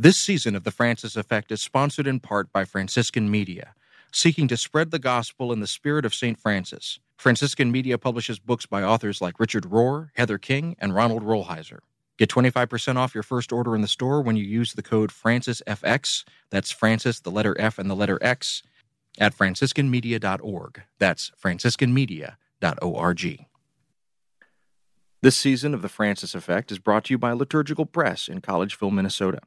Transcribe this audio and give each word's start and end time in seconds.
This 0.00 0.16
season 0.16 0.54
of 0.54 0.62
The 0.62 0.70
Francis 0.70 1.16
Effect 1.16 1.50
is 1.50 1.60
sponsored 1.60 2.06
in 2.06 2.20
part 2.20 2.52
by 2.52 2.64
Franciscan 2.64 3.28
Media, 3.28 3.74
seeking 4.12 4.46
to 4.46 4.56
spread 4.56 4.92
the 4.92 5.00
gospel 5.00 5.52
in 5.52 5.58
the 5.58 5.66
spirit 5.66 6.04
of 6.04 6.14
St. 6.14 6.38
Francis. 6.38 7.00
Franciscan 7.16 7.72
Media 7.72 7.98
publishes 7.98 8.38
books 8.38 8.64
by 8.64 8.84
authors 8.84 9.20
like 9.20 9.40
Richard 9.40 9.64
Rohr, 9.64 10.10
Heather 10.14 10.38
King, 10.38 10.76
and 10.78 10.94
Ronald 10.94 11.24
Rolheiser. 11.24 11.80
Get 12.16 12.30
25% 12.30 12.94
off 12.94 13.12
your 13.12 13.24
first 13.24 13.52
order 13.52 13.74
in 13.74 13.82
the 13.82 13.88
store 13.88 14.22
when 14.22 14.36
you 14.36 14.44
use 14.44 14.74
the 14.74 14.84
code 14.84 15.10
FrancisFX. 15.10 16.22
That's 16.50 16.70
Francis, 16.70 17.18
the 17.18 17.32
letter 17.32 17.56
F, 17.58 17.76
and 17.76 17.90
the 17.90 17.96
letter 17.96 18.20
X 18.22 18.62
at 19.18 19.36
franciscanmedia.org. 19.36 20.82
That's 21.00 21.32
franciscanmedia.org. 21.42 23.46
This 25.20 25.36
season 25.36 25.74
of 25.74 25.82
The 25.82 25.88
Francis 25.88 26.36
Effect 26.36 26.70
is 26.70 26.78
brought 26.78 27.06
to 27.06 27.14
you 27.14 27.18
by 27.18 27.32
Liturgical 27.32 27.84
Press 27.84 28.28
in 28.28 28.40
Collegeville, 28.40 28.92
Minnesota. 28.92 29.40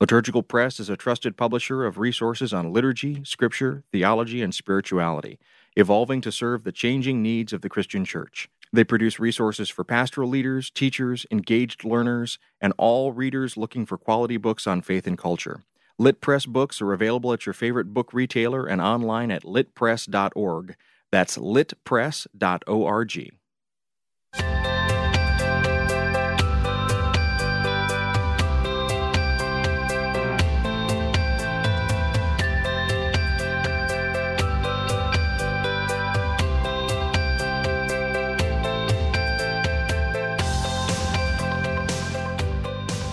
Liturgical 0.00 0.42
Press 0.42 0.80
is 0.80 0.90
a 0.90 0.96
trusted 0.96 1.36
publisher 1.36 1.84
of 1.84 1.98
resources 1.98 2.52
on 2.52 2.72
liturgy, 2.72 3.22
scripture, 3.24 3.84
theology, 3.92 4.42
and 4.42 4.52
spirituality, 4.52 5.38
evolving 5.76 6.20
to 6.20 6.32
serve 6.32 6.64
the 6.64 6.72
changing 6.72 7.22
needs 7.22 7.52
of 7.52 7.60
the 7.60 7.68
Christian 7.68 8.04
church. 8.04 8.48
They 8.72 8.82
produce 8.82 9.20
resources 9.20 9.70
for 9.70 9.84
pastoral 9.84 10.28
leaders, 10.28 10.68
teachers, 10.68 11.26
engaged 11.30 11.84
learners, 11.84 12.40
and 12.60 12.72
all 12.76 13.12
readers 13.12 13.56
looking 13.56 13.86
for 13.86 13.96
quality 13.96 14.36
books 14.36 14.66
on 14.66 14.82
faith 14.82 15.06
and 15.06 15.16
culture. 15.16 15.62
Lit 15.96 16.20
Press 16.20 16.44
books 16.44 16.82
are 16.82 16.92
available 16.92 17.32
at 17.32 17.46
your 17.46 17.52
favorite 17.52 17.94
book 17.94 18.12
retailer 18.12 18.66
and 18.66 18.80
online 18.80 19.30
at 19.30 19.44
litpress.org. 19.44 20.74
That's 21.12 21.38
litpress.org. 21.38 23.34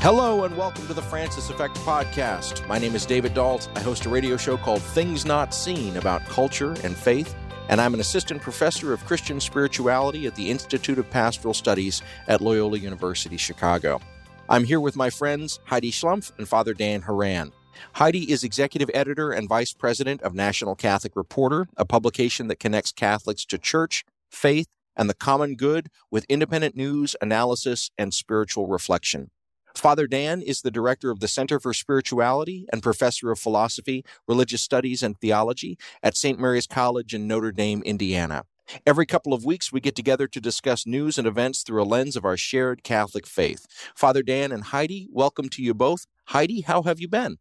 Hello 0.02 0.46
and 0.46 0.58
welcome 0.58 0.88
to 0.88 0.96
the 0.96 1.02
Francis 1.04 1.52
Effect 1.52 1.76
podcast. 1.76 2.68
My 2.68 2.80
name 2.80 2.96
is 2.96 3.06
David 3.06 3.36
Dault. 3.36 3.70
I 3.76 3.82
host 3.82 4.08
a 4.08 4.10
radio 4.10 4.36
show 4.36 4.58
called 4.58 4.82
Things 4.82 5.28
Not 5.28 5.54
Seen 5.54 5.96
about 5.96 6.26
culture 6.26 6.72
and 6.84 6.98
faith, 6.98 7.36
and 7.70 7.80
I'm 7.80 7.94
an 7.94 8.00
assistant 8.00 8.42
professor 8.42 8.94
of 8.94 9.06
Christian 9.06 9.40
spirituality 9.40 10.26
at 10.26 10.34
the 10.34 10.50
Institute 10.50 10.98
of 10.98 11.08
Pastoral 11.12 11.54
Studies 11.54 12.02
at 12.28 12.42
Loyola 12.42 12.80
University 12.80 13.38
Chicago. 13.38 14.02
I'm 14.50 14.64
here 14.64 14.80
with 14.80 14.96
my 14.96 15.12
friends 15.12 15.60
Heidi 15.66 15.92
Schlumpf 15.92 16.32
and 16.40 16.48
Father 16.48 16.74
Dan 16.74 17.04
Horan. 17.04 17.52
Heidi 17.94 18.32
is 18.32 18.44
executive 18.44 18.90
editor 18.96 19.30
and 19.32 19.48
vice 19.48 19.72
president 19.72 20.24
of 20.24 20.34
National 20.34 20.74
Catholic 20.74 21.16
Reporter, 21.16 21.68
a 21.78 21.86
publication 21.86 22.48
that 22.48 22.60
connects 22.60 22.92
Catholics 22.92 23.46
to 23.46 23.60
church, 23.60 24.04
faith, 24.32 24.66
and 24.96 25.08
the 25.08 25.14
common 25.14 25.56
good 25.56 25.90
with 26.10 26.26
independent 26.28 26.76
news, 26.76 27.16
analysis, 27.22 27.92
and 28.00 28.16
spiritual 28.16 28.66
reflection. 28.66 29.30
Father 29.76 30.08
Dan 30.08 30.42
is 30.42 30.62
the 30.62 30.72
director 30.72 31.12
of 31.12 31.20
the 31.20 31.28
Center 31.28 31.60
for 31.60 31.74
Spirituality 31.74 32.66
and 32.72 32.84
professor 32.84 33.32
of 33.32 33.40
philosophy, 33.40 34.04
religious 34.28 34.62
studies, 34.62 35.02
and 35.02 35.18
theology 35.20 35.78
at 36.04 36.16
St. 36.16 36.40
Mary's 36.40 36.68
College 36.68 37.14
in 37.14 37.28
Notre 37.28 37.52
Dame, 37.52 37.82
Indiana. 37.84 38.44
Every 38.86 39.06
couple 39.06 39.34
of 39.34 39.44
weeks, 39.44 39.72
we 39.72 39.82
get 39.82 39.96
together 39.96 40.28
to 40.28 40.40
discuss 40.40 40.86
news 40.88 41.18
and 41.18 41.28
events 41.28 41.64
through 41.64 41.82
a 41.82 41.84
lens 41.84 42.16
of 42.16 42.26
our 42.26 42.38
shared 42.38 42.84
Catholic 42.84 43.28
faith. 43.28 43.68
Father 43.96 44.24
Dan 44.24 44.52
and 44.52 44.66
Heidi, 44.66 45.08
welcome 45.12 45.50
to 45.50 45.62
you 45.62 45.74
both. 45.74 46.06
Heidi, 46.26 46.62
how 46.62 46.84
have 46.84 47.00
you 47.00 47.08
been? 47.08 47.38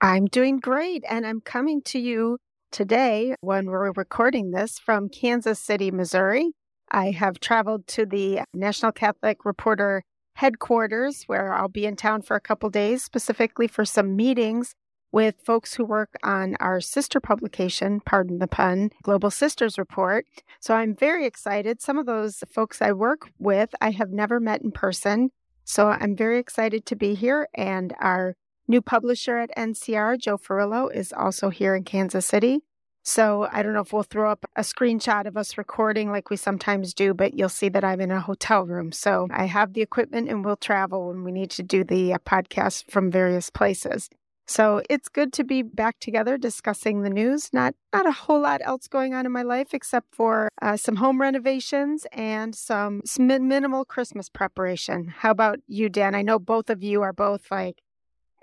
I'm 0.00 0.26
doing 0.26 0.58
great, 0.58 1.04
and 1.08 1.26
I'm 1.26 1.40
coming 1.40 1.82
to 1.82 1.98
you 1.98 2.38
today 2.70 3.34
when 3.40 3.66
we're 3.66 3.92
recording 3.92 4.50
this 4.50 4.78
from 4.78 5.08
Kansas 5.08 5.60
City, 5.60 5.90
Missouri. 5.90 6.52
I 6.90 7.10
have 7.10 7.40
traveled 7.40 7.86
to 7.88 8.06
the 8.06 8.40
National 8.54 8.92
Catholic 8.92 9.44
Reporter 9.44 10.02
headquarters 10.38 11.24
where 11.24 11.52
I'll 11.52 11.66
be 11.66 11.84
in 11.84 11.96
town 11.96 12.22
for 12.22 12.36
a 12.36 12.40
couple 12.40 12.70
days, 12.70 13.02
specifically 13.02 13.66
for 13.66 13.84
some 13.84 14.14
meetings 14.14 14.72
with 15.10 15.34
folks 15.44 15.74
who 15.74 15.84
work 15.84 16.10
on 16.22 16.54
our 16.60 16.80
sister 16.80 17.18
publication, 17.18 18.00
pardon 18.00 18.38
the 18.38 18.46
pun, 18.46 18.90
Global 19.02 19.32
Sisters 19.32 19.78
Report. 19.78 20.26
So 20.60 20.74
I'm 20.74 20.94
very 20.94 21.26
excited. 21.26 21.82
Some 21.82 21.98
of 21.98 22.06
those 22.06 22.44
folks 22.52 22.80
I 22.80 22.92
work 22.92 23.32
with, 23.40 23.74
I 23.80 23.90
have 23.90 24.10
never 24.10 24.38
met 24.38 24.62
in 24.62 24.70
person. 24.70 25.30
So 25.64 25.88
I'm 25.88 26.14
very 26.14 26.38
excited 26.38 26.86
to 26.86 26.94
be 26.94 27.14
here. 27.14 27.48
And 27.52 27.92
our 27.98 28.36
new 28.68 28.80
publisher 28.80 29.38
at 29.38 29.50
NCR, 29.56 30.20
Joe 30.20 30.38
Ferullo, 30.38 30.94
is 30.94 31.12
also 31.12 31.50
here 31.50 31.74
in 31.74 31.82
Kansas 31.82 32.26
City. 32.26 32.60
So 33.08 33.48
I 33.50 33.62
don't 33.62 33.72
know 33.72 33.80
if 33.80 33.94
we'll 33.94 34.02
throw 34.02 34.30
up 34.30 34.44
a 34.54 34.60
screenshot 34.60 35.26
of 35.26 35.38
us 35.38 35.56
recording 35.56 36.10
like 36.10 36.28
we 36.28 36.36
sometimes 36.36 36.92
do, 36.92 37.14
but 37.14 37.32
you'll 37.32 37.48
see 37.48 37.70
that 37.70 37.82
I'm 37.82 38.02
in 38.02 38.10
a 38.10 38.20
hotel 38.20 38.66
room. 38.66 38.92
So 38.92 39.28
I 39.30 39.46
have 39.46 39.72
the 39.72 39.80
equipment 39.80 40.28
and 40.28 40.44
we'll 40.44 40.56
travel 40.56 41.08
when 41.08 41.24
we 41.24 41.32
need 41.32 41.48
to 41.52 41.62
do 41.62 41.84
the 41.84 42.12
uh, 42.12 42.18
podcast 42.18 42.90
from 42.90 43.10
various 43.10 43.48
places. 43.48 44.10
So 44.46 44.82
it's 44.90 45.08
good 45.08 45.32
to 45.32 45.42
be 45.42 45.62
back 45.62 45.98
together 46.00 46.36
discussing 46.36 47.00
the 47.00 47.08
news. 47.08 47.48
Not 47.50 47.74
not 47.94 48.04
a 48.04 48.12
whole 48.12 48.42
lot 48.42 48.60
else 48.62 48.86
going 48.88 49.14
on 49.14 49.24
in 49.24 49.32
my 49.32 49.42
life 49.42 49.72
except 49.72 50.14
for 50.14 50.50
uh, 50.60 50.76
some 50.76 50.96
home 50.96 51.18
renovations 51.18 52.06
and 52.12 52.54
some, 52.54 53.00
some 53.06 53.26
minimal 53.26 53.86
Christmas 53.86 54.28
preparation. 54.28 55.08
How 55.08 55.30
about 55.30 55.60
you, 55.66 55.88
Dan? 55.88 56.14
I 56.14 56.20
know 56.20 56.38
both 56.38 56.68
of 56.68 56.82
you 56.82 57.00
are 57.00 57.14
both 57.14 57.50
like 57.50 57.80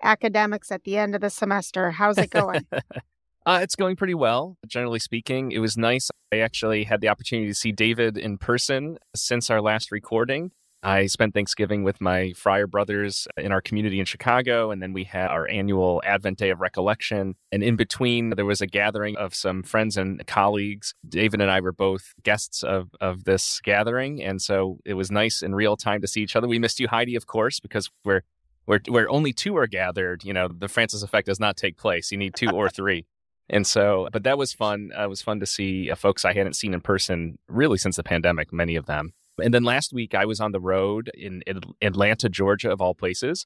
academics 0.01 0.71
at 0.71 0.85
the 0.85 0.97
end 0.97 1.13
of 1.13 1.21
the 1.21 1.29
semester. 1.29 1.91
How's 1.91 2.17
it 2.17 2.31
going? 2.31 2.65
Uh, 3.45 3.59
it's 3.61 3.75
going 3.75 3.95
pretty 3.95 4.15
well, 4.15 4.57
generally 4.65 4.97
speaking. 4.97 5.51
It 5.51 5.59
was 5.59 5.77
nice. 5.77 6.09
I 6.33 6.39
actually 6.39 6.83
had 6.83 6.99
the 6.99 7.09
opportunity 7.09 7.47
to 7.47 7.53
see 7.53 7.71
David 7.71 8.17
in 8.17 8.39
person 8.39 8.97
since 9.15 9.51
our 9.51 9.61
last 9.61 9.91
recording. 9.91 10.51
I 10.81 11.05
spent 11.07 11.33
Thanksgiving 11.33 11.83
with 11.83 12.01
my 12.01 12.33
friar 12.33 12.65
brothers 12.65 13.27
in 13.37 13.51
our 13.51 13.61
community 13.61 13.99
in 13.99 14.05
Chicago, 14.05 14.71
and 14.71 14.81
then 14.81 14.93
we 14.93 15.03
had 15.03 15.27
our 15.29 15.47
annual 15.47 16.01
Advent 16.05 16.39
Day 16.39 16.49
of 16.49 16.59
Recollection. 16.59 17.35
And 17.51 17.63
in 17.63 17.75
between, 17.75 18.31
there 18.31 18.45
was 18.45 18.61
a 18.61 18.67
gathering 18.67 19.15
of 19.15 19.33
some 19.35 19.63
friends 19.63 19.95
and 19.95 20.25
colleagues. 20.25 20.93
David 21.07 21.39
and 21.41 21.49
I 21.49 21.59
were 21.59 21.71
both 21.71 22.13
guests 22.23 22.63
of, 22.63 22.89
of 22.99 23.25
this 23.25 23.61
gathering, 23.63 24.23
and 24.23 24.41
so 24.41 24.79
it 24.85 24.95
was 24.95 25.11
nice 25.11 25.43
in 25.43 25.53
real 25.53 25.77
time 25.77 26.01
to 26.01 26.07
see 26.07 26.21
each 26.21 26.35
other. 26.35 26.47
We 26.47 26.59
missed 26.59 26.79
you, 26.79 26.87
Heidi, 26.87 27.15
of 27.15 27.27
course, 27.27 27.59
because 27.59 27.89
we're 28.03 28.21
where, 28.65 28.81
where 28.87 29.09
only 29.09 29.33
two 29.33 29.55
are 29.57 29.67
gathered, 29.67 30.23
you 30.23 30.33
know, 30.33 30.47
the 30.47 30.67
Francis 30.67 31.03
effect 31.03 31.27
does 31.27 31.39
not 31.39 31.55
take 31.55 31.77
place. 31.77 32.11
You 32.11 32.17
need 32.17 32.33
two 32.35 32.49
or 32.49 32.67
three. 32.69 33.05
And 33.49 33.65
so, 33.67 34.07
but 34.11 34.23
that 34.23 34.37
was 34.37 34.53
fun. 34.53 34.91
Uh, 34.97 35.03
it 35.03 35.09
was 35.09 35.21
fun 35.21 35.39
to 35.39 35.45
see 35.45 35.91
uh, 35.91 35.95
folks 35.95 36.25
I 36.25 36.33
hadn't 36.33 36.55
seen 36.55 36.73
in 36.73 36.81
person 36.81 37.37
really 37.47 37.77
since 37.77 37.95
the 37.95 38.03
pandemic, 38.03 38.51
many 38.51 38.75
of 38.75 38.85
them. 38.85 39.13
And 39.41 39.53
then 39.53 39.63
last 39.63 39.93
week, 39.93 40.15
I 40.15 40.25
was 40.25 40.39
on 40.39 40.51
the 40.51 40.59
road 40.59 41.11
in, 41.13 41.41
in 41.45 41.61
Atlanta, 41.81 42.29
Georgia, 42.29 42.71
of 42.71 42.81
all 42.81 42.95
places, 42.95 43.45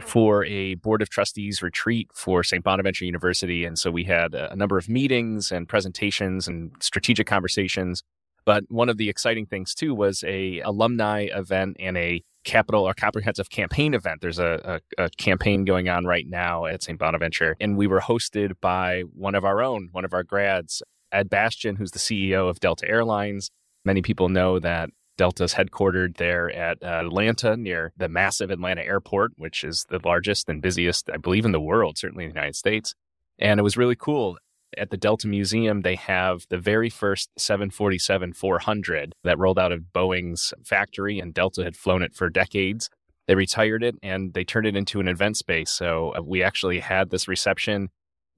for 0.00 0.44
a 0.44 0.74
Board 0.76 1.02
of 1.02 1.10
Trustees 1.10 1.62
retreat 1.62 2.08
for 2.14 2.42
St. 2.42 2.62
Bonaventure 2.62 3.04
University. 3.04 3.64
And 3.64 3.78
so 3.78 3.90
we 3.90 4.04
had 4.04 4.34
a 4.34 4.54
number 4.54 4.78
of 4.78 4.88
meetings 4.88 5.50
and 5.50 5.68
presentations 5.68 6.46
and 6.46 6.70
strategic 6.80 7.26
conversations. 7.26 8.02
But 8.44 8.64
one 8.68 8.88
of 8.88 8.96
the 8.96 9.08
exciting 9.08 9.46
things 9.46 9.74
too 9.74 9.94
was 9.94 10.22
a 10.24 10.60
alumni 10.60 11.22
event 11.32 11.76
and 11.80 11.96
a 11.96 12.22
capital 12.46 12.84
or 12.84 12.94
comprehensive 12.94 13.50
campaign 13.50 13.92
event. 13.92 14.22
There's 14.22 14.38
a, 14.38 14.80
a, 14.98 15.04
a, 15.04 15.10
campaign 15.18 15.64
going 15.66 15.88
on 15.90 16.06
right 16.06 16.26
now 16.26 16.64
at 16.64 16.82
St. 16.82 16.98
Bonaventure, 16.98 17.56
and 17.60 17.76
we 17.76 17.86
were 17.86 18.00
hosted 18.00 18.52
by 18.60 19.02
one 19.12 19.34
of 19.34 19.44
our 19.44 19.60
own, 19.60 19.88
one 19.92 20.06
of 20.06 20.14
our 20.14 20.22
grads, 20.22 20.82
Ed 21.12 21.28
Bastian, 21.28 21.76
who's 21.76 21.90
the 21.90 21.98
CEO 21.98 22.48
of 22.48 22.60
Delta 22.60 22.88
Airlines. 22.88 23.50
Many 23.84 24.00
people 24.00 24.28
know 24.28 24.58
that 24.60 24.90
Delta's 25.18 25.54
headquartered 25.54 26.16
there 26.16 26.50
at 26.50 26.82
Atlanta 26.82 27.56
near 27.56 27.92
the 27.96 28.08
massive 28.08 28.50
Atlanta 28.50 28.82
airport, 28.82 29.32
which 29.36 29.64
is 29.64 29.84
the 29.88 30.00
largest 30.04 30.48
and 30.48 30.62
busiest, 30.62 31.10
I 31.12 31.16
believe, 31.16 31.44
in 31.44 31.52
the 31.52 31.60
world, 31.60 31.98
certainly 31.98 32.24
in 32.24 32.30
the 32.30 32.36
United 32.36 32.56
States. 32.56 32.94
And 33.38 33.60
it 33.60 33.62
was 33.62 33.76
really 33.76 33.96
cool 33.96 34.38
at 34.76 34.90
the 34.90 34.96
Delta 34.96 35.28
Museum, 35.28 35.82
they 35.82 35.96
have 35.96 36.46
the 36.48 36.58
very 36.58 36.90
first 36.90 37.30
747 37.38 38.32
400 38.32 39.14
that 39.24 39.38
rolled 39.38 39.58
out 39.58 39.72
of 39.72 39.92
Boeing's 39.94 40.52
factory, 40.64 41.18
and 41.18 41.34
Delta 41.34 41.64
had 41.64 41.76
flown 41.76 42.02
it 42.02 42.14
for 42.14 42.28
decades. 42.28 42.90
They 43.26 43.34
retired 43.34 43.82
it 43.82 43.96
and 44.02 44.34
they 44.34 44.44
turned 44.44 44.66
it 44.66 44.76
into 44.76 45.00
an 45.00 45.08
event 45.08 45.36
space. 45.36 45.70
So 45.70 46.14
uh, 46.16 46.22
we 46.22 46.42
actually 46.42 46.78
had 46.78 47.10
this 47.10 47.26
reception 47.26 47.88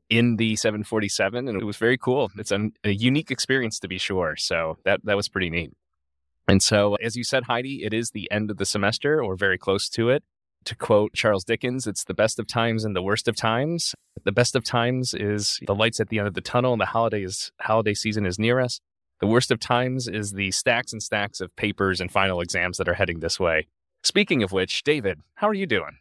in 0.08 0.36
the 0.36 0.56
747, 0.56 1.48
and 1.48 1.60
it 1.60 1.64
was 1.64 1.76
very 1.76 1.98
cool. 1.98 2.30
It's 2.38 2.50
an, 2.50 2.72
a 2.82 2.90
unique 2.90 3.30
experience 3.30 3.78
to 3.80 3.88
be 3.88 3.98
sure. 3.98 4.36
So 4.36 4.78
that 4.84 5.00
that 5.04 5.16
was 5.16 5.28
pretty 5.28 5.50
neat. 5.50 5.72
And 6.48 6.62
so, 6.62 6.94
as 6.96 7.14
you 7.14 7.24
said, 7.24 7.44
Heidi, 7.44 7.84
it 7.84 7.92
is 7.92 8.10
the 8.10 8.30
end 8.30 8.50
of 8.50 8.56
the 8.56 8.64
semester 8.64 9.22
or 9.22 9.36
very 9.36 9.58
close 9.58 9.90
to 9.90 10.08
it. 10.08 10.24
To 10.68 10.76
quote 10.76 11.14
Charles 11.14 11.44
Dickens, 11.44 11.86
it's 11.86 12.04
the 12.04 12.12
best 12.12 12.38
of 12.38 12.46
times 12.46 12.84
and 12.84 12.94
the 12.94 13.00
worst 13.00 13.26
of 13.26 13.34
times. 13.34 13.94
The 14.24 14.32
best 14.32 14.54
of 14.54 14.64
times 14.64 15.14
is 15.14 15.58
the 15.66 15.74
lights 15.74 15.98
at 15.98 16.10
the 16.10 16.18
end 16.18 16.28
of 16.28 16.34
the 16.34 16.42
tunnel 16.42 16.74
and 16.74 16.80
the 16.80 16.84
holidays 16.84 17.50
holiday 17.58 17.94
season 17.94 18.26
is 18.26 18.38
near 18.38 18.60
us. 18.60 18.78
The 19.22 19.26
worst 19.26 19.50
of 19.50 19.60
times 19.60 20.08
is 20.08 20.32
the 20.32 20.50
stacks 20.50 20.92
and 20.92 21.02
stacks 21.02 21.40
of 21.40 21.56
papers 21.56 22.02
and 22.02 22.12
final 22.12 22.42
exams 22.42 22.76
that 22.76 22.86
are 22.86 22.92
heading 22.92 23.20
this 23.20 23.40
way. 23.40 23.66
Speaking 24.02 24.42
of 24.42 24.52
which, 24.52 24.82
David, 24.82 25.20
how 25.36 25.48
are 25.48 25.54
you 25.54 25.64
doing? 25.64 26.00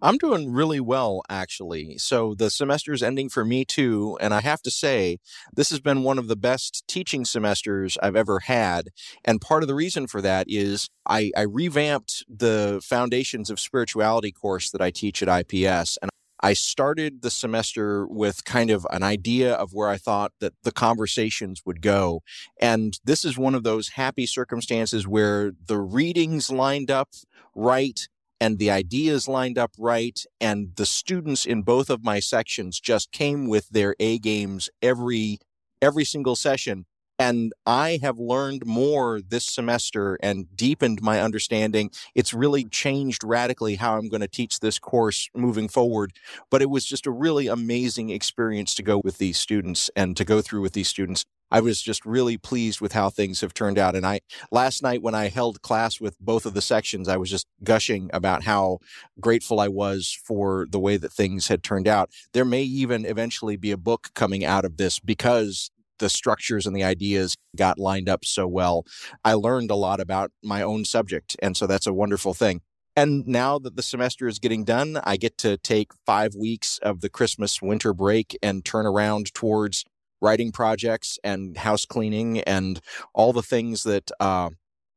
I'm 0.00 0.18
doing 0.18 0.52
really 0.52 0.80
well, 0.80 1.22
actually. 1.28 1.98
So 1.98 2.34
the 2.34 2.50
semester 2.50 2.92
is 2.92 3.02
ending 3.02 3.28
for 3.28 3.44
me 3.44 3.64
too. 3.64 4.16
And 4.20 4.32
I 4.32 4.40
have 4.40 4.62
to 4.62 4.70
say, 4.70 5.18
this 5.52 5.70
has 5.70 5.80
been 5.80 6.02
one 6.02 6.18
of 6.18 6.28
the 6.28 6.36
best 6.36 6.84
teaching 6.86 7.24
semesters 7.24 7.98
I've 8.02 8.16
ever 8.16 8.40
had. 8.40 8.90
And 9.24 9.40
part 9.40 9.62
of 9.62 9.68
the 9.68 9.74
reason 9.74 10.06
for 10.06 10.20
that 10.22 10.46
is 10.48 10.88
I, 11.06 11.32
I 11.36 11.42
revamped 11.42 12.24
the 12.28 12.80
Foundations 12.84 13.50
of 13.50 13.60
Spirituality 13.60 14.32
course 14.32 14.70
that 14.70 14.80
I 14.80 14.90
teach 14.90 15.22
at 15.22 15.28
IPS. 15.28 15.98
And 16.00 16.10
I 16.40 16.52
started 16.52 17.22
the 17.22 17.30
semester 17.30 18.06
with 18.06 18.44
kind 18.44 18.70
of 18.70 18.86
an 18.90 19.02
idea 19.02 19.54
of 19.54 19.72
where 19.72 19.88
I 19.88 19.96
thought 19.96 20.32
that 20.40 20.54
the 20.62 20.70
conversations 20.70 21.62
would 21.66 21.82
go. 21.82 22.22
And 22.60 22.98
this 23.04 23.24
is 23.24 23.36
one 23.36 23.54
of 23.54 23.64
those 23.64 23.90
happy 23.90 24.26
circumstances 24.26 25.06
where 25.06 25.52
the 25.66 25.78
readings 25.78 26.50
lined 26.50 26.90
up 26.90 27.08
right 27.54 28.08
and 28.40 28.58
the 28.58 28.70
ideas 28.70 29.28
lined 29.28 29.58
up 29.58 29.72
right 29.78 30.24
and 30.40 30.74
the 30.76 30.86
students 30.86 31.44
in 31.44 31.62
both 31.62 31.90
of 31.90 32.04
my 32.04 32.20
sections 32.20 32.80
just 32.80 33.12
came 33.12 33.48
with 33.48 33.68
their 33.70 33.94
A 33.98 34.18
games 34.18 34.70
every 34.82 35.38
every 35.80 36.04
single 36.04 36.36
session 36.36 36.86
and 37.18 37.52
I 37.66 37.98
have 38.00 38.18
learned 38.18 38.64
more 38.64 39.20
this 39.20 39.44
semester 39.44 40.18
and 40.22 40.56
deepened 40.56 41.02
my 41.02 41.20
understanding. 41.20 41.90
It's 42.14 42.32
really 42.32 42.64
changed 42.64 43.24
radically 43.24 43.74
how 43.74 43.98
I'm 43.98 44.08
going 44.08 44.20
to 44.20 44.28
teach 44.28 44.60
this 44.60 44.78
course 44.78 45.28
moving 45.34 45.68
forward. 45.68 46.12
But 46.48 46.62
it 46.62 46.70
was 46.70 46.84
just 46.84 47.06
a 47.06 47.10
really 47.10 47.48
amazing 47.48 48.10
experience 48.10 48.72
to 48.76 48.84
go 48.84 49.00
with 49.02 49.18
these 49.18 49.36
students 49.36 49.90
and 49.96 50.16
to 50.16 50.24
go 50.24 50.40
through 50.40 50.60
with 50.60 50.74
these 50.74 50.88
students. 50.88 51.24
I 51.50 51.60
was 51.60 51.80
just 51.80 52.04
really 52.04 52.36
pleased 52.36 52.80
with 52.80 52.92
how 52.92 53.10
things 53.10 53.40
have 53.40 53.54
turned 53.54 53.78
out. 53.78 53.94
And 53.94 54.06
I, 54.06 54.20
last 54.50 54.82
night 54.82 55.02
when 55.02 55.14
I 55.14 55.28
held 55.28 55.62
class 55.62 56.00
with 56.00 56.18
both 56.20 56.46
of 56.46 56.54
the 56.54 56.62
sections, 56.62 57.08
I 57.08 57.16
was 57.16 57.30
just 57.30 57.46
gushing 57.64 58.10
about 58.12 58.44
how 58.44 58.78
grateful 59.20 59.60
I 59.60 59.68
was 59.68 60.18
for 60.24 60.66
the 60.70 60.78
way 60.78 60.96
that 60.96 61.12
things 61.12 61.48
had 61.48 61.62
turned 61.62 61.88
out. 61.88 62.10
There 62.32 62.44
may 62.44 62.62
even 62.62 63.04
eventually 63.04 63.56
be 63.56 63.70
a 63.70 63.76
book 63.76 64.10
coming 64.14 64.44
out 64.44 64.64
of 64.64 64.76
this 64.76 64.98
because 64.98 65.70
the 65.98 66.08
structures 66.08 66.66
and 66.66 66.76
the 66.76 66.84
ideas 66.84 67.36
got 67.56 67.78
lined 67.78 68.08
up 68.08 68.24
so 68.24 68.46
well. 68.46 68.84
I 69.24 69.34
learned 69.34 69.70
a 69.70 69.76
lot 69.76 70.00
about 70.00 70.30
my 70.42 70.62
own 70.62 70.84
subject. 70.84 71.36
And 71.40 71.56
so 71.56 71.66
that's 71.66 71.86
a 71.86 71.92
wonderful 71.92 72.34
thing. 72.34 72.60
And 72.94 73.28
now 73.28 73.60
that 73.60 73.76
the 73.76 73.82
semester 73.82 74.26
is 74.26 74.40
getting 74.40 74.64
done, 74.64 75.00
I 75.04 75.16
get 75.16 75.38
to 75.38 75.56
take 75.56 75.92
five 76.04 76.34
weeks 76.34 76.78
of 76.78 77.00
the 77.00 77.08
Christmas 77.08 77.62
winter 77.62 77.94
break 77.94 78.36
and 78.42 78.64
turn 78.64 78.86
around 78.86 79.32
towards 79.34 79.84
writing 80.20 80.52
projects 80.52 81.18
and 81.22 81.56
house 81.56 81.86
cleaning 81.86 82.40
and 82.40 82.80
all 83.14 83.32
the 83.32 83.42
things 83.42 83.82
that 83.84 84.10
uh, 84.20 84.50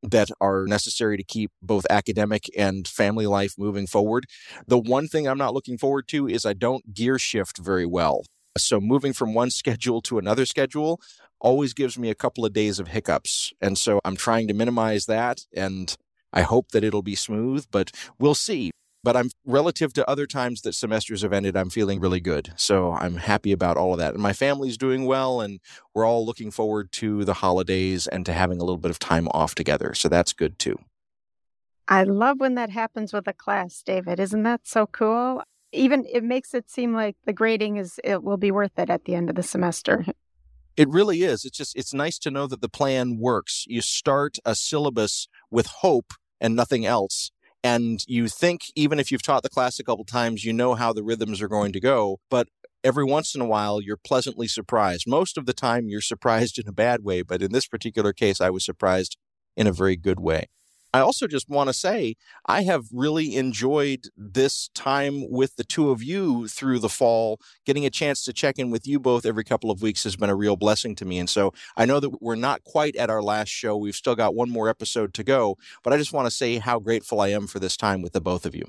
that 0.03 0.29
are 0.39 0.65
necessary 0.65 1.17
to 1.17 1.23
keep 1.23 1.51
both 1.61 1.85
academic 1.89 2.45
and 2.57 2.87
family 2.87 3.27
life 3.27 3.53
moving 3.57 3.87
forward. 3.87 4.25
The 4.67 4.79
one 4.79 5.07
thing 5.07 5.27
I'm 5.27 5.37
not 5.37 5.53
looking 5.53 5.77
forward 5.77 6.07
to 6.09 6.27
is 6.27 6.45
I 6.45 6.53
don't 6.53 6.93
gear 6.93 7.19
shift 7.19 7.59
very 7.59 7.85
well. 7.85 8.23
So 8.57 8.81
moving 8.81 9.13
from 9.13 9.33
one 9.33 9.49
schedule 9.51 10.01
to 10.01 10.17
another 10.17 10.45
schedule 10.45 10.99
always 11.39 11.73
gives 11.73 11.97
me 11.97 12.09
a 12.09 12.15
couple 12.15 12.45
of 12.45 12.53
days 12.53 12.79
of 12.79 12.89
hiccups. 12.89 13.51
And 13.61 13.77
so 13.77 13.99
I'm 14.05 14.15
trying 14.15 14.47
to 14.47 14.53
minimize 14.53 15.05
that 15.05 15.41
and 15.53 15.95
I 16.33 16.43
hope 16.43 16.71
that 16.71 16.83
it'll 16.83 17.01
be 17.01 17.15
smooth, 17.15 17.65
but 17.71 17.91
we'll 18.17 18.35
see. 18.35 18.71
But 19.03 19.17
I'm 19.17 19.29
relative 19.45 19.93
to 19.93 20.07
other 20.09 20.27
times 20.27 20.61
that 20.61 20.73
semesters 20.73 21.23
have 21.23 21.33
ended, 21.33 21.57
I'm 21.57 21.71
feeling 21.71 21.99
really 21.99 22.19
good. 22.19 22.53
So 22.55 22.93
I'm 22.93 23.15
happy 23.15 23.51
about 23.51 23.77
all 23.77 23.93
of 23.93 23.99
that. 23.99 24.13
And 24.13 24.21
my 24.21 24.33
family's 24.33 24.77
doing 24.77 25.05
well, 25.05 25.41
and 25.41 25.59
we're 25.95 26.05
all 26.05 26.25
looking 26.25 26.51
forward 26.51 26.91
to 26.93 27.25
the 27.25 27.33
holidays 27.35 28.05
and 28.07 28.25
to 28.27 28.33
having 28.33 28.59
a 28.59 28.63
little 28.63 28.77
bit 28.77 28.91
of 28.91 28.99
time 28.99 29.27
off 29.29 29.55
together. 29.55 29.93
So 29.95 30.07
that's 30.07 30.33
good 30.33 30.59
too. 30.59 30.77
I 31.87 32.03
love 32.03 32.39
when 32.39 32.55
that 32.55 32.69
happens 32.69 33.11
with 33.11 33.27
a 33.27 33.33
class, 33.33 33.81
David. 33.83 34.19
Isn't 34.19 34.43
that 34.43 34.61
so 34.63 34.85
cool? 34.85 35.41
Even 35.73 36.05
it 36.11 36.23
makes 36.23 36.53
it 36.53 36.69
seem 36.69 36.93
like 36.93 37.15
the 37.25 37.33
grading 37.33 37.77
is 37.77 37.99
it 38.03 38.23
will 38.23 38.37
be 38.37 38.51
worth 38.51 38.77
it 38.77 38.89
at 38.89 39.05
the 39.05 39.15
end 39.15 39.29
of 39.29 39.35
the 39.35 39.43
semester. 39.43 40.05
It 40.77 40.87
really 40.87 41.23
is. 41.23 41.43
It's 41.43 41.57
just 41.57 41.75
it's 41.75 41.93
nice 41.93 42.17
to 42.19 42.31
know 42.31 42.47
that 42.47 42.61
the 42.61 42.69
plan 42.69 43.17
works. 43.19 43.65
You 43.67 43.81
start 43.81 44.37
a 44.45 44.55
syllabus 44.55 45.27
with 45.51 45.65
hope 45.65 46.13
and 46.39 46.55
nothing 46.55 46.85
else 46.85 47.29
and 47.63 48.03
you 48.07 48.27
think 48.27 48.61
even 48.75 48.99
if 48.99 49.11
you've 49.11 49.23
taught 49.23 49.43
the 49.43 49.49
class 49.49 49.79
a 49.79 49.83
couple 49.83 50.05
times 50.05 50.43
you 50.43 50.53
know 50.53 50.75
how 50.75 50.91
the 50.93 51.03
rhythms 51.03 51.41
are 51.41 51.47
going 51.47 51.71
to 51.71 51.79
go 51.79 52.19
but 52.29 52.47
every 52.83 53.03
once 53.03 53.35
in 53.35 53.41
a 53.41 53.45
while 53.45 53.79
you're 53.79 53.97
pleasantly 53.97 54.47
surprised. 54.47 55.05
Most 55.07 55.37
of 55.37 55.45
the 55.45 55.53
time 55.53 55.87
you're 55.87 56.01
surprised 56.01 56.57
in 56.57 56.67
a 56.67 56.73
bad 56.73 57.03
way 57.03 57.21
but 57.21 57.41
in 57.41 57.51
this 57.51 57.67
particular 57.67 58.13
case 58.13 58.41
i 58.41 58.49
was 58.49 58.65
surprised 58.65 59.17
in 59.55 59.67
a 59.67 59.71
very 59.71 59.95
good 59.95 60.19
way 60.19 60.47
I 60.93 60.99
also 60.99 61.25
just 61.27 61.49
want 61.49 61.69
to 61.69 61.73
say 61.73 62.15
I 62.45 62.63
have 62.63 62.85
really 62.91 63.35
enjoyed 63.35 64.07
this 64.17 64.69
time 64.73 65.29
with 65.29 65.55
the 65.55 65.63
two 65.63 65.89
of 65.89 66.03
you 66.03 66.47
through 66.47 66.79
the 66.79 66.89
fall. 66.89 67.39
Getting 67.65 67.85
a 67.85 67.89
chance 67.89 68.23
to 68.25 68.33
check 68.33 68.59
in 68.59 68.71
with 68.71 68.85
you 68.85 68.99
both 68.99 69.25
every 69.25 69.43
couple 69.43 69.71
of 69.71 69.81
weeks 69.81 70.03
has 70.03 70.17
been 70.17 70.29
a 70.29 70.35
real 70.35 70.57
blessing 70.57 70.95
to 70.95 71.05
me. 71.05 71.17
And 71.17 71.29
so 71.29 71.53
I 71.77 71.85
know 71.85 71.99
that 72.01 72.21
we're 72.21 72.35
not 72.35 72.63
quite 72.65 72.95
at 72.97 73.09
our 73.09 73.21
last 73.21 73.49
show. 73.49 73.77
We've 73.77 73.95
still 73.95 74.15
got 74.15 74.35
one 74.35 74.49
more 74.49 74.67
episode 74.67 75.13
to 75.13 75.23
go, 75.23 75.57
but 75.83 75.93
I 75.93 75.97
just 75.97 76.13
want 76.13 76.27
to 76.27 76.31
say 76.31 76.57
how 76.57 76.79
grateful 76.79 77.21
I 77.21 77.29
am 77.29 77.47
for 77.47 77.59
this 77.59 77.77
time 77.77 78.01
with 78.01 78.13
the 78.13 78.21
both 78.21 78.45
of 78.45 78.53
you. 78.53 78.65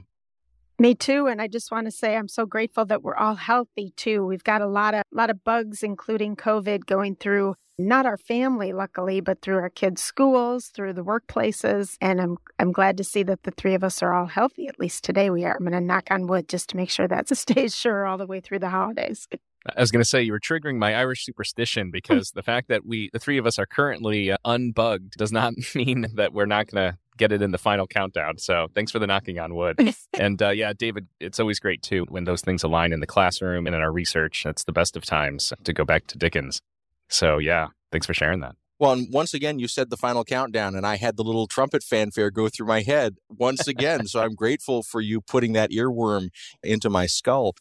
Me 0.82 0.96
too, 0.96 1.28
and 1.28 1.40
I 1.40 1.46
just 1.46 1.70
want 1.70 1.86
to 1.86 1.92
say 1.92 2.16
I'm 2.16 2.26
so 2.26 2.44
grateful 2.44 2.84
that 2.86 3.04
we're 3.04 3.14
all 3.14 3.36
healthy 3.36 3.92
too. 3.96 4.26
We've 4.26 4.42
got 4.42 4.60
a 4.60 4.66
lot 4.66 4.94
of 4.94 5.04
lot 5.12 5.30
of 5.30 5.44
bugs 5.44 5.84
including 5.84 6.34
COVID 6.34 6.86
going 6.86 7.14
through 7.14 7.54
not 7.78 8.04
our 8.04 8.16
family 8.16 8.72
luckily, 8.72 9.20
but 9.20 9.42
through 9.42 9.58
our 9.58 9.70
kids' 9.70 10.02
schools, 10.02 10.72
through 10.74 10.94
the 10.94 11.04
workplaces, 11.04 11.96
and 12.00 12.20
I'm 12.20 12.36
I'm 12.58 12.72
glad 12.72 12.96
to 12.96 13.04
see 13.04 13.22
that 13.22 13.44
the 13.44 13.52
three 13.52 13.74
of 13.74 13.84
us 13.84 14.02
are 14.02 14.12
all 14.12 14.26
healthy 14.26 14.66
at 14.66 14.80
least 14.80 15.04
today 15.04 15.30
we 15.30 15.44
are. 15.44 15.54
I'm 15.54 15.60
going 15.60 15.70
to 15.70 15.80
knock 15.80 16.08
on 16.10 16.26
wood 16.26 16.48
just 16.48 16.70
to 16.70 16.76
make 16.76 16.90
sure 16.90 17.06
that 17.06 17.28
stays 17.36 17.76
sure 17.76 18.04
all 18.04 18.18
the 18.18 18.26
way 18.26 18.40
through 18.40 18.58
the 18.58 18.70
holidays. 18.70 19.28
I 19.76 19.80
was 19.80 19.92
going 19.92 20.02
to 20.02 20.08
say 20.08 20.22
you 20.22 20.32
were 20.32 20.40
triggering 20.40 20.78
my 20.78 20.96
Irish 20.96 21.24
superstition 21.24 21.90
because 21.92 22.32
the 22.32 22.42
fact 22.42 22.66
that 22.70 22.84
we, 22.84 23.08
the 23.12 23.20
three 23.20 23.38
of 23.38 23.46
us, 23.46 23.56
are 23.56 23.66
currently 23.66 24.32
uh, 24.32 24.36
unbugged 24.44 25.12
does 25.12 25.30
not 25.30 25.54
mean 25.76 26.06
that 26.14 26.32
we're 26.32 26.46
not 26.46 26.66
going 26.66 26.90
to 26.90 26.98
get 27.22 27.30
it 27.30 27.40
in 27.40 27.52
the 27.52 27.58
final 27.58 27.86
countdown. 27.86 28.36
So 28.38 28.66
thanks 28.74 28.90
for 28.90 28.98
the 28.98 29.06
knocking 29.06 29.38
on 29.38 29.54
wood. 29.54 29.78
and 30.14 30.42
uh, 30.42 30.50
yeah, 30.50 30.72
David, 30.72 31.06
it's 31.20 31.38
always 31.38 31.60
great 31.60 31.80
too 31.80 32.04
when 32.08 32.24
those 32.24 32.40
things 32.40 32.64
align 32.64 32.92
in 32.92 32.98
the 32.98 33.06
classroom 33.06 33.66
and 33.66 33.76
in 33.76 33.80
our 33.80 33.92
research. 33.92 34.42
That's 34.44 34.64
the 34.64 34.72
best 34.72 34.96
of 34.96 35.04
times 35.04 35.52
to 35.62 35.72
go 35.72 35.84
back 35.84 36.08
to 36.08 36.18
Dickens. 36.18 36.60
So 37.08 37.38
yeah, 37.38 37.68
thanks 37.92 38.06
for 38.06 38.14
sharing 38.14 38.40
that. 38.40 38.56
Well, 38.80 38.92
and 38.92 39.06
once 39.12 39.32
again, 39.32 39.60
you 39.60 39.68
said 39.68 39.90
the 39.90 39.96
final 39.96 40.24
countdown, 40.24 40.74
and 40.74 40.84
I 40.84 40.96
had 40.96 41.16
the 41.16 41.22
little 41.22 41.46
trumpet 41.46 41.84
fanfare 41.84 42.32
go 42.32 42.48
through 42.48 42.66
my 42.66 42.82
head 42.82 43.14
once 43.28 43.68
again. 43.68 44.08
so 44.08 44.20
I'm 44.20 44.34
grateful 44.34 44.82
for 44.82 45.00
you 45.00 45.20
putting 45.20 45.52
that 45.52 45.70
earworm 45.70 46.30
into 46.64 46.90
my 46.90 47.06
skull. 47.06 47.54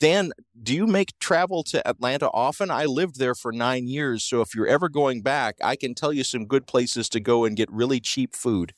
Dan, 0.00 0.32
do 0.60 0.74
you 0.74 0.86
make 0.86 1.18
travel 1.20 1.62
to 1.64 1.86
Atlanta 1.86 2.30
often? 2.30 2.70
I 2.70 2.86
lived 2.86 3.18
there 3.18 3.34
for 3.34 3.52
nine 3.52 3.86
years. 3.86 4.24
So 4.24 4.40
if 4.40 4.54
you're 4.54 4.66
ever 4.66 4.88
going 4.88 5.20
back, 5.20 5.56
I 5.62 5.76
can 5.76 5.94
tell 5.94 6.12
you 6.12 6.24
some 6.24 6.46
good 6.46 6.66
places 6.66 7.10
to 7.10 7.20
go 7.20 7.44
and 7.44 7.54
get 7.54 7.70
really 7.70 8.00
cheap 8.00 8.34
food. 8.34 8.72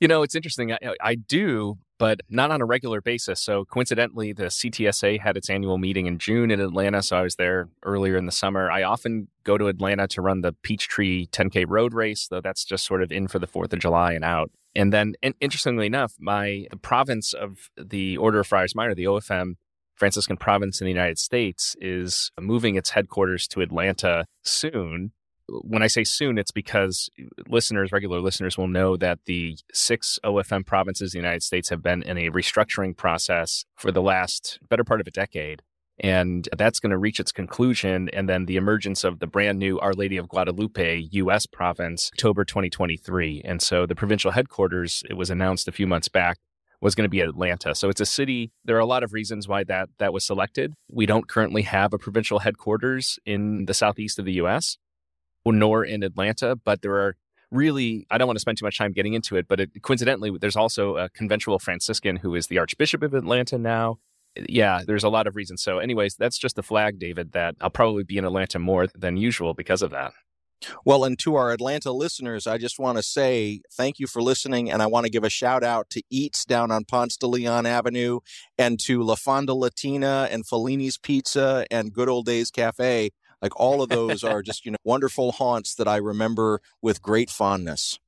You 0.00 0.08
know, 0.08 0.22
it's 0.22 0.34
interesting. 0.34 0.72
I, 0.72 0.78
I, 1.00 1.14
do, 1.14 1.78
but 1.98 2.20
not 2.28 2.50
on 2.50 2.60
a 2.60 2.64
regular 2.64 3.00
basis. 3.00 3.40
So 3.40 3.64
coincidentally, 3.64 4.32
the 4.32 4.44
CTSA 4.44 5.20
had 5.20 5.36
its 5.36 5.48
annual 5.48 5.78
meeting 5.78 6.06
in 6.06 6.18
June 6.18 6.50
in 6.50 6.60
Atlanta. 6.60 7.02
So 7.02 7.16
I 7.16 7.22
was 7.22 7.36
there 7.36 7.68
earlier 7.82 8.16
in 8.16 8.26
the 8.26 8.32
summer. 8.32 8.70
I 8.70 8.82
often 8.82 9.28
go 9.44 9.58
to 9.58 9.68
Atlanta 9.68 10.08
to 10.08 10.22
run 10.22 10.40
the 10.40 10.52
Peachtree 10.52 11.26
10K 11.26 11.64
road 11.68 11.94
race, 11.94 12.28
though 12.28 12.40
that's 12.40 12.64
just 12.64 12.86
sort 12.86 13.02
of 13.02 13.12
in 13.12 13.28
for 13.28 13.38
the 13.38 13.46
4th 13.46 13.72
of 13.72 13.78
July 13.78 14.12
and 14.12 14.24
out. 14.24 14.50
And 14.74 14.92
then, 14.92 15.14
and 15.22 15.34
interestingly 15.40 15.86
enough, 15.86 16.14
my 16.18 16.66
the 16.70 16.76
province 16.76 17.32
of 17.32 17.70
the 17.76 18.16
Order 18.16 18.40
of 18.40 18.46
Friars 18.46 18.74
Minor, 18.74 18.94
the 18.94 19.04
OFM 19.04 19.54
Franciscan 19.94 20.36
province 20.36 20.80
in 20.80 20.86
the 20.86 20.90
United 20.92 21.18
States, 21.18 21.76
is 21.80 22.32
moving 22.40 22.74
its 22.74 22.90
headquarters 22.90 23.46
to 23.48 23.60
Atlanta 23.60 24.26
soon 24.42 25.12
when 25.48 25.82
I 25.82 25.88
say 25.88 26.04
soon, 26.04 26.38
it's 26.38 26.50
because 26.50 27.10
uh, 27.20 27.24
listeners, 27.48 27.92
regular 27.92 28.20
listeners, 28.20 28.56
will 28.56 28.68
know 28.68 28.96
that 28.96 29.20
the 29.26 29.56
six 29.72 30.18
OFM 30.24 30.66
provinces 30.66 31.14
in 31.14 31.20
the 31.20 31.26
United 31.26 31.42
States 31.42 31.68
have 31.68 31.82
been 31.82 32.02
in 32.02 32.18
a 32.18 32.30
restructuring 32.30 32.96
process 32.96 33.64
for 33.76 33.92
the 33.92 34.02
last 34.02 34.58
better 34.68 34.84
part 34.84 35.00
of 35.00 35.06
a 35.06 35.10
decade. 35.10 35.62
And 36.00 36.48
that's 36.56 36.80
going 36.80 36.90
to 36.90 36.98
reach 36.98 37.20
its 37.20 37.30
conclusion. 37.30 38.08
And 38.12 38.28
then 38.28 38.46
the 38.46 38.56
emergence 38.56 39.04
of 39.04 39.20
the 39.20 39.28
brand 39.28 39.60
new 39.60 39.78
Our 39.78 39.92
Lady 39.92 40.16
of 40.16 40.28
Guadalupe 40.28 41.08
U.S. 41.12 41.46
province, 41.46 42.10
October 42.14 42.44
2023. 42.44 43.42
And 43.44 43.62
so 43.62 43.86
the 43.86 43.94
provincial 43.94 44.32
headquarters, 44.32 45.04
it 45.08 45.14
was 45.14 45.30
announced 45.30 45.68
a 45.68 45.72
few 45.72 45.86
months 45.86 46.08
back, 46.08 46.38
was 46.80 46.96
going 46.96 47.04
to 47.04 47.08
be 47.08 47.20
Atlanta. 47.20 47.76
So 47.76 47.88
it's 47.90 48.00
a 48.00 48.06
city. 48.06 48.50
There 48.64 48.76
are 48.76 48.80
a 48.80 48.86
lot 48.86 49.04
of 49.04 49.12
reasons 49.12 49.46
why 49.46 49.62
that 49.64 49.88
that 49.98 50.12
was 50.12 50.24
selected. 50.24 50.74
We 50.90 51.06
don't 51.06 51.28
currently 51.28 51.62
have 51.62 51.92
a 51.92 51.98
provincial 51.98 52.40
headquarters 52.40 53.20
in 53.24 53.66
the 53.66 53.74
southeast 53.74 54.18
of 54.18 54.24
the 54.24 54.32
U.S 54.34 54.76
nor 55.52 55.84
in 55.84 56.02
Atlanta, 56.02 56.56
but 56.56 56.82
there 56.82 56.96
are 56.96 57.16
really, 57.50 58.06
I 58.10 58.18
don't 58.18 58.26
want 58.26 58.36
to 58.36 58.40
spend 58.40 58.58
too 58.58 58.64
much 58.64 58.78
time 58.78 58.92
getting 58.92 59.14
into 59.14 59.36
it, 59.36 59.46
but 59.48 59.60
it, 59.60 59.82
coincidentally, 59.82 60.36
there's 60.38 60.56
also 60.56 60.96
a 60.96 61.08
conventual 61.10 61.58
Franciscan 61.58 62.16
who 62.16 62.34
is 62.34 62.48
the 62.48 62.58
Archbishop 62.58 63.02
of 63.02 63.14
Atlanta 63.14 63.58
now. 63.58 63.98
Yeah, 64.48 64.82
there's 64.84 65.04
a 65.04 65.08
lot 65.08 65.26
of 65.26 65.36
reasons. 65.36 65.62
So, 65.62 65.78
anyways, 65.78 66.16
that's 66.16 66.38
just 66.38 66.56
the 66.56 66.62
flag, 66.62 66.98
David, 66.98 67.32
that 67.32 67.54
I'll 67.60 67.70
probably 67.70 68.02
be 68.02 68.18
in 68.18 68.24
Atlanta 68.24 68.58
more 68.58 68.88
than 68.88 69.16
usual 69.16 69.54
because 69.54 69.80
of 69.80 69.92
that. 69.92 70.12
Well, 70.84 71.04
and 71.04 71.18
to 71.20 71.34
our 71.36 71.52
Atlanta 71.52 71.92
listeners, 71.92 72.46
I 72.46 72.58
just 72.58 72.78
want 72.78 72.96
to 72.96 73.02
say 73.02 73.60
thank 73.72 73.98
you 73.98 74.06
for 74.06 74.22
listening. 74.22 74.70
And 74.70 74.82
I 74.82 74.86
want 74.86 75.04
to 75.04 75.10
give 75.10 75.24
a 75.24 75.30
shout 75.30 75.62
out 75.62 75.90
to 75.90 76.02
Eats 76.10 76.44
down 76.44 76.70
on 76.70 76.84
Ponce 76.84 77.16
de 77.16 77.26
Leon 77.26 77.66
Avenue 77.66 78.20
and 78.58 78.80
to 78.80 79.02
La 79.02 79.14
Fonda 79.14 79.54
Latina 79.54 80.28
and 80.30 80.46
Fellini's 80.46 80.98
Pizza 80.98 81.66
and 81.70 81.92
Good 81.92 82.08
Old 82.08 82.26
Days 82.26 82.50
Cafe. 82.50 83.10
Like 83.44 83.60
all 83.60 83.82
of 83.82 83.90
those 83.90 84.24
are 84.32 84.42
just, 84.42 84.64
you 84.64 84.72
know, 84.72 84.78
wonderful 84.84 85.32
haunts 85.32 85.74
that 85.74 85.86
I 85.86 85.96
remember 85.98 86.62
with 86.80 87.02
great 87.02 87.28
fondness. 87.28 88.00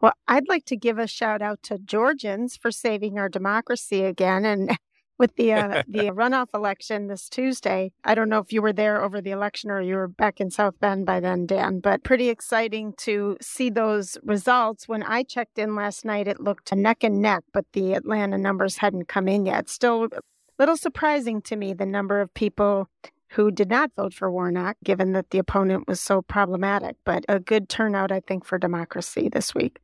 Well, 0.00 0.14
I'd 0.28 0.48
like 0.48 0.64
to 0.66 0.76
give 0.76 0.98
a 0.98 1.08
shout 1.08 1.42
out 1.42 1.62
to 1.64 1.78
Georgians 1.78 2.56
for 2.56 2.70
saving 2.70 3.18
our 3.18 3.28
democracy 3.28 4.04
again. 4.04 4.44
And 4.44 4.78
with 5.18 5.36
the 5.36 5.52
uh, 5.52 5.82
the 5.88 6.10
runoff 6.10 6.48
election 6.54 7.06
this 7.06 7.28
Tuesday. 7.28 7.92
I 8.04 8.14
don't 8.14 8.28
know 8.28 8.40
if 8.40 8.52
you 8.52 8.62
were 8.62 8.72
there 8.72 9.02
over 9.02 9.20
the 9.20 9.30
election 9.30 9.70
or 9.70 9.80
you 9.80 9.94
were 9.94 10.08
back 10.08 10.40
in 10.40 10.50
South 10.50 10.78
Bend 10.80 11.06
by 11.06 11.20
then, 11.20 11.46
Dan, 11.46 11.80
but 11.80 12.02
pretty 12.02 12.28
exciting 12.28 12.94
to 12.98 13.36
see 13.40 13.70
those 13.70 14.18
results. 14.22 14.88
When 14.88 15.02
I 15.02 15.22
checked 15.22 15.58
in 15.58 15.76
last 15.76 16.04
night, 16.04 16.28
it 16.28 16.40
looked 16.40 16.74
neck 16.74 17.04
and 17.04 17.20
neck, 17.20 17.44
but 17.52 17.66
the 17.72 17.94
Atlanta 17.94 18.38
numbers 18.38 18.78
hadn't 18.78 19.08
come 19.08 19.28
in 19.28 19.46
yet. 19.46 19.68
Still 19.68 20.04
a 20.06 20.20
little 20.58 20.76
surprising 20.76 21.40
to 21.42 21.56
me 21.56 21.72
the 21.72 21.86
number 21.86 22.20
of 22.20 22.34
people 22.34 22.88
who 23.32 23.50
did 23.50 23.68
not 23.68 23.90
vote 23.96 24.12
for 24.14 24.30
Warnock, 24.30 24.76
given 24.84 25.12
that 25.12 25.30
the 25.30 25.38
opponent 25.38 25.88
was 25.88 26.00
so 26.00 26.22
problematic, 26.22 26.96
but 27.04 27.24
a 27.28 27.40
good 27.40 27.68
turnout, 27.68 28.12
I 28.12 28.20
think, 28.20 28.44
for 28.44 28.58
democracy 28.58 29.28
this 29.28 29.54
week. 29.54 29.80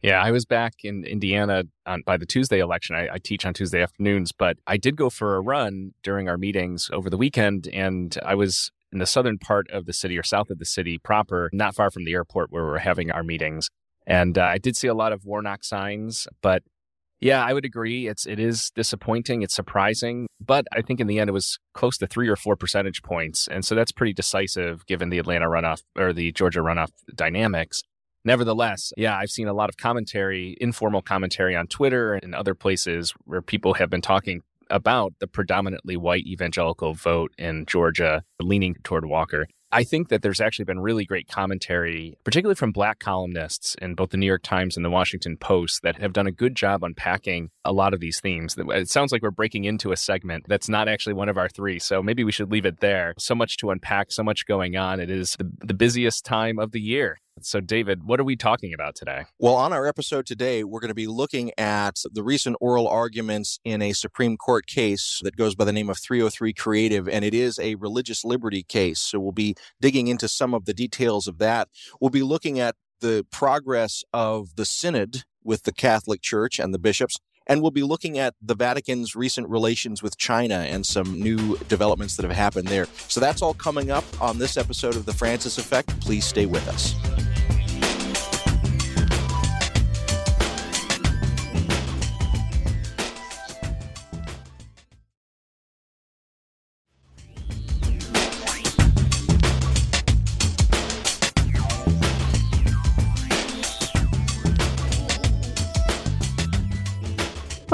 Yeah, 0.00 0.22
I 0.22 0.30
was 0.30 0.44
back 0.44 0.74
in 0.84 1.04
Indiana 1.04 1.64
on, 1.86 2.02
by 2.04 2.18
the 2.18 2.26
Tuesday 2.26 2.58
election. 2.58 2.94
I, 2.94 3.14
I, 3.14 3.18
teach 3.18 3.46
on 3.46 3.54
Tuesday 3.54 3.82
afternoons, 3.82 4.32
but 4.32 4.58
I 4.66 4.76
did 4.76 4.96
go 4.96 5.08
for 5.08 5.36
a 5.36 5.40
run 5.40 5.92
during 6.02 6.28
our 6.28 6.36
meetings 6.36 6.90
over 6.92 7.08
the 7.08 7.16
weekend, 7.16 7.68
and 7.68 8.16
I 8.22 8.34
was 8.34 8.70
in 8.92 8.98
the 8.98 9.06
southern 9.06 9.38
part 9.38 9.68
of 9.70 9.86
the 9.86 9.92
city 9.92 10.18
or 10.18 10.22
south 10.22 10.50
of 10.50 10.58
the 10.58 10.66
city 10.66 10.98
proper, 10.98 11.48
not 11.52 11.74
far 11.74 11.90
from 11.90 12.04
the 12.04 12.12
airport 12.12 12.52
where 12.52 12.64
we're 12.64 12.78
having 12.78 13.10
our 13.10 13.22
meetings. 13.22 13.70
And 14.06 14.36
uh, 14.36 14.42
I 14.42 14.58
did 14.58 14.76
see 14.76 14.88
a 14.88 14.94
lot 14.94 15.12
of 15.12 15.24
Warnock 15.24 15.64
signs, 15.64 16.28
but 16.42 16.62
yeah, 17.20 17.44
I 17.44 17.52
would 17.52 17.64
agree. 17.64 18.06
It's 18.06 18.26
it 18.26 18.38
is 18.38 18.70
disappointing. 18.74 19.42
It's 19.42 19.54
surprising, 19.54 20.26
but 20.40 20.66
I 20.72 20.82
think 20.82 21.00
in 21.00 21.06
the 21.06 21.18
end 21.18 21.30
it 21.30 21.32
was 21.32 21.58
close 21.72 21.96
to 21.98 22.06
three 22.06 22.28
or 22.28 22.36
four 22.36 22.56
percentage 22.56 23.02
points, 23.02 23.48
and 23.48 23.64
so 23.64 23.74
that's 23.74 23.92
pretty 23.92 24.12
decisive 24.12 24.84
given 24.86 25.10
the 25.10 25.18
Atlanta 25.18 25.46
runoff 25.46 25.82
or 25.96 26.12
the 26.12 26.32
Georgia 26.32 26.60
runoff 26.60 26.90
dynamics. 27.14 27.82
Nevertheless, 28.26 28.92
yeah, 28.96 29.16
I've 29.16 29.30
seen 29.30 29.48
a 29.48 29.52
lot 29.52 29.68
of 29.68 29.76
commentary, 29.76 30.56
informal 30.60 31.02
commentary 31.02 31.54
on 31.54 31.66
Twitter 31.66 32.14
and 32.14 32.34
other 32.34 32.54
places 32.54 33.12
where 33.24 33.42
people 33.42 33.74
have 33.74 33.90
been 33.90 34.00
talking 34.00 34.40
about 34.70 35.12
the 35.20 35.26
predominantly 35.26 35.96
white 35.96 36.26
evangelical 36.26 36.94
vote 36.94 37.32
in 37.36 37.66
Georgia 37.66 38.22
leaning 38.40 38.76
toward 38.82 39.04
Walker. 39.04 39.46
I 39.74 39.82
think 39.82 40.08
that 40.10 40.22
there's 40.22 40.40
actually 40.40 40.66
been 40.66 40.78
really 40.78 41.04
great 41.04 41.26
commentary, 41.26 42.16
particularly 42.22 42.54
from 42.54 42.70
black 42.70 43.00
columnists 43.00 43.74
in 43.82 43.96
both 43.96 44.10
the 44.10 44.16
New 44.16 44.26
York 44.26 44.44
Times 44.44 44.76
and 44.76 44.84
the 44.84 44.90
Washington 44.90 45.36
Post, 45.36 45.82
that 45.82 45.96
have 45.96 46.12
done 46.12 46.28
a 46.28 46.32
good 46.32 46.54
job 46.54 46.84
unpacking 46.84 47.50
a 47.64 47.72
lot 47.72 47.92
of 47.92 47.98
these 47.98 48.20
themes. 48.20 48.54
It 48.56 48.88
sounds 48.88 49.10
like 49.10 49.20
we're 49.20 49.32
breaking 49.32 49.64
into 49.64 49.90
a 49.90 49.96
segment 49.96 50.46
that's 50.48 50.68
not 50.68 50.86
actually 50.86 51.14
one 51.14 51.28
of 51.28 51.36
our 51.36 51.48
three, 51.48 51.80
so 51.80 52.04
maybe 52.04 52.22
we 52.22 52.30
should 52.30 52.52
leave 52.52 52.66
it 52.66 52.78
there. 52.78 53.14
So 53.18 53.34
much 53.34 53.56
to 53.58 53.70
unpack, 53.70 54.12
so 54.12 54.22
much 54.22 54.46
going 54.46 54.76
on. 54.76 55.00
It 55.00 55.10
is 55.10 55.34
the, 55.40 55.50
the 55.58 55.74
busiest 55.74 56.24
time 56.24 56.60
of 56.60 56.70
the 56.70 56.80
year. 56.80 57.18
So, 57.40 57.60
David, 57.60 58.04
what 58.04 58.20
are 58.20 58.24
we 58.24 58.36
talking 58.36 58.72
about 58.72 58.94
today? 58.94 59.24
Well, 59.38 59.56
on 59.56 59.72
our 59.72 59.86
episode 59.86 60.24
today, 60.24 60.62
we're 60.62 60.80
going 60.80 60.88
to 60.88 60.94
be 60.94 61.08
looking 61.08 61.50
at 61.58 61.96
the 62.12 62.22
recent 62.22 62.56
oral 62.60 62.86
arguments 62.86 63.58
in 63.64 63.82
a 63.82 63.92
Supreme 63.92 64.36
Court 64.36 64.66
case 64.66 65.20
that 65.24 65.36
goes 65.36 65.54
by 65.54 65.64
the 65.64 65.72
name 65.72 65.90
of 65.90 65.98
303 65.98 66.52
Creative, 66.52 67.08
and 67.08 67.24
it 67.24 67.34
is 67.34 67.58
a 67.58 67.74
religious 67.74 68.24
liberty 68.24 68.62
case. 68.62 69.00
So, 69.00 69.18
we'll 69.18 69.32
be 69.32 69.56
digging 69.80 70.06
into 70.06 70.28
some 70.28 70.54
of 70.54 70.64
the 70.64 70.74
details 70.74 71.26
of 71.26 71.38
that. 71.38 71.68
We'll 72.00 72.10
be 72.10 72.22
looking 72.22 72.60
at 72.60 72.76
the 73.00 73.26
progress 73.32 74.04
of 74.12 74.54
the 74.54 74.64
Synod 74.64 75.24
with 75.42 75.64
the 75.64 75.72
Catholic 75.72 76.22
Church 76.22 76.58
and 76.58 76.72
the 76.72 76.78
bishops. 76.78 77.18
And 77.46 77.60
we'll 77.60 77.72
be 77.72 77.82
looking 77.82 78.16
at 78.16 78.34
the 78.40 78.54
Vatican's 78.54 79.14
recent 79.14 79.50
relations 79.50 80.02
with 80.02 80.16
China 80.16 80.54
and 80.54 80.86
some 80.86 81.20
new 81.20 81.58
developments 81.68 82.16
that 82.16 82.22
have 82.22 82.34
happened 82.34 82.68
there. 82.68 82.86
So 83.08 83.20
that's 83.20 83.42
all 83.42 83.52
coming 83.52 83.90
up 83.90 84.04
on 84.22 84.38
this 84.38 84.56
episode 84.56 84.96
of 84.96 85.04
The 85.04 85.12
Francis 85.12 85.58
Effect. 85.58 86.00
Please 86.00 86.24
stay 86.24 86.46
with 86.46 86.66
us. 86.68 86.94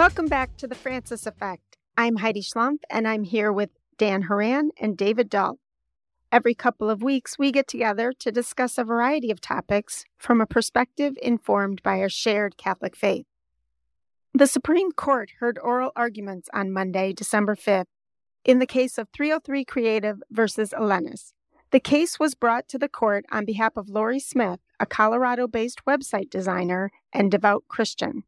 Welcome 0.00 0.28
back 0.28 0.56
to 0.56 0.66
the 0.66 0.74
Francis 0.74 1.26
Effect. 1.26 1.76
I'm 1.94 2.16
Heidi 2.16 2.40
Schlumpf, 2.40 2.78
and 2.88 3.06
I'm 3.06 3.22
here 3.22 3.52
with 3.52 3.68
Dan 3.98 4.22
Horan 4.22 4.70
and 4.80 4.96
David 4.96 5.28
Dault. 5.28 5.58
Every 6.32 6.54
couple 6.54 6.88
of 6.88 7.02
weeks, 7.02 7.38
we 7.38 7.52
get 7.52 7.68
together 7.68 8.14
to 8.20 8.32
discuss 8.32 8.78
a 8.78 8.82
variety 8.84 9.30
of 9.30 9.42
topics 9.42 10.06
from 10.16 10.40
a 10.40 10.46
perspective 10.46 11.18
informed 11.20 11.82
by 11.82 12.00
our 12.00 12.08
shared 12.08 12.56
Catholic 12.56 12.96
faith. 12.96 13.26
The 14.32 14.46
Supreme 14.46 14.90
Court 14.92 15.32
heard 15.38 15.58
oral 15.62 15.92
arguments 15.94 16.48
on 16.54 16.72
Monday, 16.72 17.12
December 17.12 17.54
5th, 17.54 17.84
in 18.42 18.58
the 18.58 18.66
case 18.66 18.96
of 18.96 19.10
303 19.12 19.66
Creative 19.66 20.22
versus 20.30 20.70
Elenis. 20.70 21.34
The 21.72 21.78
case 21.78 22.18
was 22.18 22.34
brought 22.34 22.68
to 22.68 22.78
the 22.78 22.88
court 22.88 23.26
on 23.30 23.44
behalf 23.44 23.76
of 23.76 23.90
Lorie 23.90 24.18
Smith, 24.18 24.60
a 24.80 24.86
Colorado 24.86 25.46
based 25.46 25.84
website 25.86 26.30
designer 26.30 26.90
and 27.12 27.30
devout 27.30 27.64
Christian. 27.68 28.24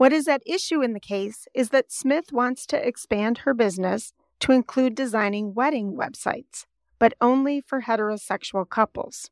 What 0.00 0.14
is 0.14 0.28
at 0.28 0.42
issue 0.46 0.80
in 0.80 0.94
the 0.94 0.98
case 0.98 1.46
is 1.52 1.68
that 1.68 1.92
Smith 1.92 2.32
wants 2.32 2.64
to 2.68 2.88
expand 2.88 3.40
her 3.44 3.52
business 3.52 4.14
to 4.38 4.50
include 4.50 4.94
designing 4.94 5.52
wedding 5.52 5.94
websites, 5.94 6.64
but 6.98 7.12
only 7.20 7.60
for 7.60 7.82
heterosexual 7.82 8.66
couples. 8.66 9.28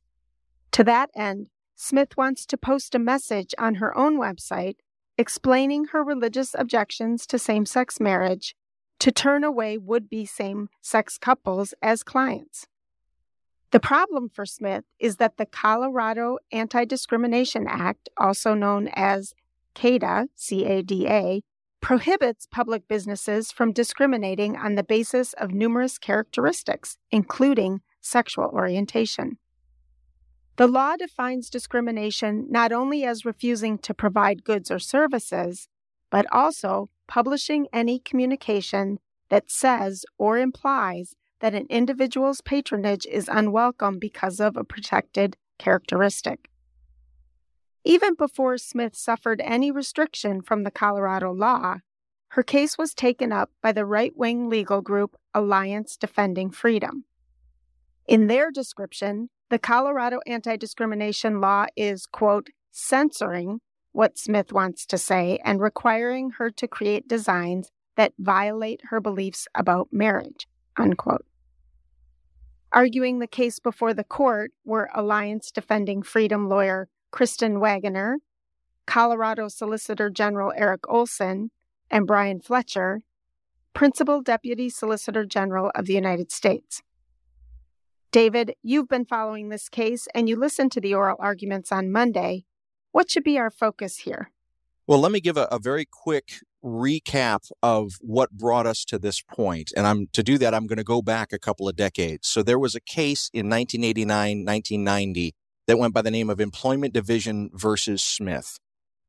To 0.73 0.85
that 0.85 1.09
end, 1.17 1.49
Smith 1.75 2.19
wants 2.19 2.45
to 2.45 2.59
post 2.59 2.95
a 2.95 2.99
message 2.99 3.55
on 3.59 3.77
her 3.77 3.97
own 3.97 4.19
website 4.19 4.77
explaining 5.17 5.87
her 5.87 6.05
religious 6.05 6.55
objections 6.59 7.27
to 7.29 7.39
same 7.39 7.65
sex 7.65 7.99
marriage 7.99 8.55
to 8.99 9.11
turn 9.11 9.45
away 9.45 9.79
would 9.79 10.11
be 10.11 10.27
same 10.27 10.69
sex 10.83 11.17
couples 11.17 11.73
as 11.81 12.03
clients. 12.03 12.67
The 13.71 13.81
problem 13.81 14.29
for 14.29 14.45
Smith 14.45 14.85
is 14.99 15.17
that 15.17 15.39
the 15.39 15.47
Colorado 15.47 16.37
Anti 16.53 16.85
Discrimination 16.85 17.67
Act, 17.67 18.11
also 18.19 18.53
known 18.53 18.91
as 18.93 19.33
CADA, 19.75 20.29
C-A-D-A, 20.35 21.43
prohibits 21.81 22.47
public 22.51 22.89
businesses 22.89 23.53
from 23.53 23.73
discriminating 23.73 24.57
on 24.57 24.75
the 24.75 24.83
basis 24.83 25.33
of 25.35 25.53
numerous 25.53 25.99
characteristics, 25.99 26.99
including 27.11 27.81
sexual 28.01 28.47
orientation. 28.47 29.39
The 30.57 30.67
law 30.67 30.97
defines 30.97 31.51
discrimination 31.51 32.47
not 32.51 32.73
only 32.73 33.05
as 33.05 33.25
refusing 33.25 33.79
to 33.79 33.95
provide 33.95 34.43
goods 34.43 34.73
or 34.73 34.81
services, 34.81 35.69
but 36.11 36.27
also 36.33 36.91
publishing 37.07 37.69
any 37.73 38.01
communication 38.01 38.99
that 39.29 39.51
says 39.51 40.05
or 40.19 40.37
implies 40.39 41.15
that 41.41 41.55
an 41.55 41.67
individual's 41.71 42.41
patronage 42.41 43.07
is 43.07 43.29
unwelcome 43.29 43.99
because 43.99 44.41
of 44.41 44.57
a 44.57 44.65
protected 44.65 45.37
characteristic. 45.59 46.51
Even 47.85 48.15
before 48.15 48.59
Smith 48.59 48.97
suffered 48.97 49.41
any 49.45 49.71
restriction 49.71 50.43
from 50.43 50.65
the 50.65 50.71
Colorado 50.71 51.33
law, 51.33 51.77
her 52.33 52.43
case 52.43 52.77
was 52.77 52.93
taken 52.93 53.33
up 53.33 53.51
by 53.63 53.73
the 53.73 53.87
right 53.87 54.13
wing 54.17 54.49
legal 54.49 54.83
group 54.83 55.17
Alliance 55.35 55.97
Defending 55.97 56.51
Freedom. 56.51 57.05
In 58.07 58.27
their 58.27 58.51
description, 58.51 59.31
the 59.51 59.59
Colorado 59.59 60.21
anti 60.27 60.57
discrimination 60.57 61.41
law 61.41 61.67
is, 61.77 62.07
quote, 62.07 62.49
censoring 62.71 63.61
what 63.93 64.19
Smith 64.19 64.53
wants 64.53 64.85
to 64.87 64.99
say 64.99 65.39
and 65.45 65.61
requiring 65.61 66.31
her 66.39 66.51
to 66.51 66.69
create 66.69 67.09
designs 67.09 67.71
that 67.97 68.13
violate 68.19 68.81
her 68.91 69.01
beliefs 69.01 69.49
about 69.55 69.89
marriage, 69.91 70.47
unquote. 70.77 71.25
Arguing 72.73 73.19
the 73.19 73.27
case 73.27 73.59
before 73.59 73.95
the 73.95 74.05
court 74.05 74.53
were 74.65 74.91
Alliance 74.95 75.51
Defending 75.51 76.03
Freedom 76.03 76.49
lawyer 76.49 76.89
Kristen 77.11 77.61
Waggoner, 77.61 78.19
Colorado 78.87 79.49
Solicitor 79.49 80.11
General 80.11 80.53
Eric 80.57 80.89
Olson, 80.89 81.51
and 81.91 82.07
Brian 82.07 82.41
Fletcher, 82.41 83.01
Principal 83.75 84.23
Deputy 84.23 84.69
Solicitor 84.69 85.25
General 85.25 85.71
of 85.75 85.87
the 85.87 85.95
United 85.95 86.33
States. 86.33 86.83
David, 88.11 88.55
you've 88.63 88.89
been 88.89 89.05
following 89.05 89.49
this 89.49 89.69
case 89.69 90.09
and 90.15 90.29
you 90.29 90.37
listened 90.37 90.73
to 90.73 90.81
the 90.81 90.95
oral 90.95 91.17
arguments 91.21 91.71
on 91.71 91.93
Monday. 91.93 92.45
What 92.93 93.11
should 93.11 93.25
be 93.25 93.39
our 93.39 93.51
focus 93.51 93.99
here? 93.99 94.31
Well, 94.87 94.99
let 94.99 95.13
me 95.13 95.21
give 95.21 95.37
a, 95.37 95.47
a, 95.53 95.59
very 95.59 95.85
quick 95.85 96.41
recap 96.65 97.51
of 97.63 97.93
what 98.01 98.31
brought 98.31 98.67
us 98.67 98.87
to 98.87 98.99
this 98.99 99.21
point. 99.21 99.71
And 99.77 99.87
I'm 99.87 100.07
to 100.15 100.23
do 100.23 100.39
that, 100.39 100.55
I'm 100.55 100.67
going 100.67 100.79
to 100.79 100.85
go 100.85 101.03
back 101.03 101.33
a 101.33 101.39
couple 101.39 101.69
of 101.69 101.77
decades. 101.77 102.27
So 102.27 102.43
there 102.43 102.59
was 102.59 102.75
a 102.75 102.81
case 102.81 103.31
in 103.35 103.51
1989, 103.51 104.45
1990 104.45 105.35
that 105.69 105.79
went 105.79 105.95
by 105.95 106.03
the 106.03 106.11
name 106.11 106.31
of 106.31 106.41
Employment 106.41 106.93
Division 106.93 107.51
versus 107.53 108.03
Smith. 108.03 108.59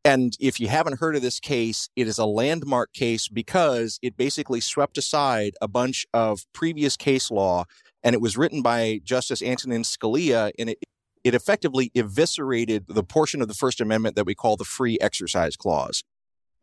And 0.05 0.35
if 0.39 0.59
you 0.59 0.67
haven't 0.67 0.99
heard 0.99 1.15
of 1.15 1.21
this 1.21 1.39
case, 1.39 1.89
it 1.95 2.07
is 2.07 2.17
a 2.17 2.25
landmark 2.25 2.93
case 2.93 3.27
because 3.27 3.97
it 4.01 4.17
basically 4.17 4.59
swept 4.59 4.97
aside 4.97 5.53
a 5.61 5.67
bunch 5.67 6.05
of 6.13 6.45
previous 6.53 6.95
case 6.95 7.31
law. 7.31 7.63
And 8.03 8.13
it 8.13 8.21
was 8.21 8.37
written 8.37 8.61
by 8.61 8.99
Justice 9.03 9.41
Antonin 9.41 9.83
Scalia, 9.83 10.51
and 10.59 10.69
it, 10.69 10.79
it 11.23 11.33
effectively 11.33 11.91
eviscerated 11.95 12.85
the 12.87 13.03
portion 13.03 13.41
of 13.41 13.47
the 13.47 13.53
First 13.53 13.81
Amendment 13.81 14.15
that 14.15 14.25
we 14.25 14.35
call 14.35 14.55
the 14.55 14.63
Free 14.65 14.97
Exercise 15.01 15.55
Clause. 15.55 16.03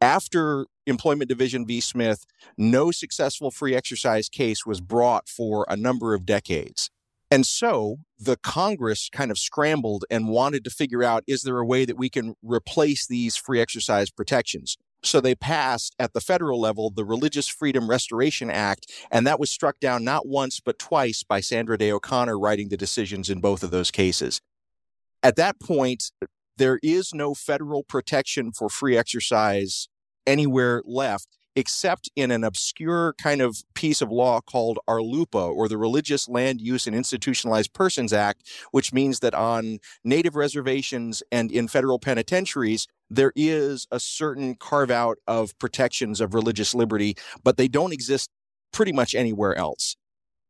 After 0.01 0.67
Employment 0.87 1.29
Division 1.29 1.67
v. 1.67 1.81
Smith, 1.81 2.27
no 2.59 2.91
successful 2.91 3.51
free 3.51 3.75
exercise 3.75 4.29
case 4.29 4.67
was 4.67 4.81
brought 4.81 5.29
for 5.29 5.65
a 5.69 5.77
number 5.77 6.15
of 6.15 6.27
decades. 6.27 6.91
And 7.31 7.45
so 7.45 7.99
the 8.19 8.37
Congress 8.37 9.09
kind 9.13 9.31
of 9.31 9.39
scrambled 9.39 10.05
and 10.11 10.29
wanted 10.29 10.65
to 10.65 10.71
figure 10.71 11.03
out 11.03 11.25
is 11.27 11.43
there 11.43 11.59
a 11.59 11.67
way 11.67 11.85
that 11.85 11.99
we 11.99 12.09
can 12.09 12.35
replace 12.43 13.07
these 13.07 13.37
free 13.37 13.61
exercise 13.61 14.11
protections? 14.11 14.77
So 15.03 15.21
they 15.21 15.35
passed 15.35 15.95
at 15.99 16.13
the 16.13 16.21
federal 16.21 16.61
level 16.61 16.91
the 16.91 17.05
Religious 17.05 17.49
Freedom 17.49 17.89
Restoration 17.89 18.51
Act, 18.51 18.91
and 19.11 19.27
that 19.27 19.41
was 19.41 19.51
struck 19.51 19.79
down 19.81 20.05
not 20.05 20.27
once 20.27 20.61
but 20.61 20.79
twice 20.79 21.23
by 21.23 21.41
Sandra 21.41 21.77
Day 21.77 21.93
O'Connor 21.93 22.39
writing 22.39 22.69
the 22.69 22.77
decisions 22.77 23.29
in 23.29 23.41
both 23.41 23.63
of 23.63 23.71
those 23.71 23.91
cases. 23.91 24.41
At 25.23 25.37
that 25.37 25.61
point, 25.61 26.13
there 26.57 26.79
is 26.83 27.13
no 27.13 27.35
federal 27.35 27.83
protection 27.83 28.53
for 28.53 28.69
free 28.69 28.97
exercise 28.97 29.89
anywhere 30.27 30.83
left 30.85 31.29
except 31.57 32.11
in 32.15 32.31
an 32.31 32.45
obscure 32.45 33.15
kind 33.15 33.41
of 33.41 33.65
piece 33.75 34.03
of 34.03 34.13
law 34.13 34.41
called 34.41 34.79
RLUIPA, 34.87 35.55
or 35.55 35.69
the 35.69 35.79
Religious 35.79 36.29
Land 36.29 36.61
Use 36.61 36.87
and 36.87 36.95
Institutionalized 36.95 37.73
Persons 37.73 38.13
Act, 38.13 38.49
which 38.71 38.93
means 38.93 39.21
that 39.21 39.35
on 39.35 39.79
native 40.05 40.37
reservations 40.37 41.23
and 41.33 41.51
in 41.51 41.67
federal 41.67 41.99
penitentiaries, 41.99 42.87
there 43.09 43.33
is 43.35 43.89
a 43.91 43.99
certain 43.99 44.55
carve 44.55 44.91
out 44.91 45.19
of 45.27 45.59
protections 45.59 46.21
of 46.21 46.35
religious 46.35 46.75
liberty, 46.75 47.17
but 47.43 47.57
they 47.57 47.69
don't 47.69 47.93
exist 47.93 48.31
pretty 48.73 48.93
much 48.93 49.15
anywhere 49.15 49.57
else. 49.57 49.97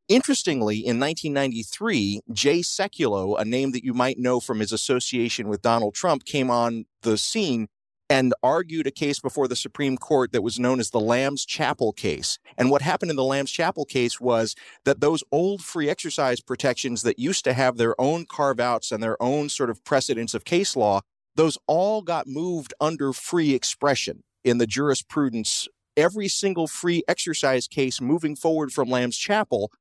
Interestingly, 0.09 0.77
in 0.77 0.99
1993, 0.99 2.21
Jay 2.31 2.59
Sekulow, 2.59 3.39
a 3.39 3.43
name 3.43 3.71
that 3.71 3.83
you 3.83 3.93
might 3.93 4.17
know 4.17 4.39
from 4.39 4.59
his 4.59 4.71
association 4.71 5.49
with 5.49 5.61
Donald 5.61 5.95
Trump, 5.95 6.23
came 6.23 6.49
on 6.49 6.85
the 7.01 7.17
scene 7.17 7.67
and 8.09 8.33
argued 8.41 8.87
a 8.87 8.91
case 8.91 9.19
before 9.19 9.47
the 9.47 9.55
Supreme 9.55 9.97
Court 9.97 10.31
that 10.31 10.41
was 10.41 10.59
known 10.59 10.79
as 10.79 10.91
the 10.91 10.99
Lamb's 10.99 11.45
Chapel 11.45 11.91
case. 11.91 12.39
And 12.57 12.71
what 12.71 12.81
happened 12.81 13.11
in 13.11 13.17
the 13.17 13.23
Lamb's 13.23 13.51
Chapel 13.51 13.85
case 13.85 14.19
was 14.19 14.55
that 14.85 15.01
those 15.01 15.23
old 15.31 15.61
free 15.61 15.89
exercise 15.89 16.39
protections 16.39 17.01
that 17.01 17.19
used 17.19 17.43
to 17.43 17.53
have 17.53 17.77
their 17.77 17.99
own 17.99 18.25
carve 18.25 18.59
outs 18.59 18.91
and 18.91 19.03
their 19.03 19.21
own 19.21 19.49
sort 19.49 19.69
of 19.69 19.83
precedents 19.83 20.33
of 20.33 20.45
case 20.45 20.75
law, 20.75 21.01
those 21.35 21.57
all 21.67 22.01
got 22.01 22.27
moved 22.27 22.73
under 22.79 23.13
free 23.13 23.53
expression 23.53 24.23
in 24.43 24.57
the 24.57 24.67
jurisprudence. 24.67 25.67
Every 25.97 26.27
single 26.27 26.67
free 26.67 27.03
exercise 27.07 27.67
case 27.67 27.99
moving 27.99 28.35
forward 28.35 28.71
from 28.71 28.89
Lamb's 28.89 29.17
Chapel 29.17 29.71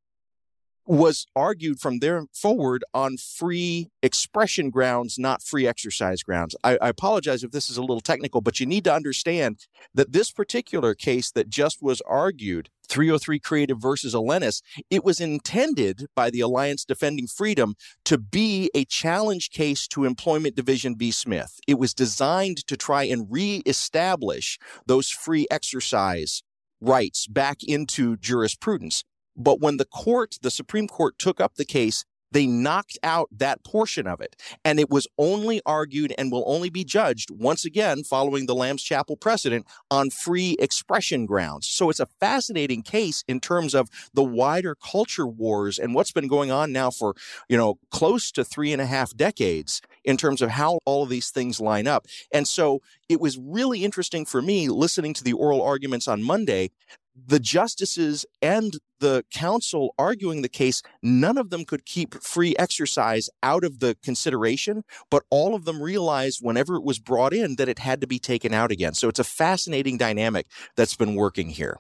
was 0.87 1.26
argued 1.35 1.81
from 1.81 1.99
there 1.99 2.26
forward 2.33 2.85
on 2.95 3.16
free 3.16 3.90
expression 4.02 4.71
grounds, 4.71 5.19
not 5.19 5.43
free 5.43 5.66
exercise 5.66 6.23
grounds. 6.23 6.55
I, 6.62 6.78
I, 6.81 6.88
apologize 6.88 7.43
if 7.43 7.50
this 7.50 7.69
is 7.69 7.76
a 7.76 7.83
little 7.83 8.00
technical, 8.00 8.40
but 8.40 8.61
you 8.61 8.66
need 8.66 8.85
to 8.85 8.95
understand 8.95 9.66
that 9.95 10.12
this 10.12 10.31
particular 10.31 10.95
case 10.95 11.31
that 11.33 11.49
just 11.49 11.83
was 11.83 12.00
argued, 12.02 12.71
303 12.88 13.38
Creative 13.40 13.78
versus 13.78 14.14
Elenis, 14.14 14.62
it 14.90 15.05
was 15.05 15.21
intended 15.21 16.07
by 16.14 16.31
the 16.31 16.40
Alliance 16.40 16.85
Defending 16.85 17.26
Freedom 17.26 17.75
to 18.05 18.19
be 18.19 18.71
a 18.75 18.85
challenge 18.85 19.50
case 19.50 19.88
to 19.88 20.05
Employment 20.05 20.55
Division 20.55 20.97
v. 20.97 21.11
Smith. 21.11 21.59
It 21.66 21.78
was 21.78 21.95
designed 21.95 22.66
to 22.69 22.76
try 22.76 23.05
and 23.05 23.26
reestablish 23.31 24.59
those 24.87 25.11
free 25.11 25.47
exercise 25.50 26.43
rights 26.81 27.26
back 27.26 27.62
into 27.62 28.16
jurisprudence. 28.16 29.02
But 29.37 29.61
when 29.61 29.76
the 29.76 29.85
court, 29.85 30.38
the 30.43 30.50
Supreme 30.50 30.88
Court, 30.88 31.19
took 31.19 31.40
up 31.40 31.55
the 31.57 31.64
case, 31.64 32.05
they 32.33 32.46
knocked 32.46 32.99
out 33.03 33.29
that 33.31 33.64
portion 33.64 34.07
of 34.07 34.20
it. 34.20 34.37
And 34.64 34.81
it 34.81 34.90
was 34.90 35.07
only 35.16 35.61
argued 35.64 36.12
and 36.18 36.31
will 36.31 36.44
only 36.46 36.70
be 36.70 36.85
judged, 36.85 37.31
once 37.31 37.64
again, 37.64 38.05
following 38.05 38.46
the 38.46 38.55
Lamb's 38.55 38.83
Chapel 38.83 39.16
precedent, 39.16 39.66
on 39.90 40.11
free 40.11 40.57
expression 40.59 41.25
grounds. 41.25 41.68
So 41.68 41.88
it's 41.88 42.01
a 42.01 42.09
fascinating 42.20 42.83
case 42.83 43.25
in 43.29 43.40
terms 43.40 43.75
of 43.75 43.88
the 44.12 44.25
wider 44.25 44.75
culture 44.75 45.27
wars 45.27 45.79
and 45.79 45.94
what's 45.94 46.12
been 46.12 46.29
going 46.29 46.51
on 46.51 46.72
now 46.72 46.90
for, 46.90 47.14
you 47.49 47.57
know, 47.57 47.79
close 47.90 48.31
to 48.33 48.44
three 48.44 48.72
and 48.72 48.83
a 48.83 48.87
half 48.87 49.16
decades 49.16 49.81
in 50.05 50.16
terms 50.16 50.42
of 50.42 50.51
how 50.51 50.81
all 50.85 51.05
of 51.05 51.09
these 51.09 51.31
things 51.31 51.61
line 51.61 51.87
up. 51.87 52.07
And 52.33 52.46
so 52.46 52.81
it 53.09 53.20
was 53.20 53.38
really 53.38 53.85
interesting 53.85 54.27
for 54.27 54.42
me 54.42 54.68
listening 54.68 55.14
to 55.14 55.25
the 55.25 55.33
oral 55.33 55.62
arguments 55.62 56.09
on 56.09 56.22
Monday 56.22 56.70
the 57.16 57.40
justices 57.40 58.26
and 58.42 58.74
the 59.00 59.24
counsel 59.33 59.94
arguing 59.98 60.42
the 60.42 60.48
case, 60.48 60.83
none 61.02 61.38
of 61.38 61.50
them 61.50 61.64
could 61.64 61.85
keep 61.85 62.14
free 62.22 62.55
exercise 62.59 63.29
out 63.42 63.64
of 63.64 63.81
the 63.81 63.96
consideration, 64.02 64.85
but 65.11 65.22
all 65.31 65.55
of 65.55 65.64
them 65.64 65.83
realized 65.83 66.40
whenever 66.42 66.76
it 66.76 66.85
was 66.85 66.98
brought 66.98 67.33
in 67.33 67.57
that 67.57 67.68
it 67.68 67.79
had 67.79 68.00
to 68.00 68.07
be 68.07 68.18
taken 68.18 68.55
out 68.55 68.70
again. 68.70 68.94
So 68.94 69.09
it's 69.09 69.18
a 69.18 69.24
fascinating 69.24 69.96
dynamic 69.96 70.46
that's 70.76 70.96
been 70.96 71.14
working 71.14 71.50
here. 71.50 71.79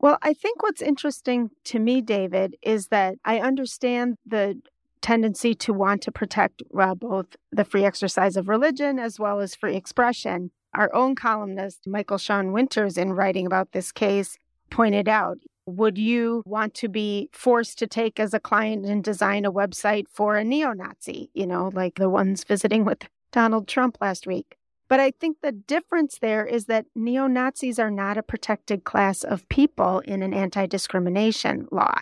Well, 0.00 0.18
I 0.22 0.34
think 0.34 0.62
what's 0.62 0.82
interesting 0.82 1.50
to 1.64 1.78
me, 1.78 2.00
David, 2.00 2.56
is 2.62 2.88
that 2.88 3.16
I 3.24 3.38
understand 3.38 4.16
the 4.26 4.60
tendency 5.00 5.54
to 5.54 5.72
want 5.72 6.02
to 6.02 6.12
protect 6.12 6.62
uh, 6.78 6.94
both 6.94 7.36
the 7.52 7.64
free 7.64 7.84
exercise 7.84 8.36
of 8.36 8.48
religion 8.48 8.98
as 8.98 9.18
well 9.18 9.40
as 9.40 9.54
free 9.54 9.76
expression. 9.76 10.50
Our 10.74 10.92
own 10.94 11.14
columnist, 11.14 11.86
Michael 11.86 12.18
Sean 12.18 12.52
Winters, 12.52 12.98
in 12.98 13.12
writing 13.12 13.46
about 13.46 13.72
this 13.72 13.92
case, 13.92 14.38
pointed 14.74 15.08
out. 15.08 15.38
Would 15.66 15.96
you 15.98 16.42
want 16.44 16.74
to 16.74 16.88
be 16.88 17.30
forced 17.32 17.78
to 17.78 17.86
take 17.86 18.18
as 18.18 18.34
a 18.34 18.40
client 18.40 18.84
and 18.84 19.04
design 19.04 19.44
a 19.44 19.52
website 19.52 20.06
for 20.10 20.36
a 20.36 20.42
neo 20.42 20.72
Nazi, 20.72 21.30
you 21.32 21.46
know, 21.46 21.70
like 21.72 21.94
the 21.94 22.10
ones 22.10 22.42
visiting 22.42 22.84
with 22.84 23.06
Donald 23.30 23.68
Trump 23.68 23.98
last 24.00 24.26
week? 24.26 24.56
But 24.88 24.98
I 24.98 25.12
think 25.12 25.38
the 25.40 25.52
difference 25.52 26.18
there 26.18 26.44
is 26.44 26.66
that 26.66 26.86
neo 26.96 27.28
Nazis 27.28 27.78
are 27.78 27.90
not 27.90 28.18
a 28.18 28.22
protected 28.22 28.82
class 28.82 29.22
of 29.22 29.48
people 29.48 30.00
in 30.00 30.22
an 30.24 30.34
anti 30.34 30.66
discrimination 30.66 31.68
law. 31.70 32.00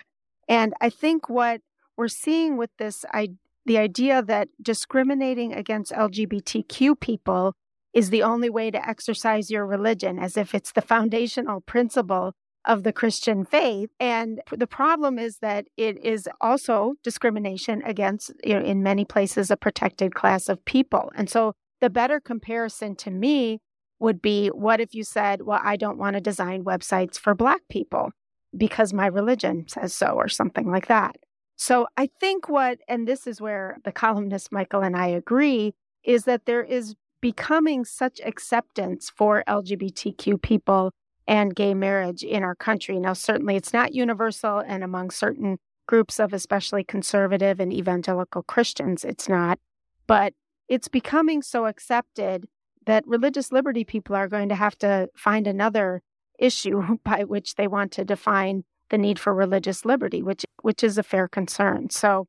And 0.49 0.73
I 0.81 0.89
think 0.89 1.29
what 1.29 1.61
we're 1.99 2.09
seeing 2.09 2.57
with 2.57 2.71
this, 2.79 3.05
I, 3.13 3.33
the 3.67 3.77
idea 3.77 4.23
that 4.23 4.49
discriminating 4.61 5.53
against 5.53 5.93
LGBTQ 5.93 6.99
people 6.99 7.53
is 7.93 8.09
the 8.09 8.23
only 8.23 8.49
way 8.49 8.71
to 8.71 8.89
exercise 8.89 9.51
your 9.51 9.67
religion, 9.67 10.19
as 10.19 10.39
if 10.39 10.55
it's 10.55 10.73
the 10.73 10.81
foundational 10.81 11.61
principle 11.61 12.33
of 12.65 12.83
the 12.85 12.93
Christian 12.93 13.45
faith. 13.45 13.91
And 13.99 14.41
the 14.51 14.67
problem 14.67 15.19
is 15.19 15.39
that 15.39 15.67
it 15.77 16.03
is 16.05 16.29
also 16.41 16.95
discrimination 17.03 17.83
against, 17.85 18.33
you 18.45 18.55
know, 18.55 18.65
in 18.65 18.83
many 18.83 19.05
places, 19.05 19.51
a 19.51 19.57
protected 19.57 20.15
class 20.15 20.49
of 20.49 20.65
people. 20.65 21.11
And 21.15 21.29
so 21.29 21.55
the 21.81 21.91
better 21.91 22.21
comparison 22.21 22.95
to 22.97 23.11
me 23.11 23.61
would 23.99 24.23
be 24.23 24.49
what 24.49 24.81
if 24.81 24.95
you 24.95 25.05
said, 25.05 25.43
well, 25.43 25.61
I 25.63 25.77
don't 25.77 25.99
want 25.99 26.15
to 26.15 26.21
design 26.21 26.65
websites 26.65 27.19
for 27.19 27.35
Black 27.35 27.61
people 27.69 28.11
because 28.57 28.93
my 28.93 29.07
religion 29.07 29.67
says 29.69 29.95
so, 29.95 30.09
or 30.09 30.29
something 30.29 30.71
like 30.71 30.89
that. 30.89 31.17
So 31.57 31.87
I 31.97 32.09
think 32.21 32.49
what, 32.49 32.79
and 32.89 33.07
this 33.07 33.27
is 33.27 33.41
where 33.41 33.79
the 33.85 33.93
columnist 33.93 34.53
Michael 34.53 34.83
and 34.83 34.97
I 34.97 35.07
agree, 35.07 35.75
is 36.05 36.25
that 36.25 36.47
there 36.47 36.63
is 36.63 36.95
becoming 37.21 37.85
such 37.85 38.21
acceptance 38.25 39.11
for 39.15 39.45
LGBTQ 39.49 40.43
people 40.43 40.93
and 41.27 41.55
gay 41.55 41.75
marriage 41.75 42.23
in 42.23 42.43
our 42.43 42.55
country. 42.55 42.99
Now, 42.99 43.13
certainly 43.13 43.57
it's 43.57 43.73
not 43.73 43.95
universal, 43.95 44.59
and 44.59 44.83
among 44.83 45.11
certain 45.11 45.59
groups 45.87 46.19
of 46.19 46.33
especially 46.33 46.85
conservative 46.85 47.61
and 47.61 47.73
evangelical 47.73 48.43
Christians, 48.43 49.05
it's 49.05 49.29
not. 49.29 49.59
But 50.07 50.35
it's 50.69 50.89
becoming 50.89 51.43
so 51.43 51.67
accepted 51.67 52.49
that 52.87 53.07
religious 53.07 53.53
liberty 53.53 53.85
people 53.85 54.17
are 54.17 54.29
going 54.29 54.49
to 54.49 54.55
have 54.55 54.77
to 54.79 55.09
find 55.15 55.47
another 55.47 56.03
issue 56.39 56.99
by 57.05 57.25
which 57.25 57.55
they 57.55 57.69
want 57.69 57.93
to 57.93 58.05
define 58.05 58.65
the 58.91 58.99
need 58.99 59.19
for 59.19 59.35
religious 59.35 59.85
liberty, 59.85 60.23
which 60.23 60.45
which 60.61 60.85
is 60.85 60.99
a 60.99 61.03
fair 61.03 61.27
concern. 61.27 61.91
So 61.91 62.29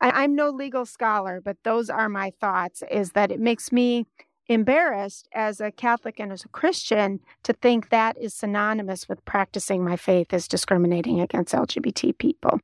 I, 0.00 0.24
am 0.24 0.34
no 0.34 0.50
legal 0.50 0.86
scholar, 0.86 1.40
but 1.40 1.56
those 1.64 1.90
are 1.90 2.08
my 2.08 2.32
thoughts. 2.40 2.82
Is 2.90 3.12
that 3.12 3.32
it 3.32 3.40
makes 3.40 3.72
me 3.72 4.06
embarrassed 4.48 5.28
as 5.32 5.60
a 5.60 5.70
Catholic 5.70 6.20
and 6.20 6.32
as 6.32 6.44
a 6.44 6.48
Christian 6.48 7.20
to 7.42 7.52
think 7.52 7.88
that 7.88 8.16
is 8.18 8.34
synonymous 8.34 9.08
with 9.08 9.24
practicing 9.24 9.84
my 9.84 9.96
faith 9.96 10.32
as 10.32 10.48
discriminating 10.48 11.20
against 11.20 11.54
LGBT 11.54 12.18
people. 12.18 12.60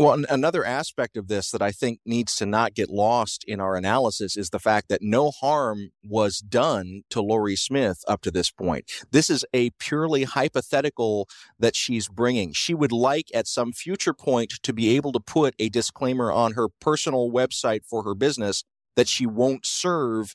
Well, 0.00 0.22
another 0.30 0.64
aspect 0.64 1.16
of 1.16 1.26
this 1.26 1.50
that 1.50 1.60
I 1.60 1.72
think 1.72 1.98
needs 2.06 2.36
to 2.36 2.46
not 2.46 2.74
get 2.74 2.88
lost 2.88 3.42
in 3.48 3.60
our 3.60 3.74
analysis 3.74 4.36
is 4.36 4.50
the 4.50 4.60
fact 4.60 4.88
that 4.90 5.02
no 5.02 5.32
harm 5.32 5.90
was 6.04 6.38
done 6.38 7.02
to 7.10 7.20
Lorie 7.20 7.56
Smith 7.56 8.04
up 8.06 8.20
to 8.20 8.30
this 8.30 8.48
point. 8.48 8.88
This 9.10 9.28
is 9.28 9.44
a 9.52 9.70
purely 9.70 10.22
hypothetical 10.22 11.28
that 11.58 11.74
she's 11.74 12.06
bringing. 12.06 12.52
She 12.52 12.74
would 12.74 12.92
like 12.92 13.26
at 13.34 13.48
some 13.48 13.72
future 13.72 14.14
point 14.14 14.52
to 14.62 14.72
be 14.72 14.94
able 14.94 15.10
to 15.10 15.20
put 15.20 15.56
a 15.58 15.68
disclaimer 15.68 16.30
on 16.30 16.52
her 16.52 16.68
personal 16.80 17.32
website 17.32 17.80
for 17.84 18.04
her 18.04 18.14
business 18.14 18.62
that 18.94 19.08
she 19.08 19.26
won't 19.26 19.66
serve 19.66 20.32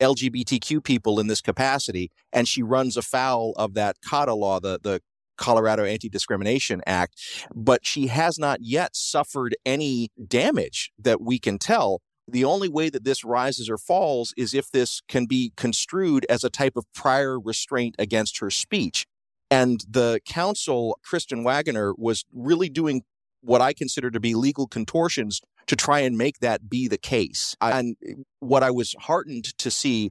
LGBTQ 0.00 0.82
people 0.82 1.18
in 1.20 1.26
this 1.26 1.40
capacity, 1.40 2.10
and 2.32 2.46
she 2.46 2.62
runs 2.62 2.96
afoul 2.96 3.52
of 3.56 3.74
that 3.74 3.96
CADA 4.02 4.34
law, 4.34 4.60
the, 4.60 4.78
the 4.82 5.00
Colorado 5.36 5.84
Anti 5.84 6.08
Discrimination 6.08 6.82
Act, 6.86 7.14
but 7.54 7.86
she 7.86 8.08
has 8.08 8.38
not 8.38 8.60
yet 8.62 8.96
suffered 8.96 9.56
any 9.64 10.10
damage 10.26 10.90
that 10.98 11.20
we 11.20 11.38
can 11.38 11.58
tell. 11.58 12.00
The 12.28 12.44
only 12.44 12.68
way 12.68 12.90
that 12.90 13.04
this 13.04 13.24
rises 13.24 13.70
or 13.70 13.78
falls 13.78 14.34
is 14.36 14.52
if 14.52 14.70
this 14.70 15.00
can 15.08 15.26
be 15.26 15.52
construed 15.56 16.26
as 16.28 16.42
a 16.42 16.50
type 16.50 16.76
of 16.76 16.84
prior 16.92 17.38
restraint 17.38 17.94
against 17.98 18.40
her 18.40 18.50
speech. 18.50 19.06
And 19.48 19.84
the 19.88 20.20
counsel, 20.26 20.98
Kristen 21.04 21.44
Waggoner, 21.44 21.94
was 21.96 22.24
really 22.32 22.68
doing 22.68 23.02
what 23.42 23.60
I 23.60 23.72
consider 23.72 24.10
to 24.10 24.18
be 24.18 24.34
legal 24.34 24.66
contortions 24.66 25.40
to 25.66 25.76
try 25.76 26.00
and 26.00 26.16
make 26.16 26.38
that 26.40 26.68
be 26.68 26.88
the 26.88 26.98
case. 26.98 27.56
And 27.60 27.96
what 28.40 28.62
I 28.62 28.70
was 28.70 28.94
heartened 29.00 29.56
to 29.58 29.70
see 29.70 30.10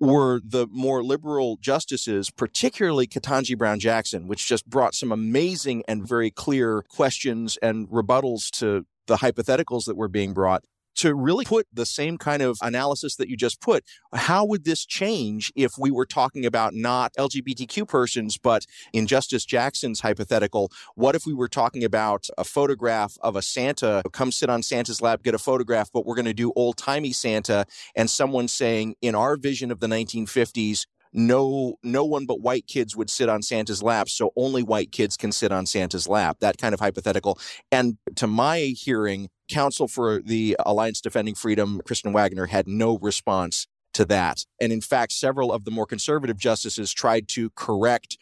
were 0.00 0.40
the 0.44 0.66
more 0.70 1.04
liberal 1.04 1.58
justices, 1.60 2.30
particularly 2.30 3.06
Ketanji 3.06 3.56
Brown 3.56 3.78
Jackson, 3.78 4.26
which 4.26 4.48
just 4.48 4.68
brought 4.68 4.94
some 4.94 5.12
amazing 5.12 5.84
and 5.86 6.06
very 6.06 6.30
clear 6.30 6.82
questions 6.88 7.56
and 7.62 7.88
rebuttals 7.88 8.50
to 8.58 8.84
the 9.06 9.16
hypotheticals 9.18 9.84
that 9.84 9.96
were 9.96 10.08
being 10.08 10.32
brought 10.32 10.64
to 10.96 11.14
really 11.14 11.44
put 11.44 11.66
the 11.72 11.86
same 11.86 12.18
kind 12.18 12.42
of 12.42 12.58
analysis 12.62 13.16
that 13.16 13.28
you 13.28 13.36
just 13.36 13.60
put. 13.60 13.84
How 14.14 14.44
would 14.44 14.64
this 14.64 14.84
change 14.84 15.52
if 15.54 15.72
we 15.78 15.90
were 15.90 16.06
talking 16.06 16.44
about 16.46 16.74
not 16.74 17.12
LGBTQ 17.18 17.88
persons, 17.88 18.38
but 18.38 18.66
in 18.92 19.06
Justice 19.06 19.44
Jackson's 19.44 20.00
hypothetical, 20.00 20.70
what 20.94 21.14
if 21.14 21.26
we 21.26 21.34
were 21.34 21.48
talking 21.48 21.84
about 21.84 22.28
a 22.38 22.44
photograph 22.44 23.16
of 23.20 23.36
a 23.36 23.42
Santa, 23.42 24.02
come 24.12 24.32
sit 24.32 24.50
on 24.50 24.62
Santa's 24.62 25.00
lap, 25.00 25.22
get 25.22 25.34
a 25.34 25.38
photograph, 25.38 25.90
but 25.92 26.06
we're 26.06 26.14
going 26.14 26.24
to 26.24 26.34
do 26.34 26.52
old 26.56 26.76
timey 26.76 27.12
Santa, 27.12 27.66
and 27.94 28.10
someone 28.10 28.48
saying, 28.48 28.94
in 29.02 29.14
our 29.14 29.36
vision 29.36 29.70
of 29.70 29.80
the 29.80 29.86
1950s, 29.86 30.86
no 31.12 31.76
no 31.82 32.04
one 32.04 32.26
but 32.26 32.40
white 32.40 32.66
kids 32.66 32.96
would 32.96 33.10
sit 33.10 33.28
on 33.28 33.42
Santa's 33.42 33.82
lap, 33.82 34.08
so 34.08 34.32
only 34.36 34.62
white 34.62 34.92
kids 34.92 35.16
can 35.16 35.32
sit 35.32 35.52
on 35.52 35.66
Santa's 35.66 36.08
lap. 36.08 36.38
That 36.40 36.58
kind 36.58 36.74
of 36.74 36.80
hypothetical. 36.80 37.38
And 37.70 37.98
to 38.16 38.26
my 38.26 38.58
hearing, 38.76 39.28
counsel 39.48 39.88
for 39.88 40.20
the 40.20 40.56
Alliance 40.60 41.00
Defending 41.00 41.34
Freedom, 41.34 41.80
Kristen 41.84 42.12
Waggoner, 42.12 42.46
had 42.46 42.66
no 42.66 42.98
response 42.98 43.66
to 43.94 44.04
that. 44.06 44.44
And 44.60 44.72
in 44.72 44.80
fact, 44.80 45.12
several 45.12 45.52
of 45.52 45.64
the 45.64 45.70
more 45.70 45.86
conservative 45.86 46.36
justices 46.36 46.92
tried 46.92 47.28
to 47.28 47.50
correct 47.50 48.18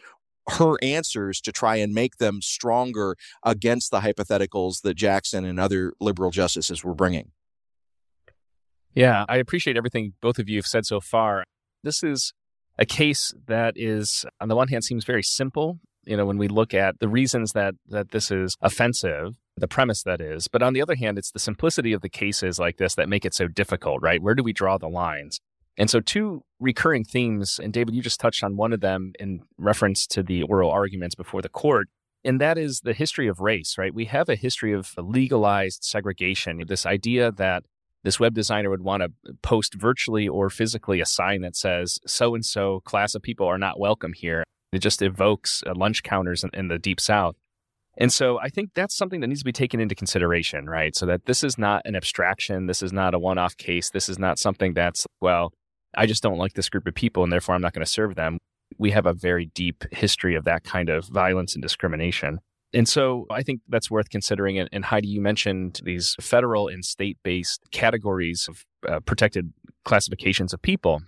her 0.50 0.76
answers 0.82 1.40
to 1.40 1.52
try 1.52 1.76
and 1.76 1.94
make 1.94 2.18
them 2.18 2.42
stronger 2.42 3.16
against 3.42 3.90
the 3.90 4.00
hypotheticals 4.00 4.82
that 4.82 4.94
Jackson 4.94 5.44
and 5.44 5.58
other 5.58 5.94
liberal 6.00 6.30
justices 6.30 6.84
were 6.84 6.94
bringing. 6.94 7.32
Yeah, 8.94 9.24
I 9.28 9.38
appreciate 9.38 9.76
everything 9.76 10.12
both 10.20 10.38
of 10.38 10.48
you 10.48 10.58
have 10.58 10.66
said 10.66 10.86
so 10.86 11.00
far. 11.00 11.44
This 11.82 12.02
is 12.02 12.32
a 12.78 12.86
case 12.86 13.32
that 13.46 13.74
is, 13.76 14.24
on 14.40 14.48
the 14.48 14.56
one 14.56 14.68
hand, 14.68 14.84
seems 14.84 15.04
very 15.04 15.22
simple. 15.22 15.78
You 16.06 16.16
know, 16.16 16.26
when 16.26 16.38
we 16.38 16.48
look 16.48 16.74
at 16.74 17.00
the 17.00 17.08
reasons 17.08 17.52
that 17.52 17.74
that 17.88 18.10
this 18.10 18.30
is 18.30 18.56
offensive, 18.60 19.36
the 19.56 19.68
premise 19.68 20.02
that 20.02 20.20
is. 20.20 20.48
But 20.48 20.62
on 20.62 20.72
the 20.72 20.82
other 20.82 20.96
hand, 20.96 21.18
it's 21.18 21.30
the 21.30 21.38
simplicity 21.38 21.92
of 21.92 22.02
the 22.02 22.08
cases 22.08 22.58
like 22.58 22.76
this 22.76 22.94
that 22.96 23.08
make 23.08 23.24
it 23.24 23.34
so 23.34 23.48
difficult, 23.48 24.02
right? 24.02 24.22
Where 24.22 24.34
do 24.34 24.42
we 24.42 24.52
draw 24.52 24.78
the 24.78 24.88
lines? 24.88 25.40
And 25.76 25.90
so, 25.90 26.00
two 26.00 26.42
recurring 26.60 27.04
themes, 27.04 27.58
and 27.62 27.72
David, 27.72 27.94
you 27.94 28.02
just 28.02 28.20
touched 28.20 28.44
on 28.44 28.56
one 28.56 28.72
of 28.72 28.80
them 28.80 29.12
in 29.18 29.40
reference 29.58 30.06
to 30.08 30.22
the 30.22 30.42
oral 30.42 30.70
arguments 30.70 31.14
before 31.14 31.42
the 31.42 31.48
court, 31.48 31.88
and 32.24 32.40
that 32.40 32.56
is 32.56 32.80
the 32.80 32.92
history 32.92 33.26
of 33.26 33.40
race, 33.40 33.76
right? 33.76 33.92
We 33.92 34.04
have 34.06 34.28
a 34.28 34.36
history 34.36 34.72
of 34.72 34.94
legalized 34.96 35.82
segregation, 35.82 36.62
this 36.66 36.86
idea 36.86 37.32
that 37.32 37.64
this 38.04 38.20
web 38.20 38.34
designer 38.34 38.70
would 38.70 38.82
want 38.82 39.02
to 39.02 39.34
post 39.42 39.74
virtually 39.74 40.28
or 40.28 40.50
physically 40.50 41.00
a 41.00 41.06
sign 41.06 41.40
that 41.40 41.56
says, 41.56 41.98
so 42.06 42.34
and 42.34 42.44
so 42.44 42.80
class 42.84 43.14
of 43.14 43.22
people 43.22 43.46
are 43.46 43.58
not 43.58 43.80
welcome 43.80 44.12
here. 44.12 44.44
It 44.72 44.78
just 44.80 45.02
evokes 45.02 45.62
uh, 45.66 45.72
lunch 45.74 46.02
counters 46.02 46.44
in, 46.44 46.50
in 46.52 46.68
the 46.68 46.78
deep 46.78 47.00
south. 47.00 47.34
And 47.96 48.12
so 48.12 48.38
I 48.40 48.48
think 48.48 48.70
that's 48.74 48.96
something 48.96 49.20
that 49.20 49.28
needs 49.28 49.40
to 49.40 49.44
be 49.44 49.52
taken 49.52 49.80
into 49.80 49.94
consideration, 49.94 50.68
right? 50.68 50.94
So 50.94 51.06
that 51.06 51.26
this 51.26 51.42
is 51.42 51.56
not 51.56 51.82
an 51.84 51.96
abstraction. 51.96 52.66
This 52.66 52.82
is 52.82 52.92
not 52.92 53.14
a 53.14 53.18
one 53.18 53.38
off 53.38 53.56
case. 53.56 53.90
This 53.90 54.08
is 54.08 54.18
not 54.18 54.38
something 54.38 54.74
that's, 54.74 55.06
well, 55.20 55.52
I 55.96 56.06
just 56.06 56.22
don't 56.22 56.38
like 56.38 56.54
this 56.54 56.68
group 56.68 56.86
of 56.86 56.94
people 56.94 57.22
and 57.22 57.32
therefore 57.32 57.54
I'm 57.54 57.62
not 57.62 57.72
going 57.72 57.84
to 57.84 57.90
serve 57.90 58.16
them. 58.16 58.38
We 58.78 58.90
have 58.90 59.06
a 59.06 59.14
very 59.14 59.46
deep 59.54 59.84
history 59.92 60.34
of 60.34 60.44
that 60.44 60.64
kind 60.64 60.88
of 60.88 61.06
violence 61.06 61.54
and 61.54 61.62
discrimination. 61.62 62.40
And 62.74 62.88
so 62.88 63.26
I 63.30 63.42
think 63.42 63.60
that's 63.68 63.90
worth 63.90 64.10
considering. 64.10 64.58
And 64.58 64.84
Heidi, 64.84 65.08
you 65.08 65.20
mentioned 65.20 65.80
these 65.84 66.16
federal 66.20 66.68
and 66.68 66.84
state 66.84 67.18
based 67.22 67.62
categories 67.70 68.48
of 68.48 68.64
uh, 68.88 69.00
protected 69.00 69.52
classifications 69.84 70.52
of 70.52 70.60
people. 70.60 71.02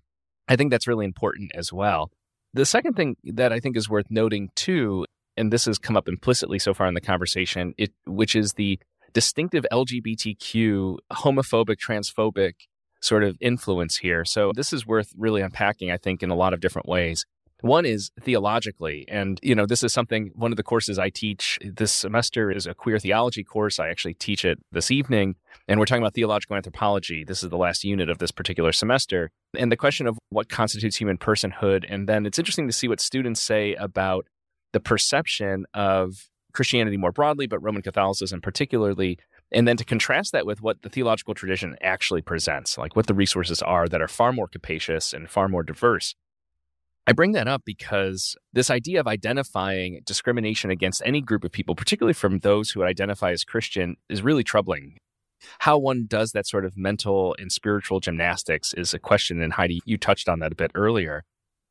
I 0.48 0.56
think 0.56 0.70
that's 0.70 0.86
really 0.86 1.04
important 1.04 1.50
as 1.54 1.72
well. 1.72 2.10
The 2.54 2.64
second 2.64 2.94
thing 2.94 3.16
that 3.24 3.52
I 3.52 3.60
think 3.60 3.76
is 3.76 3.90
worth 3.90 4.06
noting 4.10 4.50
too 4.54 5.04
and 5.36 5.52
this 5.52 5.66
has 5.66 5.78
come 5.78 5.96
up 5.96 6.08
implicitly 6.08 6.58
so 6.58 6.72
far 6.72 6.86
in 6.86 6.94
the 6.94 7.00
conversation, 7.00 7.74
it, 7.76 7.92
which 8.06 8.34
is 8.34 8.54
the 8.54 8.78
distinctive 9.12 9.66
LGBTQ, 9.70 10.96
homophobic, 11.12 11.76
transphobic 11.76 12.54
sort 13.00 13.22
of 13.22 13.36
influence 13.40 13.98
here. 13.98 14.24
So 14.24 14.52
this 14.54 14.72
is 14.72 14.86
worth 14.86 15.12
really 15.16 15.42
unpacking, 15.42 15.90
I 15.90 15.96
think, 15.96 16.22
in 16.22 16.30
a 16.30 16.34
lot 16.34 16.54
of 16.54 16.60
different 16.60 16.88
ways. 16.88 17.24
One 17.62 17.86
is 17.86 18.10
theologically, 18.20 19.06
and 19.08 19.40
you 19.42 19.54
know, 19.54 19.64
this 19.64 19.82
is 19.82 19.92
something 19.92 20.30
one 20.34 20.52
of 20.52 20.56
the 20.56 20.62
courses 20.62 20.98
I 20.98 21.08
teach 21.08 21.58
this 21.62 21.92
semester 21.92 22.50
is 22.50 22.66
a 22.66 22.74
queer 22.74 22.98
theology 22.98 23.42
course. 23.42 23.78
I 23.78 23.88
actually 23.88 24.14
teach 24.14 24.44
it 24.44 24.58
this 24.72 24.90
evening, 24.90 25.36
and 25.66 25.80
we're 25.80 25.86
talking 25.86 26.02
about 26.02 26.14
theological 26.14 26.56
anthropology. 26.56 27.24
This 27.24 27.42
is 27.42 27.48
the 27.48 27.56
last 27.56 27.82
unit 27.82 28.10
of 28.10 28.18
this 28.18 28.30
particular 28.30 28.72
semester, 28.72 29.30
and 29.56 29.72
the 29.72 29.76
question 29.76 30.06
of 30.06 30.18
what 30.28 30.50
constitutes 30.50 30.96
human 30.96 31.16
personhood. 31.16 31.86
And 31.88 32.06
then 32.06 32.26
it's 32.26 32.38
interesting 32.38 32.66
to 32.66 32.74
see 32.74 32.88
what 32.88 33.00
students 33.00 33.40
say 33.40 33.74
about 33.74 34.26
the 34.72 34.80
perception 34.80 35.64
of 35.72 36.28
Christianity 36.52 36.98
more 36.98 37.12
broadly, 37.12 37.46
but 37.46 37.62
Roman 37.62 37.82
Catholicism 37.82 38.42
particularly, 38.42 39.18
and 39.50 39.66
then 39.66 39.78
to 39.78 39.84
contrast 39.84 40.32
that 40.32 40.44
with 40.44 40.60
what 40.60 40.82
the 40.82 40.90
theological 40.90 41.34
tradition 41.34 41.76
actually 41.80 42.20
presents, 42.20 42.76
like 42.76 42.96
what 42.96 43.06
the 43.06 43.14
resources 43.14 43.62
are 43.62 43.88
that 43.88 44.02
are 44.02 44.08
far 44.08 44.32
more 44.32 44.48
capacious 44.48 45.14
and 45.14 45.30
far 45.30 45.48
more 45.48 45.62
diverse. 45.62 46.14
I 47.06 47.12
bring 47.12 47.32
that 47.32 47.46
up 47.46 47.62
because 47.64 48.36
this 48.52 48.68
idea 48.68 48.98
of 48.98 49.06
identifying 49.06 50.00
discrimination 50.04 50.70
against 50.70 51.02
any 51.04 51.20
group 51.20 51.44
of 51.44 51.52
people, 51.52 51.76
particularly 51.76 52.14
from 52.14 52.40
those 52.40 52.70
who 52.70 52.82
identify 52.82 53.30
as 53.30 53.44
Christian, 53.44 53.96
is 54.08 54.22
really 54.22 54.42
troubling. 54.42 54.98
How 55.60 55.78
one 55.78 56.06
does 56.08 56.32
that 56.32 56.46
sort 56.46 56.64
of 56.64 56.76
mental 56.76 57.36
and 57.38 57.52
spiritual 57.52 58.00
gymnastics 58.00 58.74
is 58.74 58.92
a 58.92 58.98
question, 58.98 59.40
and 59.40 59.52
Heidi, 59.52 59.80
you 59.84 59.98
touched 59.98 60.28
on 60.28 60.40
that 60.40 60.52
a 60.52 60.56
bit 60.56 60.72
earlier. 60.74 61.22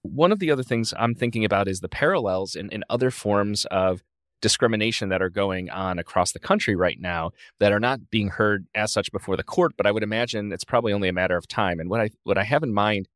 One 0.04 0.32
of 0.32 0.40
the 0.40 0.52
other 0.52 0.64
things 0.64 0.94
I'm 0.98 1.16
thinking 1.16 1.44
about 1.44 1.68
is 1.68 1.80
the 1.80 1.90
parallels 1.90 2.56
in, 2.56 2.70
in 2.70 2.84
other 2.90 3.12
forms 3.12 3.66
of 3.66 4.04
discrimination 4.42 5.10
that 5.10 5.22
are 5.22 5.30
going 5.30 5.70
on 5.70 5.98
across 5.98 6.32
the 6.32 6.40
country 6.40 6.76
right 6.76 7.00
now 7.00 7.32
that 7.60 7.72
are 7.72 7.80
not 7.80 8.12
being 8.12 8.30
heard 8.30 8.68
as 8.76 8.94
such 8.94 9.12
before 9.12 9.36
the 9.36 9.44
court, 9.44 9.74
but 9.76 9.88
I 9.88 9.92
would 9.92 10.04
imagine 10.04 10.54
it's 10.54 10.64
probably 10.64 10.94
only 10.94 11.10
a 11.10 11.14
matter 11.14 11.36
of 11.36 11.48
time. 11.48 11.80
And 11.80 11.90
what 11.90 12.00
I 12.00 12.12
what 12.24 12.38
I 12.38 12.44
have 12.44 12.62
in 12.62 12.74
mind 12.74 13.08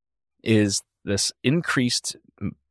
is 0.44 0.82
this 1.04 1.32
increased 1.44 2.16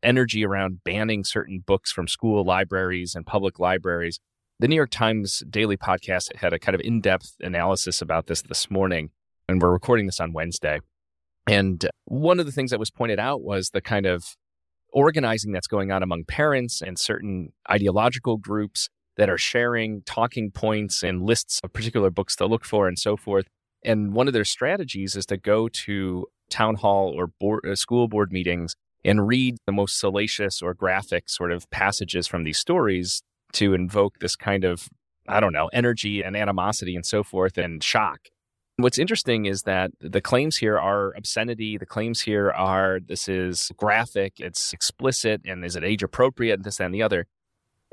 energy 0.02 0.44
around 0.44 0.84
banning 0.84 1.24
certain 1.24 1.62
books 1.66 1.90
from 1.90 2.06
school 2.06 2.44
libraries 2.44 3.14
and 3.14 3.26
public 3.26 3.58
libraries. 3.58 4.20
The 4.60 4.68
New 4.68 4.76
York 4.76 4.90
Times 4.90 5.42
daily 5.48 5.76
podcast 5.76 6.34
had 6.36 6.52
a 6.52 6.58
kind 6.58 6.74
of 6.74 6.80
in-depth 6.80 7.36
analysis 7.40 8.02
about 8.02 8.26
this 8.26 8.42
this 8.42 8.70
morning, 8.70 9.10
and 9.48 9.62
we're 9.62 9.72
recording 9.72 10.06
this 10.06 10.20
on 10.20 10.32
Wednesday. 10.32 10.80
And 11.46 11.88
one 12.04 12.40
of 12.40 12.46
the 12.46 12.52
things 12.52 12.70
that 12.70 12.80
was 12.80 12.90
pointed 12.90 13.18
out 13.18 13.42
was 13.42 13.70
the 13.70 13.80
kind 13.80 14.04
of 14.04 14.36
organizing 14.92 15.52
that's 15.52 15.66
going 15.66 15.92
on 15.92 16.02
among 16.02 16.24
parents 16.24 16.82
and 16.82 16.98
certain 16.98 17.52
ideological 17.70 18.36
groups 18.36 18.88
that 19.16 19.30
are 19.30 19.38
sharing 19.38 20.02
talking 20.02 20.50
points 20.50 21.02
and 21.02 21.22
lists 21.22 21.60
of 21.64 21.72
particular 21.72 22.10
books 22.10 22.36
to 22.36 22.46
look 22.46 22.64
for 22.64 22.88
and 22.88 22.98
so 22.98 23.16
forth. 23.16 23.46
And 23.84 24.12
one 24.12 24.26
of 24.26 24.32
their 24.32 24.44
strategies 24.44 25.16
is 25.16 25.26
to 25.26 25.36
go 25.36 25.68
to 25.68 26.26
town 26.48 26.76
hall 26.76 27.12
or 27.16 27.28
board, 27.40 27.64
uh, 27.66 27.74
school 27.74 28.08
board 28.08 28.32
meetings 28.32 28.74
and 29.04 29.26
read 29.28 29.56
the 29.66 29.72
most 29.72 29.98
salacious 29.98 30.60
or 30.60 30.74
graphic 30.74 31.28
sort 31.28 31.52
of 31.52 31.68
passages 31.70 32.26
from 32.26 32.44
these 32.44 32.58
stories 32.58 33.22
to 33.52 33.74
invoke 33.74 34.18
this 34.18 34.36
kind 34.36 34.64
of, 34.64 34.88
I 35.26 35.40
don't 35.40 35.52
know, 35.52 35.68
energy 35.72 36.22
and 36.22 36.36
animosity 36.36 36.94
and 36.94 37.06
so 37.06 37.22
forth 37.22 37.56
and 37.56 37.82
shock. 37.82 38.28
What's 38.76 38.98
interesting 38.98 39.46
is 39.46 39.62
that 39.62 39.90
the 40.00 40.20
claims 40.20 40.58
here 40.58 40.78
are 40.78 41.12
obscenity. 41.16 41.78
The 41.78 41.86
claims 41.86 42.20
here 42.20 42.50
are 42.50 43.00
this 43.04 43.28
is 43.28 43.72
graphic, 43.76 44.34
it's 44.38 44.72
explicit, 44.72 45.40
and 45.44 45.64
is 45.64 45.74
it 45.74 45.82
age 45.82 46.04
appropriate, 46.04 46.54
and 46.54 46.64
this, 46.64 46.78
and 46.78 46.94
the 46.94 47.02
other. 47.02 47.26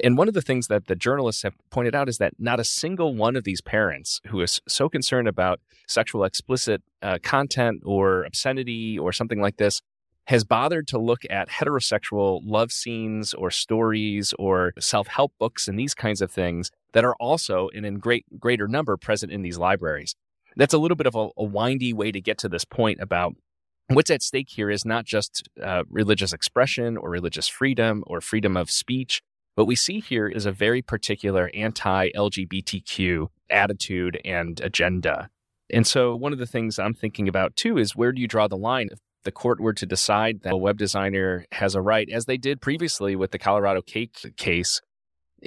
And 0.04 0.18
one 0.18 0.28
of 0.28 0.34
the 0.34 0.42
things 0.42 0.68
that 0.68 0.88
the 0.88 0.96
journalists 0.96 1.44
have 1.44 1.56
pointed 1.70 1.96
out 1.96 2.10
is 2.10 2.18
that 2.18 2.34
not 2.38 2.60
a 2.60 2.66
single 2.66 3.16
one 3.16 3.36
of 3.36 3.46
these 3.46 3.62
parents 3.62 4.20
who 4.28 4.42
is 4.42 4.62
so 4.68 4.90
concerned 4.90 5.28
about 5.28 5.62
sexual 5.88 6.24
explicit 6.26 6.82
uh, 7.02 7.18
content 7.24 7.82
or 7.86 8.24
obscenity 8.24 9.00
or 9.00 9.14
something 9.14 9.40
like 9.40 9.58
this 9.58 9.82
has 10.28 10.44
bothered 10.44 10.88
to 10.88 10.98
look 10.98 11.22
at 11.30 11.50
heterosexual 11.50 12.42
love 12.44 12.72
scenes 12.72 13.34
or 13.34 13.52
stories 13.52 14.34
or 14.40 14.74
self-help 14.80 15.32
books 15.40 15.68
and 15.68 15.78
these 15.78 15.94
kinds 15.94 16.22
of 16.22 16.32
things 16.32 16.72
that 16.94 17.06
are 17.06 17.16
also 17.20 17.70
and 17.76 17.86
in 17.86 18.00
great 18.00 18.26
greater 18.40 18.68
number 18.68 18.98
present 18.98 19.32
in 19.32 19.44
these 19.44 19.58
libraries. 19.58 20.16
That's 20.58 20.74
a 20.74 20.78
little 20.78 20.96
bit 20.96 21.08
of 21.08 21.16
a, 21.16 21.30
a 21.38 21.44
windy 21.44 21.94
way 21.94 22.12
to 22.12 22.22
get 22.22 22.38
to 22.40 22.50
this 22.50 22.66
point 22.66 23.00
about 23.02 23.36
what's 23.90 24.10
at 24.10 24.24
stake 24.24 24.50
here 24.50 24.70
is 24.70 24.84
not 24.84 25.06
just 25.06 25.48
uh, 25.62 25.84
religious 25.90 26.34
expression 26.34 26.98
or 26.98 27.10
religious 27.10 27.48
freedom 27.48 28.04
or 28.08 28.20
freedom 28.20 28.58
of 28.58 28.72
speech. 28.72 29.22
What 29.56 29.68
we 29.68 29.76
see 29.76 30.02
here 30.02 30.28
is 30.28 30.46
a 30.46 30.52
very 30.52 30.82
particular 30.82 31.50
anti 31.54 32.10
LGBTQ 32.12 33.28
attitude 33.50 34.20
and 34.26 34.60
agenda. 34.60 35.30
And 35.72 35.88
so, 35.88 36.14
one 36.14 36.34
of 36.34 36.40
the 36.40 36.46
things 36.46 36.78
I'm 36.78 36.94
thinking 36.94 37.30
about 37.30 37.56
too 37.56 37.78
is 37.78 37.96
where 37.96 38.12
do 38.12 38.22
you 38.22 38.28
draw 38.28 38.50
the 38.50 38.58
line? 38.58 38.90
If 38.92 39.00
the 39.24 39.32
court 39.32 39.62
were 39.62 39.74
to 39.74 39.86
decide 39.86 40.42
that 40.42 40.54
a 40.54 40.58
web 40.58 40.78
designer 40.78 41.46
has 41.54 41.74
a 41.74 41.82
right, 41.82 42.10
as 42.10 42.26
they 42.26 42.36
did 42.36 42.60
previously 42.60 43.16
with 43.16 43.32
the 43.32 43.40
Colorado 43.40 43.82
cake 43.82 44.18
case, 44.36 44.82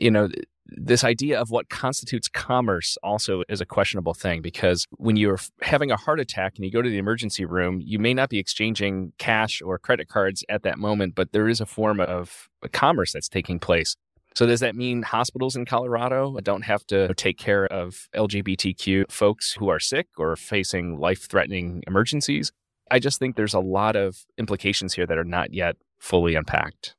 you 0.01 0.11
know, 0.11 0.29
this 0.71 1.03
idea 1.03 1.41
of 1.41 1.51
what 1.51 1.71
constitutes 1.71 2.29
commerce 2.29 2.99
also 3.03 3.43
is 3.49 3.61
a 3.61 3.67
questionable 3.67 4.15
thing 4.15 4.43
because 4.43 4.87
when 4.99 5.17
you're 5.17 5.39
having 5.63 5.91
a 5.91 5.97
heart 5.97 6.21
attack 6.21 6.55
and 6.57 6.65
you 6.65 6.71
go 6.71 6.83
to 6.83 6.91
the 6.91 6.99
emergency 6.99 7.45
room, 7.45 7.81
you 7.83 7.99
may 7.99 8.13
not 8.13 8.29
be 8.29 8.39
exchanging 8.39 9.13
cash 9.19 9.63
or 9.63 9.79
credit 9.79 10.09
cards 10.09 10.45
at 10.49 10.63
that 10.63 10.79
moment, 10.79 11.15
but 11.15 11.33
there 11.33 11.49
is 11.49 11.61
a 11.61 11.67
form 11.67 12.01
of 12.01 12.49
uh, 12.63 12.69
commerce 12.71 13.13
that's 13.13 13.29
taking 13.29 13.59
place. 13.59 13.97
So, 14.35 14.47
does 14.47 14.61
that 14.61 14.77
mean 14.77 15.03
hospitals 15.03 15.57
in 15.57 15.65
Colorado 15.65 16.37
don't 16.43 16.63
have 16.63 16.87
to 16.89 17.13
take 17.15 17.39
care 17.39 17.67
of 17.67 18.09
LGBTQ 18.15 19.11
folks 19.11 19.55
who 19.55 19.69
are 19.69 19.81
sick 19.81 20.07
or 20.17 20.37
facing 20.37 21.01
life 21.01 21.29
threatening 21.29 21.83
emergencies? 21.87 22.53
I 22.91 22.99
just 22.99 23.19
think 23.19 23.37
there's 23.37 23.55
a 23.55 23.61
lot 23.61 23.97
of 23.97 24.27
implications 24.37 24.95
here 24.95 25.07
that 25.07 25.19
are 25.19 25.25
not 25.25 25.53
yet 25.53 25.77
fully 25.99 26.35
unpacked. 26.35 26.95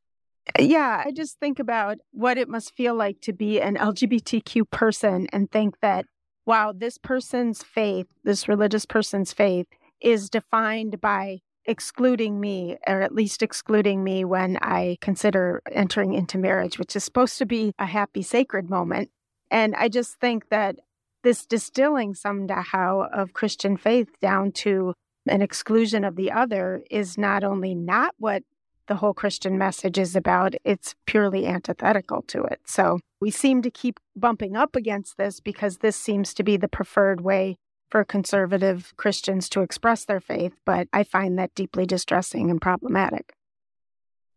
Yeah, 0.58 1.04
I 1.06 1.12
just 1.12 1.40
think 1.40 1.60
about 1.60 1.98
what 2.12 2.38
it 2.38 2.50
must 2.50 2.76
feel 2.76 2.96
like 2.96 3.22
to 3.22 3.34
be 3.34 3.62
an 3.62 3.76
LGBTQ 3.76 4.70
person 4.72 5.28
and 5.32 5.52
think 5.52 5.80
that, 5.82 6.06
wow, 6.46 6.74
this 6.76 6.98
person's 6.98 7.62
faith, 7.62 8.08
this 8.24 8.48
religious 8.48 8.86
person's 8.86 9.34
faith, 9.34 9.68
is 10.02 10.30
defined 10.30 11.02
by 11.02 11.40
excluding 11.66 12.40
me, 12.40 12.78
or 12.88 13.02
at 13.02 13.14
least 13.14 13.44
excluding 13.44 14.04
me 14.04 14.26
when 14.26 14.58
I 14.62 14.98
consider 15.02 15.62
entering 15.72 16.14
into 16.14 16.38
marriage, 16.38 16.80
which 16.80 16.96
is 16.96 17.04
supposed 17.04 17.38
to 17.38 17.46
be 17.46 17.74
a 17.78 17.86
happy, 17.86 18.24
sacred 18.24 18.70
moment. 18.70 19.12
And 19.52 19.76
I 19.76 19.90
just 19.90 20.16
think 20.20 20.50
that 20.50 20.78
this 21.24 21.46
distilling 21.46 22.16
somehow 22.16 23.08
of 23.14 23.34
Christian 23.34 23.78
faith 23.78 24.10
down 24.22 24.52
to 24.54 24.94
an 25.28 25.42
exclusion 25.42 26.04
of 26.04 26.16
the 26.16 26.32
other 26.32 26.82
is 26.90 27.18
not 27.18 27.44
only 27.44 27.76
not 27.76 28.16
what 28.18 28.44
the 28.90 28.98
whole 28.98 29.14
Christian 29.14 29.58
message 29.58 29.98
is 29.98 30.18
about, 30.18 30.56
it's 30.66 30.96
purely 31.06 31.48
antithetical 31.48 32.24
to 32.24 32.44
it. 32.44 32.60
So 32.66 33.00
we 33.22 33.32
seem 33.32 33.62
to 33.62 33.72
keep 33.72 34.00
bumping 34.18 34.58
up 34.58 34.76
against 34.76 35.16
this 35.18 35.40
because 35.40 35.78
this 35.78 35.96
seems 35.96 36.34
to 36.34 36.44
be 36.44 36.58
the 36.58 36.68
preferred 36.68 37.22
way 37.22 37.56
for 37.90 38.04
conservative 38.04 38.94
Christians 38.98 39.48
to 39.50 39.62
express 39.62 40.04
their 40.04 40.20
faith, 40.20 40.54
but 40.66 40.88
I 40.92 41.04
find 41.04 41.40
that 41.40 41.56
deeply 41.56 41.86
distressing 41.86 42.50
and 42.50 42.62
problematic. 42.62 43.34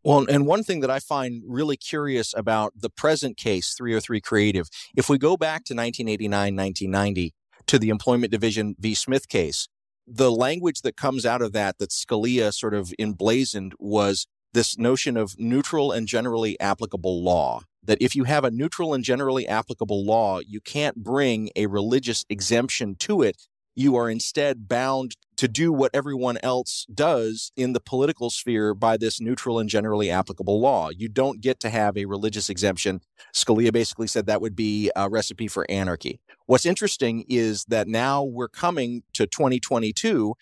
Well, 0.04 0.26
and 0.28 0.46
one 0.46 0.64
thing 0.64 0.80
that 0.80 0.90
I 0.90 0.98
find 0.98 1.42
really 1.46 1.76
curious 1.76 2.34
about 2.36 2.72
the 2.76 2.90
present 2.90 3.36
case, 3.36 3.74
303 3.74 4.20
Creative, 4.20 4.68
if 4.96 5.08
we 5.08 5.16
go 5.16 5.36
back 5.36 5.64
to 5.64 5.74
1989, 5.74 6.56
1990, 6.56 7.34
to 7.66 7.78
the 7.78 7.88
Employment 7.88 8.32
Division 8.32 8.74
v. 8.78 8.94
Smith 8.94 9.28
case, 9.28 9.68
the 10.06 10.32
language 10.32 10.82
that 10.82 10.96
comes 10.96 11.24
out 11.24 11.42
of 11.42 11.52
that, 11.52 11.78
that 11.78 11.90
Scalia 11.90 12.52
sort 12.52 12.74
of 12.74 12.92
emblazoned, 12.98 13.74
was 13.78 14.26
this 14.52 14.78
notion 14.78 15.16
of 15.16 15.38
neutral 15.38 15.92
and 15.92 16.06
generally 16.06 16.58
applicable 16.60 17.22
law. 17.22 17.62
That 17.84 17.98
if 18.00 18.14
you 18.14 18.24
have 18.24 18.44
a 18.44 18.50
neutral 18.50 18.94
and 18.94 19.02
generally 19.02 19.48
applicable 19.48 20.04
law, 20.04 20.40
you 20.46 20.60
can't 20.60 21.02
bring 21.02 21.50
a 21.56 21.66
religious 21.66 22.24
exemption 22.28 22.94
to 22.96 23.22
it. 23.22 23.48
You 23.74 23.96
are 23.96 24.10
instead 24.10 24.68
bound 24.68 25.16
to 25.36 25.48
do 25.48 25.72
what 25.72 25.90
everyone 25.94 26.38
else 26.42 26.86
does 26.94 27.50
in 27.56 27.72
the 27.72 27.80
political 27.80 28.30
sphere 28.30 28.74
by 28.74 28.96
this 28.96 29.20
neutral 29.20 29.58
and 29.58 29.68
generally 29.68 30.10
applicable 30.10 30.60
law. 30.60 30.90
You 30.90 31.08
don't 31.08 31.40
get 31.40 31.58
to 31.60 31.70
have 31.70 31.96
a 31.96 32.04
religious 32.04 32.48
exemption. 32.50 33.00
Scalia 33.34 33.72
basically 33.72 34.06
said 34.06 34.26
that 34.26 34.42
would 34.42 34.54
be 34.54 34.90
a 34.94 35.08
recipe 35.08 35.48
for 35.48 35.68
anarchy. 35.70 36.20
What's 36.46 36.66
interesting 36.66 37.24
is 37.28 37.64
that 37.64 37.88
now 37.88 38.22
we're 38.22 38.48
coming 38.48 39.02
to 39.14 39.26
2022 39.26 40.34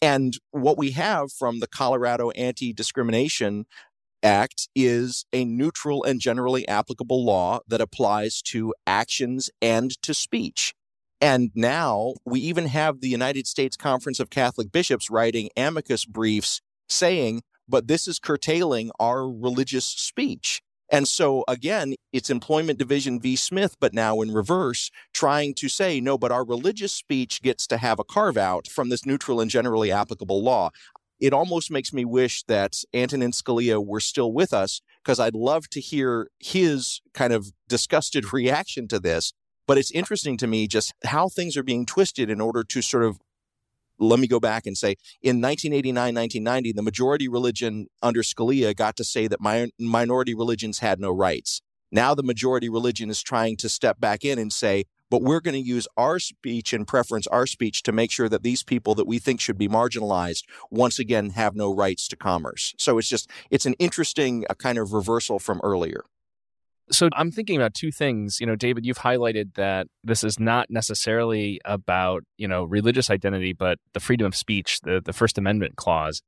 and 0.00 0.34
what 0.50 0.78
we 0.78 0.92
have 0.92 1.32
from 1.32 1.60
the 1.60 1.66
Colorado 1.66 2.30
Anti 2.30 2.72
Discrimination 2.72 3.66
Act 4.22 4.68
is 4.74 5.26
a 5.32 5.44
neutral 5.44 6.02
and 6.02 6.20
generally 6.20 6.66
applicable 6.66 7.24
law 7.24 7.60
that 7.68 7.80
applies 7.80 8.42
to 8.42 8.74
actions 8.86 9.48
and 9.62 9.90
to 10.02 10.12
speech. 10.12 10.74
And 11.20 11.50
now 11.54 12.14
we 12.24 12.40
even 12.40 12.66
have 12.66 13.00
the 13.00 13.08
United 13.08 13.46
States 13.46 13.76
Conference 13.76 14.18
of 14.20 14.30
Catholic 14.30 14.72
Bishops 14.72 15.10
writing 15.10 15.50
amicus 15.56 16.04
briefs 16.04 16.60
saying, 16.88 17.42
but 17.68 17.86
this 17.86 18.08
is 18.08 18.18
curtailing 18.18 18.90
our 18.98 19.28
religious 19.28 19.86
speech. 19.86 20.62
And 20.90 21.06
so 21.06 21.44
again, 21.46 21.94
it's 22.12 22.30
Employment 22.30 22.78
Division 22.78 23.20
v. 23.20 23.36
Smith, 23.36 23.76
but 23.78 23.92
now 23.92 24.20
in 24.20 24.32
reverse, 24.32 24.90
trying 25.12 25.54
to 25.54 25.68
say, 25.68 26.00
no, 26.00 26.16
but 26.16 26.32
our 26.32 26.44
religious 26.44 26.92
speech 26.92 27.42
gets 27.42 27.66
to 27.66 27.76
have 27.76 27.98
a 27.98 28.04
carve 28.04 28.36
out 28.36 28.66
from 28.68 28.88
this 28.88 29.04
neutral 29.04 29.40
and 29.40 29.50
generally 29.50 29.92
applicable 29.92 30.42
law. 30.42 30.70
It 31.20 31.32
almost 31.32 31.70
makes 31.70 31.92
me 31.92 32.04
wish 32.04 32.44
that 32.44 32.76
Antonin 32.94 33.32
Scalia 33.32 33.84
were 33.84 34.00
still 34.00 34.32
with 34.32 34.52
us 34.52 34.80
because 35.02 35.18
I'd 35.18 35.34
love 35.34 35.68
to 35.70 35.80
hear 35.80 36.30
his 36.38 37.02
kind 37.12 37.32
of 37.32 37.52
disgusted 37.68 38.32
reaction 38.32 38.88
to 38.88 38.98
this. 38.98 39.32
But 39.66 39.76
it's 39.76 39.90
interesting 39.90 40.38
to 40.38 40.46
me 40.46 40.66
just 40.66 40.94
how 41.04 41.28
things 41.28 41.56
are 41.56 41.62
being 41.62 41.84
twisted 41.84 42.30
in 42.30 42.40
order 42.40 42.64
to 42.64 42.80
sort 42.80 43.04
of 43.04 43.18
let 43.98 44.18
me 44.18 44.26
go 44.26 44.40
back 44.40 44.66
and 44.66 44.76
say 44.76 44.96
in 45.22 45.40
1989 45.40 46.14
1990 46.14 46.72
the 46.72 46.82
majority 46.82 47.28
religion 47.28 47.86
under 48.02 48.22
scalia 48.22 48.74
got 48.74 48.96
to 48.96 49.04
say 49.04 49.26
that 49.26 49.40
my, 49.40 49.68
minority 49.78 50.34
religions 50.34 50.78
had 50.78 51.00
no 51.00 51.10
rights. 51.10 51.62
Now 51.90 52.14
the 52.14 52.22
majority 52.22 52.68
religion 52.68 53.10
is 53.10 53.22
trying 53.22 53.56
to 53.58 53.68
step 53.68 53.98
back 54.00 54.24
in 54.24 54.38
and 54.38 54.52
say 54.52 54.84
but 55.10 55.22
we're 55.22 55.40
going 55.40 55.54
to 55.54 55.60
use 55.60 55.88
our 55.96 56.18
speech 56.18 56.72
and 56.72 56.86
preference 56.86 57.26
our 57.28 57.46
speech 57.46 57.82
to 57.84 57.92
make 57.92 58.10
sure 58.10 58.28
that 58.28 58.42
these 58.42 58.62
people 58.62 58.94
that 58.94 59.06
we 59.06 59.18
think 59.18 59.40
should 59.40 59.56
be 59.56 59.68
marginalized 59.68 60.44
once 60.70 60.98
again 60.98 61.30
have 61.30 61.56
no 61.56 61.74
rights 61.74 62.08
to 62.08 62.16
commerce. 62.16 62.74
So 62.78 62.98
it's 62.98 63.08
just 63.08 63.30
it's 63.50 63.66
an 63.66 63.74
interesting 63.74 64.44
uh, 64.50 64.54
kind 64.54 64.78
of 64.78 64.92
reversal 64.92 65.38
from 65.38 65.60
earlier 65.62 66.04
so 66.90 67.08
I'm 67.12 67.30
thinking 67.30 67.56
about 67.56 67.74
two 67.74 67.90
things. 67.90 68.40
You 68.40 68.46
know, 68.46 68.56
David, 68.56 68.86
you've 68.86 68.98
highlighted 68.98 69.54
that 69.54 69.86
this 70.04 70.24
is 70.24 70.38
not 70.38 70.70
necessarily 70.70 71.60
about, 71.64 72.24
you 72.36 72.48
know, 72.48 72.64
religious 72.64 73.10
identity, 73.10 73.52
but 73.52 73.78
the 73.92 74.00
freedom 74.00 74.26
of 74.26 74.34
speech, 74.34 74.80
the, 74.82 75.00
the 75.04 75.12
First 75.12 75.38
Amendment 75.38 75.76
clause. 75.76 76.22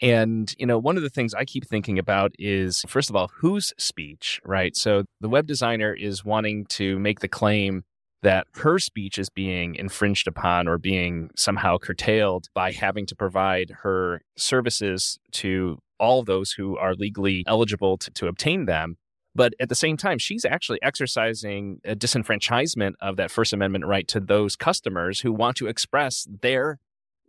And, 0.00 0.52
you 0.58 0.66
know, 0.66 0.78
one 0.78 0.96
of 0.96 1.02
the 1.02 1.10
things 1.10 1.32
I 1.32 1.44
keep 1.44 1.66
thinking 1.66 1.98
about 1.98 2.32
is, 2.38 2.84
first 2.88 3.08
of 3.08 3.16
all, 3.16 3.30
whose 3.38 3.72
speech, 3.78 4.40
right? 4.44 4.74
So 4.76 5.04
the 5.20 5.28
web 5.28 5.46
designer 5.46 5.94
is 5.94 6.24
wanting 6.24 6.66
to 6.70 6.98
make 6.98 7.20
the 7.20 7.28
claim 7.28 7.84
that 8.22 8.46
her 8.54 8.78
speech 8.78 9.18
is 9.18 9.28
being 9.30 9.74
infringed 9.74 10.26
upon 10.28 10.68
or 10.68 10.78
being 10.78 11.30
somehow 11.36 11.76
curtailed 11.78 12.46
by 12.54 12.72
having 12.72 13.04
to 13.06 13.16
provide 13.16 13.70
her 13.82 14.22
services 14.36 15.18
to 15.32 15.78
all 15.98 16.22
those 16.22 16.52
who 16.52 16.76
are 16.76 16.94
legally 16.94 17.44
eligible 17.46 17.96
to, 17.98 18.10
to 18.10 18.26
obtain 18.26 18.64
them. 18.66 18.96
But 19.34 19.54
at 19.58 19.68
the 19.68 19.74
same 19.74 19.96
time, 19.96 20.18
she's 20.18 20.44
actually 20.44 20.78
exercising 20.82 21.80
a 21.84 21.96
disenfranchisement 21.96 22.94
of 23.00 23.16
that 23.16 23.30
First 23.30 23.52
Amendment 23.52 23.86
right 23.86 24.06
to 24.08 24.20
those 24.20 24.56
customers 24.56 25.20
who 25.20 25.32
want 25.32 25.56
to 25.56 25.68
express 25.68 26.26
their 26.42 26.78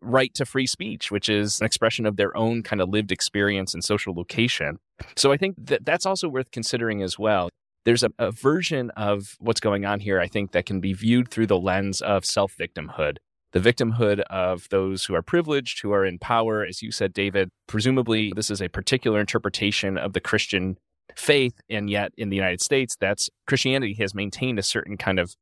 right 0.02 0.34
to 0.34 0.46
free 0.46 0.68
speech, 0.68 1.12
which 1.12 1.30
is 1.30 1.60
an 1.60 1.66
expression 1.66 2.06
of 2.06 2.18
their 2.18 2.36
own 2.36 2.62
kind 2.62 2.82
of 2.82 2.90
lived 2.90 3.12
experience 3.12 3.74
and 3.74 3.84
social 3.84 4.14
location. 4.14 4.80
So 5.16 5.32
I 5.32 5.38
think 5.38 5.56
that 5.58 5.86
that's 5.86 6.06
also 6.06 6.28
worth 6.28 6.52
considering 6.52 7.02
as 7.02 7.18
well. 7.18 7.50
There's 7.86 8.04
a, 8.04 8.12
a 8.20 8.32
version 8.32 8.92
of 8.92 9.36
what's 9.40 9.60
going 9.60 9.86
on 9.86 10.00
here, 10.00 10.20
I 10.20 10.28
think, 10.28 10.52
that 10.52 10.66
can 10.66 10.80
be 10.80 10.94
viewed 10.94 11.30
through 11.30 11.48
the 11.48 11.60
lens 11.60 12.02
of 12.02 12.26
self 12.26 12.56
victimhood. 12.58 13.18
The 13.52 13.60
victimhood 13.60 14.22
of 14.22 14.68
those 14.70 15.06
who 15.06 15.16
are 15.16 15.22
privileged, 15.22 15.82
who 15.82 15.92
are 15.92 16.06
in 16.06 16.18
power. 16.18 16.66
As 16.66 16.82
you 16.82 16.92
said, 16.92 17.14
David, 17.14 17.50
presumably 17.68 18.34
this 18.36 18.50
is 18.50 18.62
a 18.62 18.68
particular 18.68 19.20
interpretation 19.20 19.98
of 19.98 20.14
the 20.14 20.22
Christian 20.22 20.78
faith. 21.16 21.54
And 21.70 21.90
yet 21.90 22.12
in 22.18 22.30
the 22.30 22.36
United 22.36 22.62
States, 22.62 22.96
that's 23.00 23.30
Christianity 23.48 23.96
has 24.00 24.16
maintained 24.16 24.60
a 24.60 24.64
certain 24.64 24.98
kind 24.98 25.20
of 25.20 25.36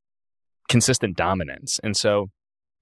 consistent 0.68 1.16
dominance. 1.16 1.80
And 1.82 1.96
so 1.96 2.30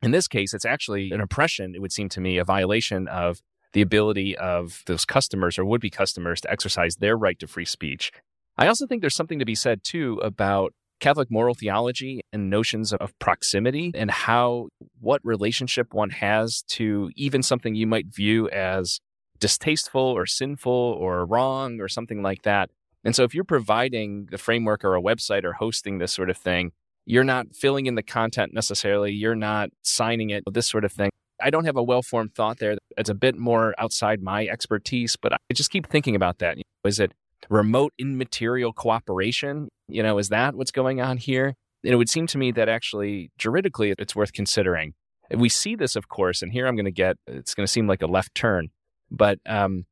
in 0.03 0.11
this 0.13 0.29
case, 0.29 0.55
it's 0.55 0.65
actually 0.65 1.11
an 1.11 1.21
oppression, 1.21 1.75
it 1.75 1.81
would 1.81 1.93
seem 1.93 2.09
to 2.11 2.21
me, 2.21 2.39
a 2.39 2.45
violation 2.45 3.07
of 3.09 3.41
the 3.73 3.83
ability 3.83 4.37
of 4.37 4.83
those 4.87 5.05
customers 5.05 5.59
or 5.59 5.65
would 5.65 5.81
be 5.81 5.91
customers 5.91 6.41
to 6.41 6.51
exercise 6.51 6.97
their 6.97 7.17
right 7.17 7.39
to 7.39 7.47
free 7.47 7.65
speech. 7.65 8.11
I 8.57 8.67
also 8.67 8.87
think 8.87 9.01
there's 9.01 9.15
something 9.15 9.39
to 9.39 9.45
be 9.45 9.55
said 9.55 9.85
too 9.85 10.21
about 10.23 10.73
Catholic 11.01 11.31
moral 11.31 11.55
theology 11.55 12.21
and 12.33 12.51
notions 12.51 12.93
of 12.93 13.19
proximity 13.19 13.91
and 13.95 14.11
how 14.11 14.69
what 15.01 15.21
relationship 15.25 15.95
one 15.95 16.11
has 16.11 16.63
to 16.69 17.11
even 17.17 17.43
something 17.43 17.75
you 17.75 17.87
might 17.87 18.07
view 18.07 18.51
as 18.51 19.01
distasteful 19.41 20.01
or 20.01 20.27
sinful 20.27 20.73
or 20.73 21.25
wrong 21.27 21.81
or 21.81 21.89
something 21.89 22.23
like 22.23 22.43
that. 22.43 22.71
And 23.03 23.17
so 23.17 23.25
if 23.25 23.35
you're 23.35 23.45
providing 23.45 24.29
the 24.31 24.39
framework 24.39 24.85
or 24.85 24.95
a 24.95 25.03
website 25.03 25.45
or 25.45 25.55
hosting 25.55 25.99
this 25.99 26.13
sort 26.13 26.31
of 26.31 26.37
thing, 26.37 26.73
you're 27.07 27.25
not 27.25 27.55
filling 27.55 27.87
in 27.87 27.95
the 27.95 28.03
content 28.03 28.53
necessarily, 28.53 29.13
you're 29.13 29.35
not 29.35 29.71
signing 29.83 30.31
it, 30.31 30.45
this 30.53 30.69
sort 30.69 30.85
of 30.85 30.93
thing. 30.93 31.11
I 31.43 31.49
don't 31.51 31.65
have 31.65 31.77
a 31.77 31.83
well 31.83 32.03
formed 32.03 32.35
thought 32.35 32.59
there. 32.59 32.77
It's 32.99 33.09
a 33.09 33.15
bit 33.15 33.39
more 33.39 33.75
outside 33.79 34.23
my 34.23 34.47
expertise, 34.47 35.17
but 35.17 35.33
I 35.33 35.39
just 35.55 35.71
keep 35.71 35.87
thinking 35.87 36.15
about 36.15 36.39
that. 36.39 36.59
Is 36.85 37.01
it 37.01 37.13
remote 37.49 37.95
immaterial 37.99 38.75
cooperation? 38.75 39.69
You 39.89 40.03
know, 40.03 40.19
is 40.19 40.29
that 40.29 40.55
what's 40.55 40.71
going 40.71 41.01
on 41.01 41.17
here? 41.17 41.55
And 41.83 41.93
it 41.95 41.97
would 41.97 42.11
seem 42.11 42.27
to 42.29 42.39
me 42.39 42.53
that 42.53 42.69
actually 42.69 43.31
juridically 43.39 43.95
it's 43.99 44.15
worth 44.15 44.35
considering. 44.35 44.93
We 45.35 45.49
see 45.49 45.77
this, 45.77 45.97
of 45.97 46.09
course, 46.09 46.43
and 46.43 46.53
here 46.53 46.67
I'm 46.67 46.75
going 46.75 46.85
to 46.85 46.91
get, 46.91 47.17
it's 47.27 47.55
going 47.55 47.65
to 47.65 47.73
seem 47.73 47.87
like 47.87 48.03
a 48.03 48.07
left 48.07 48.35
turn, 48.35 48.69
but 49.11 49.39
um, 49.47 49.85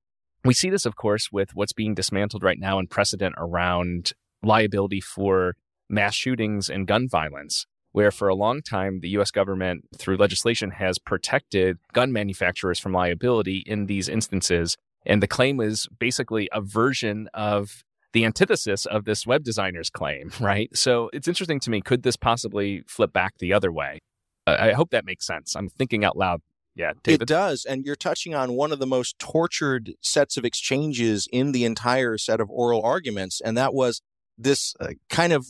we 0.45 0.55
see 0.55 0.71
this, 0.71 0.87
of 0.87 0.97
course, 0.97 1.31
with 1.33 1.51
what's 1.55 1.73
being 1.73 1.95
dismantled 1.95 2.43
right 2.43 2.59
now 2.59 2.79
and 2.79 2.91
precedent 2.91 3.35
around 3.39 4.13
liability 4.43 5.01
for 5.01 5.57
mass 5.89 6.15
shootings 6.15 6.69
and 6.69 6.87
gun 6.87 7.09
violence, 7.09 7.67
where 7.93 8.11
for 8.11 8.29
a 8.29 8.35
long 8.35 8.63
time 8.63 9.01
the 9.01 9.09
US 9.11 9.31
government, 9.31 9.85
through 9.97 10.17
legislation, 10.17 10.73
has 10.73 10.99
protected 10.99 11.79
gun 11.93 12.13
manufacturers 12.13 12.79
from 12.79 12.93
liability 12.93 13.63
in 13.67 13.87
these 13.87 14.09
instances 14.09 14.77
and 15.09 15.23
the 15.23 15.27
claim 15.27 15.61
is 15.61 15.89
basically 15.99 16.49
a 16.53 16.61
version 16.61 17.29
of 17.35 17.83
the 18.13 18.25
antithesis 18.25 18.87
of 18.87 19.05
this 19.05 19.27
web 19.27 19.43
designer's 19.43 19.91
claim, 19.91 20.31
right? 20.41 20.75
So 20.77 21.11
it's 21.13 21.27
interesting 21.27 21.61
to 21.61 21.71
me. 21.71 21.81
Could 21.81 22.03
this 22.03 22.17
possibly 22.17 22.83
flip 22.87 23.13
back 23.13 23.39
the 23.39 23.53
other 23.53 23.73
way? 23.73 23.99
I 24.47 24.73
hope 24.73 24.91
that 24.91 25.05
makes 25.05 25.27
sense. 25.27 25.55
I'm 25.55 25.69
thinking 25.69 26.07
out 26.07 26.17
loud. 26.17 26.41
Yeah, 26.79 26.93
David. 27.03 27.23
It 27.23 27.29
does. 27.29 27.65
And 27.65 27.85
you're 27.85 27.97
touching 27.97 28.37
on 28.37 28.53
one 28.53 28.71
of 28.71 28.79
the 28.79 28.87
most 28.87 29.19
tortured 29.19 29.95
sets 30.01 30.37
of 30.37 30.45
exchanges 30.45 31.27
in 31.33 31.51
the 31.51 31.65
entire 31.65 32.17
set 32.17 32.41
of 32.41 32.49
oral 32.51 32.83
arguments. 32.83 33.41
And 33.41 33.59
that 33.59 33.75
was 33.75 34.01
this 34.39 34.75
uh, 34.79 34.91
kind 35.11 35.33
of 35.33 35.49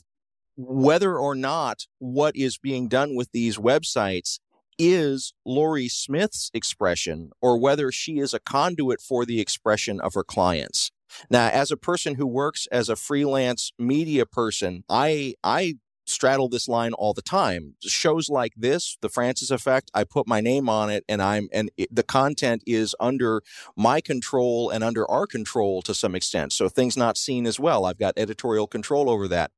whether 0.56 1.18
or 1.18 1.34
not 1.34 1.86
what 1.98 2.34
is 2.34 2.56
being 2.56 2.88
done 2.88 3.14
with 3.14 3.30
these 3.32 3.58
websites 3.58 4.38
is 4.78 5.34
Lorie 5.44 5.88
Smith's 5.88 6.50
expression 6.54 7.30
or 7.42 7.60
whether 7.60 7.92
she 7.92 8.18
is 8.18 8.32
a 8.32 8.40
conduit 8.40 9.02
for 9.02 9.26
the 9.26 9.38
expression 9.38 10.00
of 10.00 10.14
her 10.14 10.24
clients. 10.24 10.90
Now, 11.28 11.48
as 11.48 11.70
a 11.70 11.76
person 11.76 12.14
who 12.14 12.26
works 12.26 12.66
as 12.72 12.88
a 12.88 12.96
freelance 12.96 13.70
media 13.78 14.24
person, 14.24 14.84
I 14.88 15.34
I 15.44 15.74
straddle 16.08 16.48
this 16.48 16.68
line 16.68 16.92
all 16.92 17.12
the 17.12 17.22
time. 17.22 17.74
Shows 17.82 18.28
like 18.28 18.54
this, 18.56 18.96
The 19.00 19.08
Francis 19.08 19.50
Effect, 19.50 19.90
I 19.94 20.04
put 20.04 20.26
my 20.26 20.40
name 20.40 20.68
on 20.68 20.90
it 20.90 21.04
and 21.08 21.22
I'm 21.22 21.48
and 21.52 21.70
it, 21.76 21.94
the 21.94 22.02
content 22.02 22.62
is 22.66 22.94
under 22.98 23.42
my 23.76 24.00
control 24.00 24.70
and 24.70 24.82
under 24.82 25.08
our 25.10 25.26
control 25.26 25.82
to 25.82 25.94
some 25.94 26.14
extent. 26.14 26.52
So 26.52 26.68
things 26.68 26.96
not 26.96 27.16
seen 27.16 27.46
as 27.46 27.60
well. 27.60 27.84
I've 27.84 27.98
got 27.98 28.14
editorial 28.16 28.66
control 28.66 29.10
over 29.10 29.28
that 29.28 29.50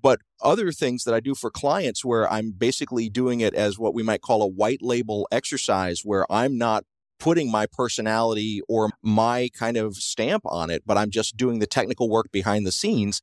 but 0.00 0.20
other 0.40 0.72
things 0.72 1.04
that 1.04 1.12
I 1.12 1.20
do 1.20 1.34
for 1.34 1.50
clients 1.50 2.02
where 2.02 2.30
I'm 2.32 2.52
basically 2.52 3.10
doing 3.10 3.40
it 3.40 3.52
as 3.52 3.78
what 3.78 3.92
we 3.92 4.02
might 4.02 4.22
call 4.22 4.42
a 4.42 4.46
white 4.46 4.80
label 4.80 5.28
exercise 5.30 6.00
where 6.02 6.24
I'm 6.32 6.56
not 6.56 6.84
putting 7.22 7.50
my 7.50 7.66
personality 7.66 8.60
or 8.68 8.90
my 9.02 9.48
kind 9.56 9.76
of 9.76 9.94
stamp 9.94 10.42
on 10.44 10.70
it, 10.70 10.82
but 10.84 10.98
I'm 10.98 11.10
just 11.10 11.36
doing 11.36 11.60
the 11.60 11.68
technical 11.68 12.08
work 12.08 12.32
behind 12.32 12.66
the 12.66 12.72
scenes. 12.72 13.22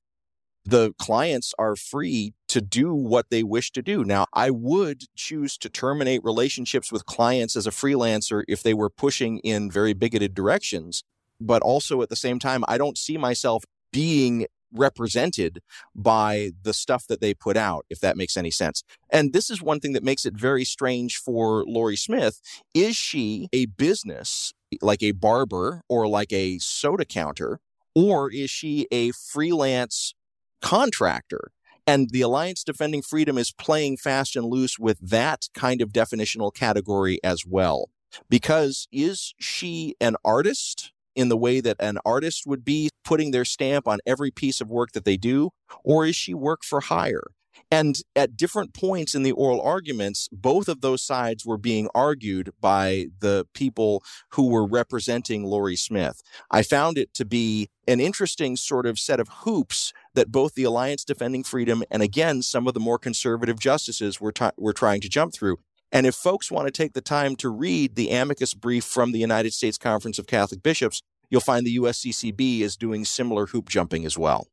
The 0.66 0.94
clients 1.00 1.54
are 1.58 1.76
free 1.76 2.34
to 2.50 2.62
do 2.62 2.94
what 2.94 3.30
they 3.30 3.44
wish 3.44 3.72
to 3.72 3.82
do. 3.82 4.04
Now, 4.04 4.26
I 4.34 4.50
would 4.50 5.04
choose 5.16 5.58
to 5.60 5.70
terminate 5.70 6.24
relationships 6.24 6.92
with 6.92 7.06
clients 7.06 7.56
as 7.56 7.66
a 7.66 7.72
freelancer 7.72 8.44
if 8.48 8.62
they 8.62 8.74
were 8.74 8.90
pushing 8.90 9.40
in 9.40 9.72
very 9.72 9.94
bigoted 9.94 10.34
directions. 10.34 11.04
But 11.42 11.62
also 11.62 12.02
at 12.02 12.10
the 12.10 12.16
same 12.16 12.38
time, 12.38 12.64
I 12.68 12.78
don't 12.78 12.98
see 12.98 13.18
myself 13.18 13.64
being 13.92 14.46
represented 14.72 15.62
by 15.96 16.52
the 16.62 16.74
stuff 16.74 17.08
that 17.08 17.22
they 17.22 17.34
put 17.34 17.58
out, 17.58 17.86
if 17.90 18.00
that 18.02 18.18
makes 18.18 18.38
any 18.38 18.52
sense. 18.52 18.84
And 19.10 19.34
this 19.34 19.50
is 19.50 19.62
one 19.62 19.80
thing 19.80 19.94
that 19.94 20.04
makes 20.04 20.26
it 20.26 20.36
very 20.36 20.64
strange 20.64 21.18
for 21.18 21.64
Lorie 21.66 21.96
Smith. 21.96 22.42
Is 22.74 22.96
she 22.96 23.48
a 23.52 23.66
business 23.66 24.54
like 24.82 25.02
a 25.02 25.12
barber 25.12 25.82
or 25.90 26.08
like 26.08 26.32
a 26.32 26.60
soda 26.60 27.06
counter, 27.06 27.60
or 27.96 28.32
is 28.32 28.50
she 28.50 28.88
a 28.92 29.12
freelance 29.12 30.14
contractor? 30.62 31.52
And 31.88 32.12
the 32.12 32.22
Alliance 32.22 32.64
Defending 32.64 33.02
Freedom 33.02 33.38
is 33.38 33.52
playing 33.52 33.98
fast 33.98 34.36
and 34.36 34.46
loose 34.46 34.78
with 34.78 35.00
that 35.00 35.48
kind 35.54 35.82
of 35.82 35.90
definitional 35.90 36.54
category 36.54 37.20
as 37.24 37.46
well. 37.46 37.90
Because 38.30 38.88
is 38.92 39.34
she 39.40 39.96
an 40.00 40.16
artist? 40.24 40.92
in 41.16 41.28
the 41.28 41.36
way 41.36 41.60
that 41.60 41.76
an 41.82 41.98
artist 42.06 42.44
would 42.46 42.64
be 42.64 42.90
putting 43.04 43.32
their 43.32 43.44
stamp 43.44 43.88
on 43.90 44.00
every 44.06 44.32
piece 44.32 44.62
of 44.62 44.70
work 44.70 44.94
that 44.94 45.04
they 45.04 45.18
do, 45.18 45.50
or 45.84 46.06
is 46.06 46.16
she 46.16 46.34
work 46.34 46.64
for 46.64 46.80
hire? 46.80 47.32
And 47.72 48.00
at 48.16 48.38
different 48.38 48.74
points 48.74 49.14
in 49.14 49.24
the 49.24 49.32
oral 49.34 49.62
arguments, 49.62 50.28
both 50.32 50.68
of 50.68 50.82
those 50.82 51.02
sides 51.02 51.46
were 51.46 51.58
being 51.58 51.88
argued 51.94 52.52
by 52.60 53.08
the 53.20 53.48
people 53.54 54.04
who 54.32 54.50
were 54.50 54.66
representing 54.66 55.44
Lorie 55.44 55.76
Smith. 55.76 56.22
I 56.50 56.64
found 56.64 56.98
it 56.98 57.14
to 57.16 57.26
be 57.26 57.70
an 57.88 58.00
interesting 58.00 58.56
sort 58.56 58.86
of 58.86 58.98
set 58.98 59.20
of 59.20 59.28
hoops 59.44 59.94
that 60.20 60.34
both 60.34 60.54
the 60.54 60.66
Alliance 60.66 61.06
Defending 61.06 61.46
Freedom 61.46 61.82
and 61.90 62.04
again 62.04 62.42
some 62.42 62.68
of 62.68 62.74
the 62.74 62.80
more 62.82 63.00
conservative 63.00 63.58
justices 63.58 64.20
were, 64.20 64.34
t- 64.34 64.50
were 64.58 64.74
trying 64.74 65.00
to 65.00 65.08
jump 65.08 65.34
through. 65.34 65.60
And 65.94 66.06
if 66.06 66.14
folks 66.14 66.52
want 66.52 66.68
to 66.68 66.72
take 66.72 66.92
the 66.92 67.00
time 67.00 67.38
to 67.38 67.48
read 67.48 67.96
the 67.96 68.10
amicus 68.10 68.54
brief 68.54 68.84
from 68.84 69.14
the 69.14 69.20
United 69.20 69.54
States 69.54 69.78
Conference 69.78 70.20
of 70.20 70.28
Catholic 70.28 70.62
Bishops, 70.62 71.02
you'll 71.30 71.40
find 71.40 71.66
the 71.66 71.78
USCCB 71.78 72.60
is 72.60 72.76
doing 72.76 73.06
similar 73.06 73.46
hoop 73.48 73.70
jumping 73.70 74.06
as 74.06 74.18
well. 74.18 74.48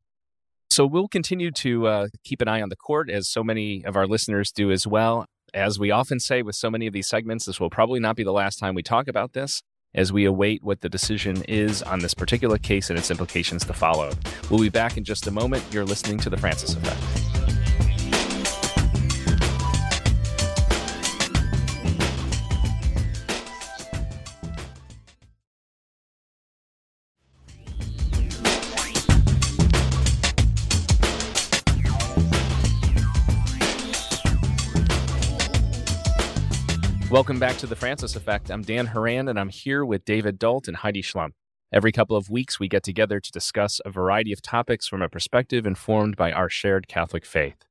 So 0.70 0.86
we'll 0.86 1.08
continue 1.08 1.50
to 1.50 1.88
uh, 1.88 2.06
keep 2.22 2.40
an 2.40 2.46
eye 2.46 2.62
on 2.62 2.68
the 2.68 2.76
court, 2.76 3.10
as 3.10 3.28
so 3.28 3.42
many 3.42 3.84
of 3.84 3.96
our 3.96 4.06
listeners 4.06 4.52
do 4.52 4.70
as 4.70 4.86
well. 4.86 5.26
As 5.52 5.80
we 5.80 5.90
often 5.90 6.20
say 6.20 6.42
with 6.42 6.54
so 6.54 6.70
many 6.70 6.86
of 6.86 6.92
these 6.92 7.08
segments, 7.08 7.46
this 7.46 7.58
will 7.58 7.70
probably 7.70 7.98
not 7.98 8.14
be 8.14 8.22
the 8.22 8.32
last 8.32 8.60
time 8.60 8.76
we 8.76 8.84
talk 8.84 9.08
about 9.08 9.32
this 9.32 9.62
as 9.96 10.12
we 10.12 10.24
await 10.24 10.62
what 10.62 10.80
the 10.82 10.88
decision 10.88 11.42
is 11.44 11.82
on 11.82 11.98
this 11.98 12.14
particular 12.14 12.58
case 12.58 12.90
and 12.90 12.98
its 12.98 13.10
implications 13.10 13.64
to 13.64 13.72
follow. 13.72 14.12
We'll 14.50 14.60
be 14.60 14.68
back 14.68 14.96
in 14.96 15.04
just 15.04 15.26
a 15.26 15.30
moment. 15.30 15.64
You're 15.72 15.84
listening 15.84 16.18
to 16.18 16.30
The 16.30 16.36
Francis 16.36 16.74
Effect. 16.74 17.35
Welcome 37.08 37.38
back 37.38 37.56
to 37.58 37.68
the 37.68 37.76
Francis 37.76 38.16
Effect. 38.16 38.50
I'm 38.50 38.62
Dan 38.62 38.86
Horan, 38.86 39.28
and 39.28 39.38
I'm 39.38 39.48
here 39.48 39.84
with 39.84 40.04
David 40.04 40.40
Dault 40.40 40.66
and 40.66 40.78
Heidi 40.78 41.02
Schlumpf. 41.02 41.34
Every 41.72 41.92
couple 41.92 42.16
of 42.16 42.30
weeks, 42.30 42.58
we 42.58 42.66
get 42.66 42.82
together 42.82 43.20
to 43.20 43.30
discuss 43.30 43.80
a 43.84 43.90
variety 43.90 44.32
of 44.32 44.42
topics 44.42 44.88
from 44.88 45.02
a 45.02 45.08
perspective 45.08 45.68
informed 45.68 46.16
by 46.16 46.32
our 46.32 46.50
shared 46.50 46.88
Catholic 46.88 47.24
faith. 47.24 47.64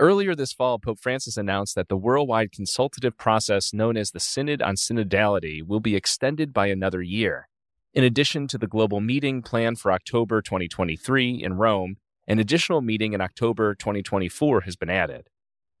Earlier 0.00 0.34
this 0.34 0.52
fall, 0.52 0.80
Pope 0.80 0.98
Francis 0.98 1.36
announced 1.36 1.76
that 1.76 1.88
the 1.88 1.96
worldwide 1.96 2.50
consultative 2.50 3.16
process 3.16 3.72
known 3.72 3.96
as 3.96 4.10
the 4.10 4.18
Synod 4.18 4.60
on 4.60 4.74
Synodality 4.74 5.64
will 5.64 5.78
be 5.78 5.94
extended 5.94 6.52
by 6.52 6.66
another 6.66 7.02
year. 7.02 7.48
In 7.94 8.02
addition 8.02 8.48
to 8.48 8.58
the 8.58 8.66
global 8.66 9.00
meeting 9.00 9.42
planned 9.42 9.78
for 9.78 9.92
October 9.92 10.42
2023 10.42 11.40
in 11.40 11.54
Rome, 11.54 11.98
an 12.26 12.40
additional 12.40 12.80
meeting 12.80 13.12
in 13.12 13.20
October 13.20 13.76
2024 13.76 14.62
has 14.62 14.74
been 14.74 14.90
added. 14.90 15.28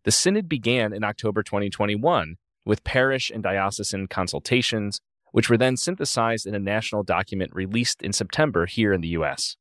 The 0.04 0.12
Synod 0.12 0.48
began 0.48 0.92
in 0.92 1.02
October 1.02 1.42
2021 1.42 2.36
with 2.64 2.84
parish 2.84 3.30
and 3.30 3.42
diocesan 3.42 4.06
consultations, 4.06 5.00
which 5.32 5.48
were 5.48 5.58
then 5.58 5.76
synthesized 5.76 6.46
in 6.46 6.54
a 6.54 6.58
national 6.58 7.02
document 7.02 7.50
released 7.54 8.02
in 8.02 8.12
September 8.12 8.66
here 8.66 8.92
in 8.92 9.00
the 9.00 9.08
U.S. 9.08 9.56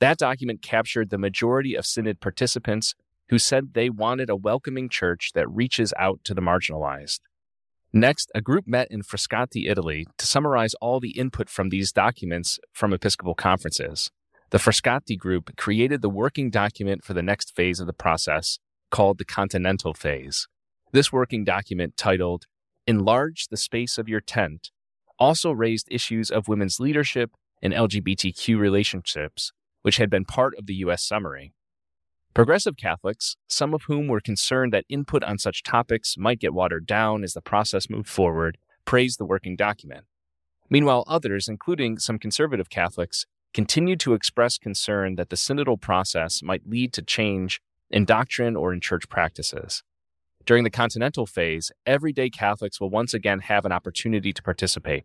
That 0.00 0.18
document 0.18 0.62
captured 0.62 1.10
the 1.10 1.18
majority 1.18 1.74
of 1.74 1.86
Synod 1.86 2.20
participants 2.20 2.94
who 3.28 3.38
said 3.38 3.72
they 3.72 3.88
wanted 3.88 4.28
a 4.28 4.36
welcoming 4.36 4.88
church 4.88 5.32
that 5.34 5.48
reaches 5.48 5.92
out 5.98 6.20
to 6.24 6.34
the 6.34 6.42
marginalized. 6.42 7.20
Next, 7.92 8.30
a 8.34 8.40
group 8.40 8.66
met 8.66 8.88
in 8.90 9.02
Frascati, 9.02 9.70
Italy, 9.70 10.06
to 10.18 10.26
summarize 10.26 10.74
all 10.74 11.00
the 11.00 11.16
input 11.16 11.48
from 11.48 11.68
these 11.68 11.92
documents 11.92 12.58
from 12.72 12.92
Episcopal 12.92 13.34
conferences. 13.34 14.10
The 14.50 14.58
Frascati 14.58 15.16
group 15.16 15.56
created 15.56 16.02
the 16.02 16.10
working 16.10 16.50
document 16.50 17.04
for 17.04 17.14
the 17.14 17.22
next 17.22 17.54
phase 17.54 17.80
of 17.80 17.86
the 17.86 17.92
process, 17.92 18.58
called 18.90 19.18
the 19.18 19.24
Continental 19.24 19.94
Phase. 19.94 20.48
This 20.94 21.12
working 21.12 21.42
document, 21.42 21.96
titled 21.96 22.46
Enlarge 22.86 23.48
the 23.48 23.56
Space 23.56 23.98
of 23.98 24.08
Your 24.08 24.20
Tent, 24.20 24.70
also 25.18 25.50
raised 25.50 25.88
issues 25.90 26.30
of 26.30 26.46
women's 26.46 26.78
leadership 26.78 27.32
and 27.60 27.74
LGBTQ 27.74 28.56
relationships, 28.56 29.50
which 29.82 29.96
had 29.96 30.08
been 30.08 30.24
part 30.24 30.54
of 30.56 30.66
the 30.66 30.74
U.S. 30.86 31.02
summary. 31.02 31.52
Progressive 32.32 32.76
Catholics, 32.76 33.34
some 33.48 33.74
of 33.74 33.82
whom 33.88 34.06
were 34.06 34.20
concerned 34.20 34.72
that 34.72 34.84
input 34.88 35.24
on 35.24 35.36
such 35.36 35.64
topics 35.64 36.14
might 36.16 36.38
get 36.38 36.54
watered 36.54 36.86
down 36.86 37.24
as 37.24 37.32
the 37.32 37.42
process 37.42 37.90
moved 37.90 38.08
forward, 38.08 38.56
praised 38.84 39.18
the 39.18 39.26
working 39.26 39.56
document. 39.56 40.04
Meanwhile, 40.70 41.02
others, 41.08 41.48
including 41.48 41.98
some 41.98 42.20
conservative 42.20 42.70
Catholics, 42.70 43.26
continued 43.52 43.98
to 43.98 44.14
express 44.14 44.58
concern 44.58 45.16
that 45.16 45.30
the 45.30 45.36
synodal 45.36 45.80
process 45.80 46.40
might 46.40 46.68
lead 46.68 46.92
to 46.92 47.02
change 47.02 47.60
in 47.90 48.04
doctrine 48.04 48.54
or 48.54 48.72
in 48.72 48.80
church 48.80 49.08
practices. 49.08 49.82
During 50.46 50.64
the 50.64 50.70
continental 50.70 51.24
phase, 51.24 51.72
everyday 51.86 52.28
Catholics 52.28 52.78
will 52.78 52.90
once 52.90 53.14
again 53.14 53.40
have 53.40 53.64
an 53.64 53.72
opportunity 53.72 54.30
to 54.32 54.42
participate. 54.42 55.04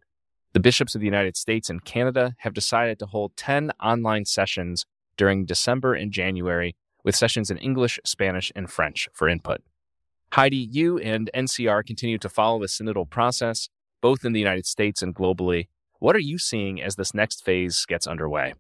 The 0.52 0.60
bishops 0.60 0.96
of 0.96 1.02
the 1.02 1.08
United 1.08 1.38
States 1.38 1.70
and 1.70 1.86
Canada 1.86 2.36
have 2.40 2.54
decided 2.54 3.00
to 3.00 3.06
hold 3.06 3.38
10 3.38 3.72
online 3.82 4.26
sessions 4.26 4.86
during 5.16 5.46
December 5.46 5.94
and 5.94 6.12
January 6.12 6.76
with 7.06 7.16
sessions 7.16 7.50
in 7.50 7.58
English, 7.58 8.00
Spanish, 8.06 8.52
and 8.54 8.70
French 8.70 9.08
for 9.14 9.30
input. 9.30 9.62
Heidi, 10.34 10.58
you 10.58 10.98
and 10.98 11.30
NCR 11.34 11.86
continue 11.86 12.18
to 12.18 12.30
follow 12.30 12.60
the 12.60 12.68
synodal 12.68 13.10
process, 13.10 13.70
both 14.02 14.26
in 14.26 14.34
the 14.34 14.40
United 14.40 14.66
States 14.66 15.02
and 15.02 15.16
globally. 15.16 15.68
What 16.00 16.18
are 16.18 16.20
you 16.20 16.38
seeing 16.38 16.82
as 16.82 16.96
this 16.96 17.14
next 17.14 17.46
phase 17.46 17.86
gets 17.88 18.08
underway? 18.08 18.56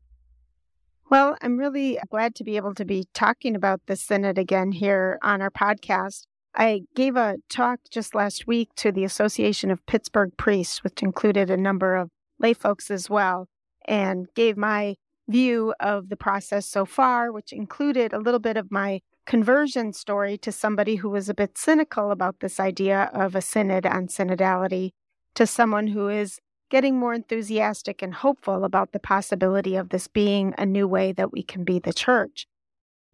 Well, 1.09 1.35
I'm 1.41 1.57
really 1.57 1.99
glad 2.09 2.35
to 2.35 2.43
be 2.43 2.55
able 2.55 2.75
to 2.75 2.85
be 2.85 3.07
talking 3.13 3.55
about 3.55 3.81
the 3.87 3.95
synod 3.95 4.37
again 4.37 4.71
here 4.71 5.19
on 5.21 5.41
our 5.41 5.49
podcast. 5.49 6.25
I 6.55 6.81
gave 6.95 7.15
a 7.15 7.37
talk 7.49 7.79
just 7.89 8.15
last 8.15 8.47
week 8.47 8.69
to 8.77 8.91
the 8.91 9.03
Association 9.03 9.71
of 9.71 9.85
Pittsburgh 9.85 10.31
Priests, 10.37 10.83
which 10.83 11.03
included 11.03 11.49
a 11.49 11.57
number 11.57 11.95
of 11.95 12.09
lay 12.39 12.53
folks 12.53 12.89
as 12.89 13.09
well, 13.09 13.47
and 13.85 14.27
gave 14.33 14.57
my 14.57 14.95
view 15.27 15.73
of 15.79 16.09
the 16.09 16.17
process 16.17 16.65
so 16.65 16.85
far, 16.85 17.31
which 17.31 17.53
included 17.53 18.13
a 18.13 18.19
little 18.19 18.39
bit 18.39 18.57
of 18.57 18.71
my 18.71 19.01
conversion 19.25 19.93
story 19.93 20.37
to 20.39 20.51
somebody 20.51 20.95
who 20.95 21.09
was 21.09 21.29
a 21.29 21.35
bit 21.35 21.57
cynical 21.57 22.09
about 22.09 22.39
this 22.39 22.59
idea 22.59 23.11
of 23.13 23.35
a 23.35 23.41
synod 23.41 23.85
on 23.85 24.07
synodality, 24.07 24.89
to 25.35 25.45
someone 25.45 25.87
who 25.87 26.09
is 26.09 26.39
getting 26.71 26.97
more 26.97 27.13
enthusiastic 27.13 28.01
and 28.01 28.15
hopeful 28.15 28.63
about 28.63 28.91
the 28.91 28.99
possibility 28.99 29.75
of 29.75 29.89
this 29.89 30.07
being 30.07 30.53
a 30.57 30.65
new 30.65 30.87
way 30.87 31.11
that 31.11 31.31
we 31.31 31.43
can 31.43 31.63
be 31.63 31.77
the 31.79 31.93
church. 31.93 32.47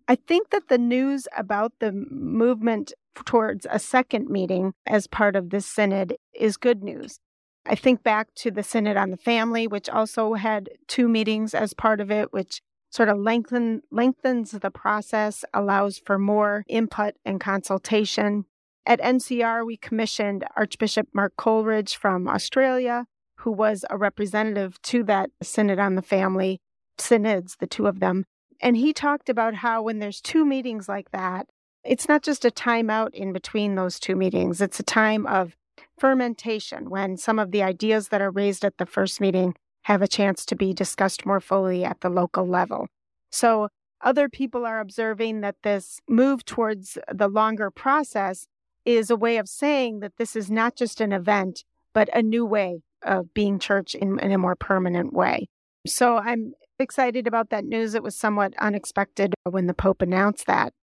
I 0.08 0.16
think 0.16 0.52
that 0.52 0.70
the 0.70 0.78
news 0.78 1.28
about 1.36 1.74
the 1.80 1.92
movement 1.92 2.94
towards 3.26 3.66
a 3.70 3.80
second 3.80 4.30
meeting 4.30 4.74
as 4.86 5.08
part 5.08 5.36
of 5.36 5.50
this 5.50 5.66
synod 5.66 6.16
is 6.34 6.58
good 6.58 6.84
news. 6.84 7.20
I 7.66 7.76
think 7.76 8.04
back 8.04 8.34
to 8.36 8.52
the 8.52 8.62
Synod 8.62 8.96
on 8.96 9.10
the 9.10 9.18
Family, 9.18 9.68
which 9.68 9.90
also 9.90 10.34
had 10.36 10.70
two 10.88 11.08
meetings 11.08 11.56
as 11.56 11.74
part 11.74 12.00
of 12.00 12.12
it, 12.12 12.32
which 12.32 12.62
sort 12.92 13.10
of 13.10 13.18
lengthen, 13.18 13.82
lengthens 13.92 14.52
the 14.52 14.70
process, 14.70 15.44
allows 15.54 15.98
for 15.98 16.20
more 16.20 16.64
input 16.68 17.16
and 17.26 17.40
consultation. 17.40 18.46
At 18.86 19.02
NCR, 19.02 19.66
we 19.66 19.78
commissioned 19.78 20.46
Archbishop 20.56 21.08
Mark 21.12 21.34
Coleridge 21.38 21.96
from 21.96 22.28
Australia, 22.28 23.06
who 23.40 23.52
was 23.52 23.84
a 23.90 23.98
representative 23.98 24.80
to 24.84 25.04
that 25.06 25.32
Synod 25.42 25.80
on 25.80 25.96
the 25.96 26.04
Family, 26.04 26.62
synods, 27.00 27.58
the 27.60 27.68
two 27.68 27.88
of 27.88 28.00
them. 28.00 28.26
And 28.62 28.78
he 28.78 28.94
talked 28.94 29.28
about 29.28 29.56
how 29.56 29.82
when 29.82 30.00
there's 30.00 30.22
two 30.22 30.46
meetings 30.46 30.88
like 30.88 31.12
that, 31.12 31.48
it's 31.86 32.10
not 32.10 32.24
just 32.24 32.46
a 32.46 32.52
timeout 32.52 33.14
in 33.14 33.32
between 33.32 33.76
those 33.76 34.00
two 34.00 34.16
meetings, 34.16 34.62
it's 34.62 34.80
a 34.80 34.84
time 34.84 35.26
of 35.28 35.56
fermentation, 35.98 36.90
when 36.90 37.18
some 37.18 37.40
of 37.40 37.52
the 37.52 37.64
ideas 37.64 38.10
that 38.10 38.22
are 38.22 38.32
raised 38.32 38.66
at 38.66 38.78
the 38.78 38.86
first 38.86 39.22
meeting 39.22 39.56
have 39.84 40.02
a 40.02 40.08
chance 40.08 40.46
to 40.46 40.56
be 40.56 40.74
discussed 40.74 41.26
more 41.26 41.40
fully 41.40 41.86
at 41.86 42.02
the 42.02 42.10
local 42.10 42.48
level. 42.48 42.88
So, 43.32 43.70
other 44.02 44.28
people 44.28 44.66
are 44.66 44.80
observing 44.80 45.42
that 45.42 45.56
this 45.64 46.02
move 46.08 46.44
towards 46.44 46.98
the 47.12 47.28
longer 47.28 47.72
process 47.72 48.46
is 48.84 49.10
a 49.10 49.16
way 49.16 49.38
of 49.38 49.48
saying 49.48 50.02
that 50.02 50.18
this 50.18 50.36
is 50.36 50.52
not 50.52 50.76
just 50.76 51.02
an 51.02 51.14
event, 51.14 51.64
but 51.94 52.10
a 52.14 52.22
new 52.22 52.46
way 52.46 52.82
of 53.04 53.34
being 53.34 53.58
church 53.58 53.96
in, 53.96 54.20
in 54.20 54.32
a 54.32 54.38
more 54.38 54.56
permanent 54.56 55.14
way. 55.14 55.48
So, 55.88 56.18
I'm 56.18 56.54
excited 56.80 57.28
about 57.28 57.52
that 57.52 57.64
news. 57.64 57.94
It 57.94 58.04
was 58.04 58.16
somewhat 58.16 58.54
unexpected 58.60 59.34
when 59.44 59.68
the 59.68 59.74
Pope 59.74 60.02
announced 60.02 60.48
that. 60.48 60.74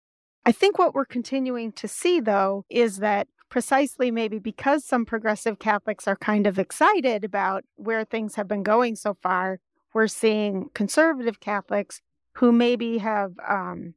I 0.45 0.53
think 0.53 0.79
what 0.79 0.95
we're 0.95 1.05
continuing 1.05 1.73
to 1.73 1.87
see, 1.87 2.19
though, 2.19 2.65
is 2.69 2.99
that 2.99 3.29
precisely 3.49 4.11
maybe 4.11 4.39
because 4.39 4.85
some 4.85 5.05
progressive 5.05 5.59
Catholics 5.59 6.09
are 6.09 6.17
kind 6.17 6.47
of 6.47 6.59
excited 6.59 7.23
about 7.23 7.65
where 7.77 8.05
things 8.05 8.35
have 8.35 8.49
been 8.49 8.63
going 8.63 8.97
so 8.97 9.15
far, 9.23 9.61
we're 9.93 10.09
seeing 10.09 10.71
conservative 10.75 11.39
Catholics 11.39 12.01
who 12.37 12.51
maybe 12.51 12.99
have 12.99 13.35
um, 13.47 13.95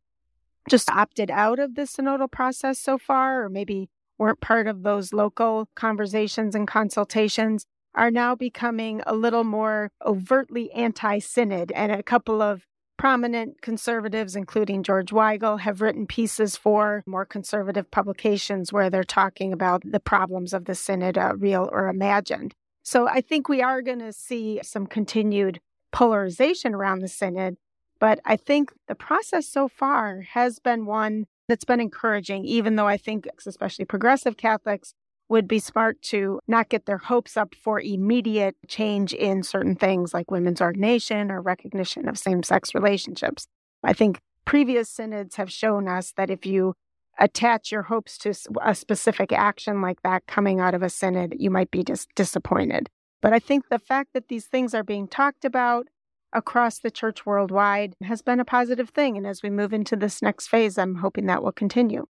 just 0.69 0.89
opted 0.89 1.31
out 1.31 1.57
of 1.57 1.75
the 1.75 1.83
synodal 1.83 2.29
process 2.29 2.77
so 2.79 2.97
far, 2.97 3.43
or 3.43 3.49
maybe 3.49 3.89
weren't 4.17 4.41
part 4.41 4.67
of 4.67 4.83
those 4.83 5.13
local 5.13 5.69
conversations 5.73 6.53
and 6.53 6.67
consultations, 6.67 7.65
are 7.95 8.11
now 8.11 8.35
becoming 8.35 9.01
a 9.07 9.15
little 9.15 9.45
more 9.45 9.91
overtly 10.05 10.71
anti 10.73 11.17
synod. 11.19 11.71
And 11.71 11.91
a 11.91 12.03
couple 12.03 12.41
of 12.41 12.65
Prominent 12.97 13.61
conservatives, 13.61 14.35
including 14.35 14.81
George 14.81 15.11
Weigel, 15.11 15.59
have 15.59 15.81
written 15.81 16.07
pieces 16.07 16.55
for 16.55 17.03
more 17.05 17.25
conservative 17.25 17.91
publications 17.91 18.71
where 18.71 18.89
they're 18.89 19.03
talking 19.03 19.51
about 19.51 19.81
the 19.85 19.99
problems 19.99 20.53
of 20.53 20.65
the 20.65 20.75
synod, 20.75 21.17
uh, 21.17 21.33
real 21.35 21.69
or 21.71 21.89
imagined. 21.89 22.53
So 22.83 23.07
I 23.07 23.19
think 23.21 23.49
we 23.49 23.61
are 23.61 23.81
going 23.81 23.99
to 23.99 24.13
see 24.13 24.59
some 24.63 24.87
continued 24.87 25.59
polarization 25.91 26.73
around 26.73 26.99
the 26.99 27.07
synod, 27.07 27.57
but 27.99 28.19
I 28.25 28.37
think 28.37 28.71
the 28.87 28.95
process 28.95 29.47
so 29.47 29.67
far 29.67 30.21
has 30.33 30.59
been 30.59 30.85
one 30.85 31.25
that's 31.47 31.65
been 31.65 31.79
encouraging, 31.79 32.45
even 32.45 32.75
though 32.75 32.87
I 32.87 32.97
think, 32.97 33.27
especially 33.45 33.85
progressive 33.85 34.37
Catholics, 34.37 34.93
would 35.29 35.47
be 35.47 35.59
smart 35.59 36.01
to 36.01 36.39
not 36.47 36.69
get 36.69 36.85
their 36.85 36.97
hopes 36.97 37.35
up 37.35 37.55
for 37.55 37.79
immediate 37.79 38.55
change 38.67 39.13
in 39.13 39.43
certain 39.43 39.75
things 39.75 40.13
like 40.13 40.29
women's 40.29 40.61
ordination 40.61 41.31
or 41.31 41.41
recognition 41.41 42.07
of 42.07 42.17
same 42.17 42.43
sex 42.43 42.75
relationships. 42.75 43.47
I 43.83 43.93
think 43.93 44.19
previous 44.45 44.89
synods 44.89 45.35
have 45.35 45.51
shown 45.51 45.87
us 45.87 46.13
that 46.17 46.29
if 46.29 46.45
you 46.45 46.75
attach 47.19 47.71
your 47.71 47.83
hopes 47.83 48.17
to 48.19 48.33
a 48.63 48.75
specific 48.75 49.31
action 49.31 49.81
like 49.81 50.01
that 50.03 50.27
coming 50.27 50.59
out 50.59 50.75
of 50.75 50.83
a 50.83 50.89
synod, 50.89 51.35
you 51.39 51.49
might 51.49 51.71
be 51.71 51.83
dis- 51.83 52.07
disappointed. 52.15 52.89
But 53.21 53.33
I 53.33 53.39
think 53.39 53.69
the 53.69 53.79
fact 53.79 54.09
that 54.13 54.27
these 54.27 54.45
things 54.45 54.73
are 54.73 54.83
being 54.83 55.07
talked 55.07 55.45
about 55.45 55.87
across 56.33 56.79
the 56.79 56.91
church 56.91 57.25
worldwide 57.25 57.95
has 58.03 58.21
been 58.21 58.39
a 58.39 58.45
positive 58.45 58.89
thing. 58.89 59.17
And 59.17 59.25
as 59.25 59.41
we 59.41 59.49
move 59.49 59.73
into 59.73 59.95
this 59.95 60.21
next 60.21 60.47
phase, 60.47 60.77
I'm 60.77 60.95
hoping 60.95 61.25
that 61.27 61.41
will 61.41 61.53
continue. 61.53 62.05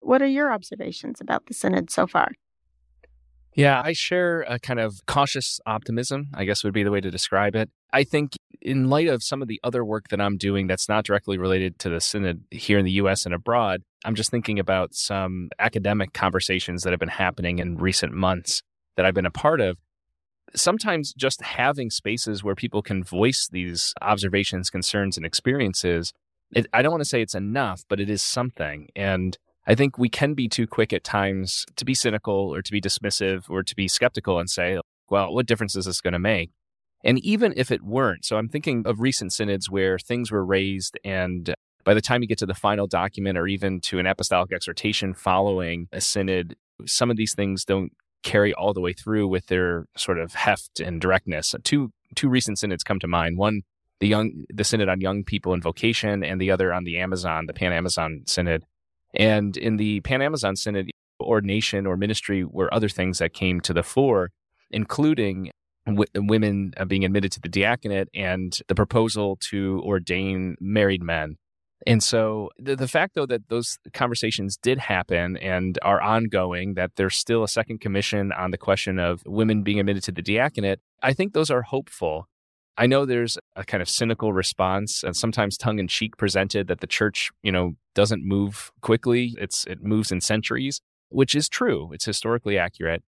What 0.00 0.22
are 0.22 0.26
your 0.26 0.52
observations 0.52 1.20
about 1.20 1.46
the 1.46 1.54
synod 1.54 1.90
so 1.90 2.06
far? 2.06 2.32
Yeah, 3.60 3.82
I 3.84 3.92
share 3.92 4.40
a 4.48 4.58
kind 4.58 4.80
of 4.80 5.04
cautious 5.06 5.60
optimism, 5.66 6.28
I 6.34 6.44
guess 6.44 6.64
would 6.64 6.72
be 6.72 6.82
the 6.82 6.90
way 6.90 7.02
to 7.02 7.10
describe 7.10 7.54
it. 7.54 7.68
I 7.92 8.04
think, 8.04 8.32
in 8.62 8.88
light 8.88 9.08
of 9.08 9.22
some 9.22 9.42
of 9.42 9.48
the 9.48 9.60
other 9.62 9.84
work 9.84 10.08
that 10.08 10.20
I'm 10.20 10.38
doing 10.38 10.66
that's 10.66 10.88
not 10.88 11.04
directly 11.04 11.36
related 11.36 11.78
to 11.80 11.90
the 11.90 12.00
Synod 12.00 12.44
here 12.50 12.78
in 12.78 12.84
the 12.86 12.92
US 12.92 13.26
and 13.26 13.34
abroad, 13.34 13.82
I'm 14.04 14.14
just 14.14 14.30
thinking 14.30 14.58
about 14.58 14.94
some 14.94 15.50
academic 15.58 16.14
conversations 16.14 16.82
that 16.82 16.92
have 16.92 17.00
been 17.00 17.08
happening 17.08 17.58
in 17.58 17.76
recent 17.76 18.12
months 18.12 18.62
that 18.96 19.04
I've 19.04 19.14
been 19.14 19.26
a 19.26 19.30
part 19.30 19.60
of. 19.60 19.76
Sometimes 20.54 21.12
just 21.12 21.42
having 21.42 21.90
spaces 21.90 22.42
where 22.42 22.54
people 22.54 22.80
can 22.80 23.04
voice 23.04 23.46
these 23.50 23.92
observations, 24.00 24.70
concerns, 24.70 25.16
and 25.18 25.26
experiences, 25.26 26.12
it, 26.52 26.66
I 26.72 26.80
don't 26.82 26.92
want 26.92 27.02
to 27.02 27.08
say 27.08 27.20
it's 27.20 27.34
enough, 27.34 27.84
but 27.88 28.00
it 28.00 28.08
is 28.08 28.22
something. 28.22 28.88
And 28.96 29.36
I 29.70 29.76
think 29.76 29.98
we 29.98 30.08
can 30.08 30.34
be 30.34 30.48
too 30.48 30.66
quick 30.66 30.92
at 30.92 31.04
times 31.04 31.64
to 31.76 31.84
be 31.84 31.94
cynical 31.94 32.34
or 32.34 32.60
to 32.60 32.72
be 32.72 32.80
dismissive 32.80 33.48
or 33.48 33.62
to 33.62 33.76
be 33.76 33.86
skeptical 33.86 34.40
and 34.40 34.50
say, 34.50 34.80
well, 35.08 35.32
what 35.32 35.46
difference 35.46 35.76
is 35.76 35.84
this 35.84 36.00
going 36.00 36.12
to 36.12 36.18
make? 36.18 36.50
And 37.04 37.20
even 37.20 37.54
if 37.56 37.70
it 37.70 37.80
weren't, 37.80 38.24
so 38.24 38.36
I'm 38.36 38.48
thinking 38.48 38.82
of 38.84 38.98
recent 38.98 39.32
synods 39.32 39.70
where 39.70 39.96
things 39.96 40.32
were 40.32 40.44
raised, 40.44 40.98
and 41.04 41.50
uh, 41.50 41.54
by 41.84 41.94
the 41.94 42.00
time 42.00 42.20
you 42.20 42.26
get 42.26 42.38
to 42.38 42.46
the 42.46 42.52
final 42.52 42.88
document 42.88 43.38
or 43.38 43.46
even 43.46 43.80
to 43.82 44.00
an 44.00 44.08
apostolic 44.08 44.52
exhortation 44.52 45.14
following 45.14 45.86
a 45.92 46.00
synod, 46.00 46.56
some 46.84 47.08
of 47.08 47.16
these 47.16 47.36
things 47.36 47.64
don't 47.64 47.92
carry 48.24 48.52
all 48.52 48.74
the 48.74 48.80
way 48.80 48.92
through 48.92 49.28
with 49.28 49.46
their 49.46 49.86
sort 49.96 50.18
of 50.18 50.34
heft 50.34 50.80
and 50.80 51.00
directness. 51.00 51.54
Two 51.62 51.92
two 52.16 52.28
recent 52.28 52.58
synods 52.58 52.82
come 52.82 52.98
to 52.98 53.06
mind. 53.06 53.38
One, 53.38 53.62
the 54.00 54.08
young 54.08 54.46
the 54.52 54.64
synod 54.64 54.88
on 54.88 55.00
young 55.00 55.22
people 55.22 55.52
and 55.52 55.62
vocation, 55.62 56.24
and 56.24 56.40
the 56.40 56.50
other 56.50 56.72
on 56.72 56.82
the 56.82 56.98
Amazon, 56.98 57.46
the 57.46 57.54
Pan 57.54 57.72
Amazon 57.72 58.24
synod. 58.26 58.64
And 59.14 59.56
in 59.56 59.76
the 59.76 60.00
Pan 60.00 60.22
Amazon 60.22 60.56
Synod, 60.56 60.90
ordination 61.20 61.86
or 61.86 61.96
ministry 61.96 62.44
were 62.44 62.72
other 62.72 62.88
things 62.88 63.18
that 63.18 63.32
came 63.32 63.60
to 63.60 63.72
the 63.72 63.82
fore, 63.82 64.30
including 64.70 65.50
w- 65.86 66.06
women 66.14 66.72
uh, 66.76 66.84
being 66.84 67.04
admitted 67.04 67.32
to 67.32 67.40
the 67.40 67.48
diaconate 67.48 68.08
and 68.14 68.58
the 68.68 68.74
proposal 68.74 69.36
to 69.50 69.82
ordain 69.84 70.56
married 70.60 71.02
men. 71.02 71.36
And 71.86 72.02
so 72.02 72.50
the, 72.58 72.76
the 72.76 72.88
fact, 72.88 73.14
though, 73.14 73.26
that 73.26 73.48
those 73.48 73.78
conversations 73.94 74.56
did 74.56 74.78
happen 74.78 75.36
and 75.38 75.78
are 75.82 76.00
ongoing, 76.00 76.74
that 76.74 76.92
there's 76.96 77.16
still 77.16 77.42
a 77.42 77.48
second 77.48 77.80
commission 77.80 78.32
on 78.32 78.50
the 78.50 78.58
question 78.58 78.98
of 78.98 79.22
women 79.24 79.62
being 79.62 79.80
admitted 79.80 80.02
to 80.04 80.12
the 80.12 80.22
diaconate, 80.22 80.80
I 81.02 81.14
think 81.14 81.32
those 81.32 81.50
are 81.50 81.62
hopeful. 81.62 82.28
I 82.76 82.86
know 82.86 83.04
there's 83.04 83.36
a 83.56 83.64
kind 83.64 83.82
of 83.82 83.88
cynical 83.88 84.32
response 84.32 85.02
and 85.02 85.14
sometimes 85.14 85.58
tongue 85.58 85.78
in 85.78 85.88
cheek 85.88 86.16
presented 86.16 86.68
that 86.68 86.80
the 86.80 86.86
church, 86.86 87.30
you 87.42 87.52
know, 87.52 87.74
doesn't 87.94 88.26
move 88.26 88.70
quickly. 88.80 89.34
It's 89.38 89.64
it 89.66 89.82
moves 89.82 90.10
in 90.10 90.20
centuries, 90.20 90.80
which 91.08 91.34
is 91.34 91.48
true. 91.48 91.92
It's 91.92 92.04
historically 92.04 92.56
accurate. 92.56 93.02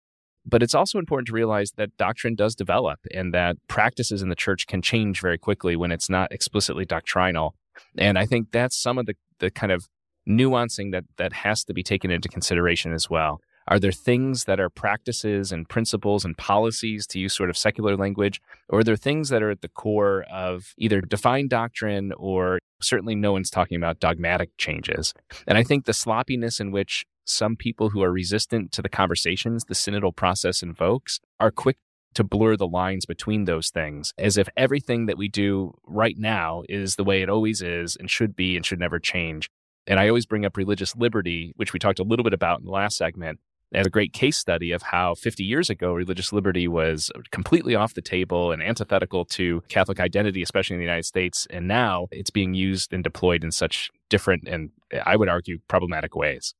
But 0.45 0.63
it's 0.63 0.75
also 0.75 0.99
important 0.99 1.29
to 1.29 1.33
realize 1.33 1.73
that 1.77 1.97
doctrine 1.97 2.35
does 2.35 2.55
develop 2.55 2.99
and 3.15 3.33
that 3.33 3.57
practices 3.69 4.23
in 4.23 4.29
the 4.29 4.35
church 4.35 4.67
can 4.67 4.83
change 4.83 5.21
very 5.21 5.39
quickly 5.39 5.77
when 5.77 5.93
it's 5.93 6.11
not 6.11 6.33
explicitly 6.33 6.85
doctrinal. 6.85 7.55
And 7.97 8.19
I 8.19 8.27
think 8.27 8.51
that's 8.51 8.77
some 8.77 8.99
of 8.99 9.07
the, 9.07 9.15
the 9.39 9.51
kind 9.51 9.71
of 9.71 9.89
nuancing 10.29 10.93
that, 10.93 11.05
that 11.17 11.33
has 11.33 11.65
to 11.65 11.73
be 11.73 11.83
taken 11.83 12.11
into 12.11 12.29
consideration 12.29 12.93
as 12.93 13.09
well. 13.09 13.41
Are 13.69 13.79
there 13.79 13.93
things 13.93 14.45
that 14.45 14.61
are 14.61 14.71
practices 14.71 15.53
and 15.53 15.69
principles 15.69 16.25
and 16.25 16.37
policies, 16.37 17.07
to 17.09 17.19
use 17.19 17.35
sort 17.35 17.51
of 17.51 17.57
secular 17.57 17.97
language, 17.97 18.41
or 18.69 18.81
are 18.81 18.85
there 18.85 18.97
things 18.97 19.29
that 19.29 19.43
are 19.43 19.51
at 19.51 19.61
the 19.61 19.69
core 19.69 20.25
of 20.31 20.75
either 20.79 21.01
defined 21.01 21.51
doctrine 21.51 22.13
or 22.17 22.59
certainly 22.81 23.15
no 23.15 23.33
one's 23.33 23.51
talking 23.51 23.77
about 23.77 24.01
dogmatic 24.01 24.51
changes? 24.59 25.15
And 25.47 25.57
I 25.57 25.63
think 25.63 25.85
the 25.85 25.93
sloppiness 25.93 26.61
in 26.61 26.73
which 26.73 27.05
some 27.25 27.57
people 27.57 27.91
who 27.91 28.03
are 28.03 28.13
resistant 28.13 28.73
to 28.73 28.83
the 28.83 28.89
conversations 28.89 29.65
the 29.65 29.75
synodal 29.75 30.15
process 30.15 30.63
invokes 30.63 31.21
are 31.39 31.53
quick 31.53 31.77
to 32.15 32.25
blur 32.25 32.57
the 32.57 32.67
lines 32.67 33.07
between 33.07 33.45
those 33.45 33.71
things 33.71 34.13
as 34.19 34.37
if 34.37 34.49
everything 34.57 35.07
that 35.07 35.17
we 35.17 35.29
do 35.29 35.73
right 35.87 36.17
now 36.19 36.63
is 36.69 36.97
the 36.97 37.05
way 37.05 37.23
it 37.23 37.31
always 37.31 37.63
is 37.63 37.97
and 37.97 38.11
should 38.11 38.37
be 38.37 38.57
and 38.57 38.67
should 38.67 38.79
never 38.79 38.99
change. 38.99 39.49
And 39.87 39.99
I 39.99 40.09
always 40.09 40.27
bring 40.27 40.45
up 40.45 40.57
religious 40.57 40.95
liberty, 40.95 41.53
which 41.57 41.73
we 41.73 41.79
talked 41.79 41.99
a 41.99 42.05
little 42.05 42.23
bit 42.23 42.35
about 42.35 42.61
in 42.61 42.67
the 42.67 42.71
last 42.71 42.97
segment, 42.97 43.41
as 43.73 43.87
a 43.87 43.91
great 43.91 44.12
case 44.12 44.37
study 44.37 44.73
of 44.73 44.83
how 44.83 45.14
50 45.14 45.45
years 45.45 45.70
ago 45.70 45.93
religious 45.93 46.33
liberty 46.33 46.68
was 46.68 47.11
completely 47.31 47.75
off 47.75 47.95
the 47.95 48.03
table 48.03 48.53
and 48.53 48.62
antithetical 48.62 49.25
to 49.27 49.62
Catholic 49.68 50.01
identity, 50.01 50.43
especially 50.43 50.75
in 50.75 50.81
the 50.81 50.85
United 50.85 51.05
States. 51.05 51.47
And 51.51 51.66
now 51.66 52.09
it's 52.11 52.31
being 52.31 52.55
used 52.55 52.93
and 52.93 53.03
deployed 53.03 53.45
in 53.45 53.51
such 53.51 53.91
different 54.09 54.47
and 54.47 54.70
I 55.05 55.16
would 55.16 55.29
argue 55.29 55.59
problematic 55.68 56.14
ways. 56.14 56.55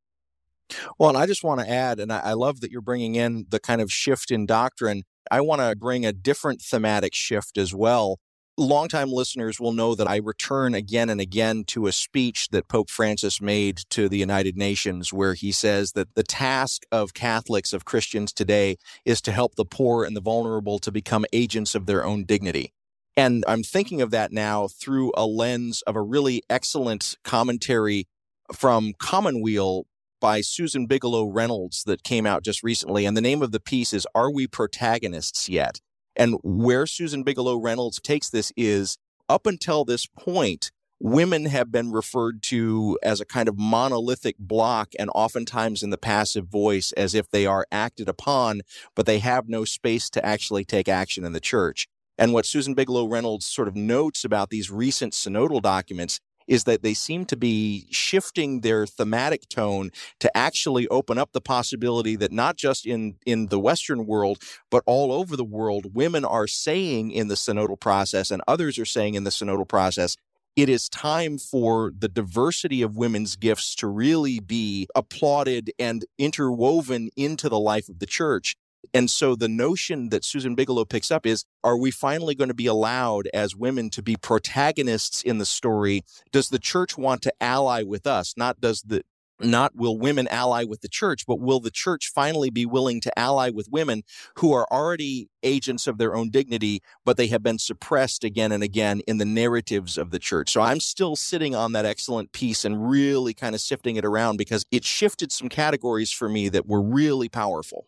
Well, 0.99 1.11
and 1.11 1.19
I 1.19 1.27
just 1.27 1.45
want 1.45 1.61
to 1.61 1.69
add, 1.69 2.01
and 2.01 2.13
I, 2.13 2.33
love 2.33 2.61
that 2.61 2.71
you're 2.71 2.81
bringing 2.81 3.15
in 3.15 3.47
the 3.51 3.61
kind 3.61 3.81
of 3.81 3.93
shift 3.93 4.31
in 4.31 4.47
doctrine. 4.47 5.03
I 5.31 5.41
want 5.41 5.61
to 5.61 5.77
bring 5.77 6.07
a 6.07 6.13
different 6.13 6.63
thematic 6.63 7.15
shift 7.15 7.59
as 7.59 7.75
well. 7.75 8.19
Longtime 8.59 9.11
listeners 9.11 9.59
will 9.59 9.73
know 9.73 9.95
that 9.95 10.07
I 10.07 10.17
return 10.17 10.75
again 10.75 11.09
and 11.09 11.23
again 11.23 11.65
to 11.69 11.87
a 11.87 11.93
speech 11.93 12.49
that 12.49 12.69
Pope 12.69 12.91
Francis 12.91 13.41
made 13.41 13.79
to 13.89 14.11
the 14.11 14.19
United 14.19 14.59
Nations, 14.59 15.11
where 15.11 15.33
he 15.33 15.53
says 15.53 15.93
that 15.93 16.15
the 16.15 16.23
task 16.23 16.83
of 16.93 17.15
Catholics, 17.15 17.73
of 17.73 17.87
Christians 17.87 18.31
today, 18.31 18.77
is 19.07 19.23
to 19.23 19.33
help 19.33 19.55
the 19.55 19.65
poor 19.65 20.05
and 20.05 20.15
the 20.15 20.21
vulnerable 20.21 20.79
to 20.81 20.93
become 20.93 21.25
agents 21.33 21.75
of 21.75 21.87
their 21.87 22.05
own 22.05 22.25
dignity. 22.25 22.75
And 23.17 23.43
I'm 23.49 23.63
thinking 23.63 24.03
of 24.03 24.11
that 24.11 24.33
now 24.33 24.69
through 24.69 25.13
a 25.17 25.25
lens 25.25 25.81
of 25.87 25.97
a 25.97 26.03
really 26.03 26.43
excellent 26.51 27.17
commentary 27.25 28.07
from 28.53 28.93
Commonweal 28.99 29.87
by 30.21 30.43
Susan 30.43 30.87
Bigelow 30.87 31.25
Reynolds 31.25 31.85
that 31.85 32.05
came 32.05 32.27
out 32.27 32.45
just 32.45 32.63
recently. 32.63 33.07
And 33.07 33.17
the 33.17 33.23
name 33.23 33.41
of 33.41 33.51
the 33.51 33.61
piece 33.61 33.95
is 33.95 34.07
Are 34.15 34.31
We 34.31 34.47
Protagonists 34.47 35.49
Yet? 35.49 35.81
And 36.17 36.37
where 36.43 36.87
Susan 36.87 37.23
Bigelow 37.23 37.57
Reynolds 37.57 38.01
takes 38.01 38.31
this 38.31 38.53
is 38.57 38.99
up 39.29 39.47
until 39.47 39.85
this 39.85 40.07
point, 40.07 40.71
women 41.01 41.47
have 41.47 41.73
been 41.73 41.91
referred 41.91 42.43
to 42.43 42.99
as 43.03 43.21
a 43.21 43.25
kind 43.25 43.49
of 43.49 43.59
monolithic 43.59 44.37
block 44.39 44.93
and 44.99 45.11
oftentimes 45.15 45.83
in 45.83 45.91
the 45.91 45.99
passive 45.99 46.47
voice 46.47 46.93
as 46.93 47.15
if 47.15 47.29
they 47.31 47.45
are 47.45 47.67
acted 47.73 48.09
upon, 48.09 48.61
but 48.95 49.07
they 49.07 49.19
have 49.19 49.49
no 49.49 49.65
space 49.65 50.09
to 50.11 50.25
actually 50.25 50.65
take 50.65 50.89
action 50.89 51.25
in 51.25 51.33
the 51.33 51.41
church. 51.41 51.89
And 52.19 52.33
what 52.33 52.47
Susan 52.47 52.75
Bigelow 52.75 53.07
Reynolds 53.07 53.47
sort 53.47 53.69
of 53.69 53.75
notes 53.75 54.25
about 54.25 54.51
these 54.51 54.71
recent 54.71 55.13
synodal 55.13 55.61
documents 55.61 56.21
is 56.47 56.65
that 56.65 56.83
they 56.83 56.95
seem 56.95 57.25
to 57.27 57.37
be 57.37 57.87
shifting 57.91 58.61
their 58.61 58.87
thematic 58.87 59.49
tone 59.49 59.91
to 60.21 60.37
actually 60.37 60.89
open 60.89 61.19
up 61.19 61.33
the 61.33 61.41
possibility 61.41 62.17
that 62.17 62.33
not 62.33 62.57
just 62.57 62.87
in, 62.87 63.17
in 63.27 63.47
the 63.47 63.59
Western 63.59 64.07
world, 64.07 64.43
but 64.71 64.83
all 64.87 65.13
over 65.13 65.37
the 65.37 65.45
world, 65.45 65.95
women 65.95 66.25
are 66.25 66.47
saying 66.47 67.11
in 67.11 67.29
the 67.29 67.35
synodal 67.35 67.79
process 67.79 68.31
and 68.31 68.43
others 68.47 68.79
are 68.79 68.85
saying 68.85 69.15
in 69.15 69.25
the 69.25 69.31
synodal 69.31 69.69
process, 69.69 70.17
it 70.55 70.69
is 70.69 70.89
time 70.89 71.39
for 71.39 71.93
the 71.99 72.09
diversity 72.09 72.83
of 72.83 72.97
women's 72.97 73.37
gifts 73.37 73.75
to 73.77 73.87
really 73.87 74.39
be 74.39 74.87
applauded 74.95 75.73
and 75.79 76.05
interwoven 76.19 77.09
into 77.17 77.49
the 77.49 77.59
life 77.59 77.89
of 77.89 78.01
the 78.01 78.07
church. 78.07 78.55
And 78.95 79.11
so 79.11 79.35
the 79.35 79.49
notion 79.49 80.11
that 80.11 80.25
Susan 80.25 80.55
Bigelow 80.55 80.85
picks 80.85 81.11
up 81.11 81.27
is 81.27 81.45
are 81.65 81.77
we 81.77 81.91
finally 81.91 82.35
going 82.35 82.49
to 82.49 82.55
be 82.55 82.67
allowed 82.67 83.29
as 83.33 83.57
women 83.57 83.91
to 83.91 84.03
be 84.03 84.17
protagonists 84.17 85.23
in 85.23 85.39
the 85.39 85.47
story? 85.47 86.03
Does 86.31 86.49
the 86.49 86.59
church 86.59 86.99
want 86.99 87.23
to 87.23 87.33
ally 87.41 87.83
with 87.83 88.07
us? 88.07 88.35
Not 88.37 88.61
does 88.61 88.83
the 88.83 89.03
not 89.45 89.75
will 89.75 89.99
women 89.99 90.29
ally 90.29 90.65
with 90.65 90.81
the 90.81 90.89
church, 90.89 91.27
but 91.27 91.41
will 91.41 91.61
the 91.61 91.71
church 91.71 92.11
finally 92.15 92.51
be 92.51 92.67
willing 92.67 93.01
to 93.01 93.19
ally 93.19 93.51
with 93.51 93.69
women 93.71 94.03
who 94.37 94.53
are 94.53 94.67
already 94.71 95.29
agents 95.43 95.87
of 95.87 95.99
their 95.99 96.15
own 96.15 96.31
dignity, 96.31 96.81
but 97.05 97.17
they 97.17 97.27
have 97.27 97.43
been 97.43 97.59
suppressed 97.59 98.25
again 98.25 98.53
and 98.53 98.63
again 98.63 99.01
in 99.09 99.19
the 99.19 99.25
narratives 99.25 99.99
of 99.99 100.11
the 100.11 100.19
church? 100.19 100.53
So 100.53 100.61
I'm 100.61 100.81
still 100.81 101.17
sitting 101.17 101.55
on 101.55 101.73
that 101.73 101.85
excellent 101.85 102.33
piece 102.33 102.65
and 102.65 102.89
really 102.89 103.35
kind 103.35 103.55
of 103.55 103.61
sifting 103.61 103.97
it 103.97 104.05
around 104.05 104.37
because 104.37 104.65
it 104.71 104.85
shifted 104.85 105.33
some 105.33 105.49
categories 105.49 106.13
for 106.13 106.29
me 106.29 106.49
that 106.51 106.67
were 106.67 106.83
really 106.83 107.29
powerful. 107.29 107.87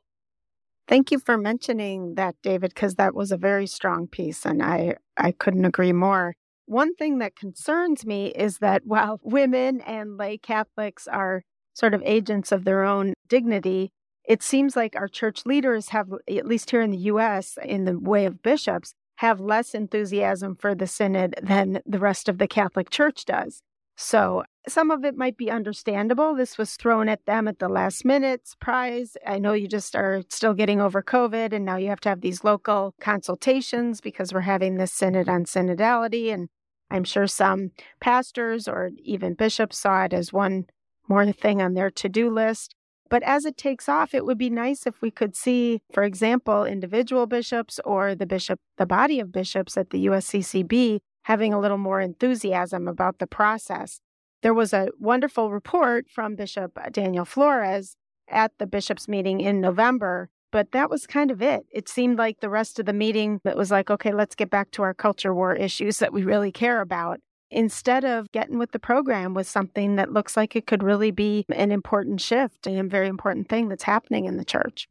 Thank 0.86 1.10
you 1.10 1.18
for 1.18 1.38
mentioning 1.38 2.14
that, 2.16 2.36
David, 2.42 2.74
because 2.74 2.96
that 2.96 3.14
was 3.14 3.32
a 3.32 3.38
very 3.38 3.66
strong 3.66 4.06
piece, 4.06 4.44
and 4.44 4.62
I, 4.62 4.96
I 5.16 5.32
couldn't 5.32 5.64
agree 5.64 5.92
more. 5.92 6.34
One 6.66 6.94
thing 6.94 7.18
that 7.18 7.36
concerns 7.36 8.04
me 8.04 8.26
is 8.28 8.58
that 8.58 8.82
while 8.86 9.20
women 9.22 9.80
and 9.80 10.16
lay 10.16 10.38
Catholics 10.38 11.08
are 11.08 11.42
sort 11.72 11.94
of 11.94 12.02
agents 12.04 12.52
of 12.52 12.64
their 12.64 12.84
own 12.84 13.14
dignity, 13.28 13.90
it 14.26 14.42
seems 14.42 14.76
like 14.76 14.94
our 14.96 15.08
church 15.08 15.44
leaders 15.44 15.90
have, 15.90 16.08
at 16.28 16.46
least 16.46 16.70
here 16.70 16.82
in 16.82 16.90
the 16.90 16.98
US, 16.98 17.58
in 17.62 17.84
the 17.84 17.98
way 17.98 18.26
of 18.26 18.42
bishops, 18.42 18.94
have 19.16 19.40
less 19.40 19.74
enthusiasm 19.74 20.56
for 20.56 20.74
the 20.74 20.86
synod 20.86 21.34
than 21.42 21.80
the 21.86 21.98
rest 21.98 22.28
of 22.28 22.38
the 22.38 22.48
Catholic 22.48 22.90
Church 22.90 23.24
does. 23.24 23.62
So 23.96 24.44
some 24.66 24.90
of 24.90 25.04
it 25.04 25.16
might 25.16 25.36
be 25.36 25.50
understandable. 25.50 26.34
This 26.34 26.56
was 26.56 26.76
thrown 26.76 27.08
at 27.08 27.26
them 27.26 27.48
at 27.48 27.58
the 27.58 27.68
last 27.68 28.04
minute 28.04 28.46
surprise. 28.48 29.16
I 29.26 29.38
know 29.38 29.52
you 29.52 29.68
just 29.68 29.94
are 29.94 30.22
still 30.28 30.54
getting 30.54 30.80
over 30.80 31.02
COVID, 31.02 31.52
and 31.52 31.64
now 31.64 31.76
you 31.76 31.88
have 31.88 32.00
to 32.00 32.08
have 32.08 32.22
these 32.22 32.44
local 32.44 32.94
consultations 33.00 34.00
because 34.00 34.32
we're 34.32 34.40
having 34.40 34.76
this 34.76 34.92
synod 34.92 35.28
on 35.28 35.44
synodality. 35.44 36.32
And 36.32 36.48
I'm 36.90 37.04
sure 37.04 37.26
some 37.26 37.72
pastors 38.00 38.66
or 38.66 38.90
even 39.02 39.34
bishops 39.34 39.78
saw 39.78 40.04
it 40.04 40.12
as 40.12 40.32
one 40.32 40.66
more 41.08 41.30
thing 41.32 41.60
on 41.60 41.74
their 41.74 41.90
to 41.90 42.08
do 42.08 42.30
list. 42.30 42.74
But 43.10 43.22
as 43.22 43.44
it 43.44 43.58
takes 43.58 43.88
off, 43.88 44.14
it 44.14 44.24
would 44.24 44.38
be 44.38 44.50
nice 44.50 44.86
if 44.86 45.00
we 45.02 45.10
could 45.10 45.36
see, 45.36 45.82
for 45.92 46.02
example, 46.02 46.64
individual 46.64 47.26
bishops 47.26 47.78
or 47.84 48.14
the 48.14 48.26
bishop, 48.26 48.58
the 48.78 48.86
body 48.86 49.20
of 49.20 49.30
bishops 49.30 49.76
at 49.76 49.90
the 49.90 50.06
USCCB 50.06 51.00
having 51.24 51.52
a 51.52 51.60
little 51.60 51.78
more 51.78 52.00
enthusiasm 52.00 52.88
about 52.88 53.18
the 53.18 53.26
process. 53.26 54.00
There 54.44 54.52
was 54.52 54.74
a 54.74 54.90
wonderful 55.00 55.50
report 55.50 56.04
from 56.10 56.36
Bishop 56.36 56.72
uh, 56.76 56.90
Daniel 56.90 57.24
Flores 57.24 57.96
at 58.28 58.52
the 58.58 58.66
bishops' 58.66 59.08
meeting 59.08 59.40
in 59.40 59.58
November, 59.58 60.28
but 60.52 60.70
that 60.72 60.90
was 60.90 61.06
kind 61.06 61.30
of 61.30 61.40
it. 61.40 61.64
It 61.72 61.88
seemed 61.88 62.18
like 62.18 62.40
the 62.40 62.50
rest 62.50 62.78
of 62.78 62.84
the 62.84 62.92
meeting, 62.92 63.40
it 63.46 63.56
was 63.56 63.70
like, 63.70 63.90
okay, 63.90 64.12
let's 64.12 64.34
get 64.34 64.50
back 64.50 64.70
to 64.72 64.82
our 64.82 64.92
culture 64.92 65.34
war 65.34 65.54
issues 65.54 65.96
that 65.96 66.12
we 66.12 66.24
really 66.24 66.52
care 66.52 66.82
about. 66.82 67.20
Instead 67.50 68.04
of 68.04 68.30
getting 68.32 68.58
with 68.58 68.72
the 68.72 68.78
program 68.78 69.32
with 69.32 69.46
something 69.46 69.96
that 69.96 70.12
looks 70.12 70.36
like 70.36 70.54
it 70.54 70.66
could 70.66 70.82
really 70.82 71.10
be 71.10 71.46
an 71.48 71.72
important 71.72 72.20
shift 72.20 72.66
and 72.66 72.78
a 72.78 72.84
very 72.84 73.08
important 73.08 73.48
thing 73.48 73.70
that's 73.70 73.84
happening 73.84 74.26
in 74.26 74.36
the 74.36 74.44
church. 74.44 74.88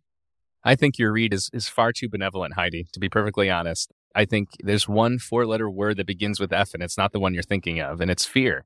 I 0.64 0.74
think 0.74 0.98
your 0.98 1.12
read 1.12 1.32
is, 1.32 1.52
is 1.54 1.68
far 1.68 1.92
too 1.92 2.10
benevolent, 2.10 2.56
Heidi, 2.56 2.88
to 2.92 3.00
be 3.00 3.08
perfectly 3.08 3.52
honest. 3.52 3.92
I 4.16 4.26
think 4.26 4.50
there's 4.64 4.88
one 4.88 5.20
four 5.20 5.46
letter 5.46 5.70
word 5.70 5.98
that 5.98 6.08
begins 6.08 6.40
with 6.40 6.52
F, 6.52 6.74
and 6.74 6.82
it's 6.82 6.98
not 6.98 7.12
the 7.12 7.20
one 7.20 7.36
you're 7.36 7.44
thinking 7.44 7.80
of, 7.80 8.02
and 8.02 8.10
it's 8.10 8.26
fear. 8.26 8.66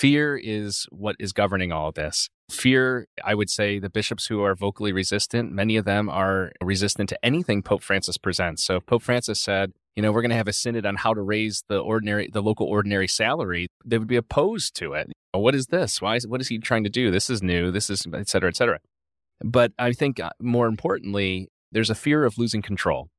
Fear 0.00 0.40
is 0.42 0.86
what 0.88 1.14
is 1.18 1.34
governing 1.34 1.72
all 1.72 1.92
this. 1.92 2.30
Fear, 2.50 3.06
I 3.22 3.34
would 3.34 3.50
say 3.50 3.78
the 3.78 3.90
bishops 3.90 4.28
who 4.28 4.42
are 4.42 4.54
vocally 4.54 4.92
resistant, 4.92 5.52
many 5.52 5.76
of 5.76 5.84
them 5.84 6.08
are 6.08 6.52
resistant 6.62 7.10
to 7.10 7.22
anything 7.22 7.62
Pope 7.62 7.82
Francis 7.82 8.16
presents. 8.16 8.64
So 8.64 8.76
if 8.76 8.86
Pope 8.86 9.02
Francis 9.02 9.38
said, 9.38 9.74
you 9.94 10.02
know, 10.02 10.10
we're 10.10 10.22
going 10.22 10.30
to 10.30 10.36
have 10.36 10.48
a 10.48 10.54
synod 10.54 10.86
on 10.86 10.96
how 10.96 11.12
to 11.12 11.20
raise 11.20 11.64
the 11.68 11.80
ordinary, 11.80 12.30
the 12.32 12.40
local 12.40 12.66
ordinary 12.66 13.08
salary, 13.08 13.66
they 13.84 13.98
would 13.98 14.08
be 14.08 14.16
opposed 14.16 14.74
to 14.76 14.94
it. 14.94 15.12
What 15.32 15.54
is 15.54 15.66
this? 15.66 16.00
Why 16.00 16.16
is, 16.16 16.26
what 16.26 16.40
is 16.40 16.48
he 16.48 16.56
trying 16.56 16.84
to 16.84 16.90
do? 16.90 17.10
This 17.10 17.28
is 17.28 17.42
new. 17.42 17.70
This 17.70 17.90
is, 17.90 18.06
et 18.14 18.30
cetera, 18.30 18.48
et 18.48 18.56
cetera. 18.56 18.78
But 19.44 19.72
I 19.78 19.92
think 19.92 20.18
uh, 20.18 20.30
more 20.40 20.66
importantly, 20.66 21.48
there's 21.72 21.90
a 21.90 21.94
fear 21.94 22.24
of 22.24 22.38
losing 22.38 22.62
control. 22.62 23.10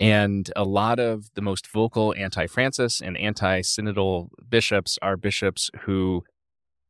And 0.00 0.50
a 0.56 0.64
lot 0.64 0.98
of 0.98 1.30
the 1.34 1.42
most 1.42 1.66
vocal 1.66 2.14
anti 2.16 2.46
Francis 2.46 3.02
and 3.02 3.18
anti 3.18 3.60
synodal 3.60 4.30
bishops 4.48 4.98
are 5.02 5.18
bishops 5.18 5.70
who, 5.82 6.24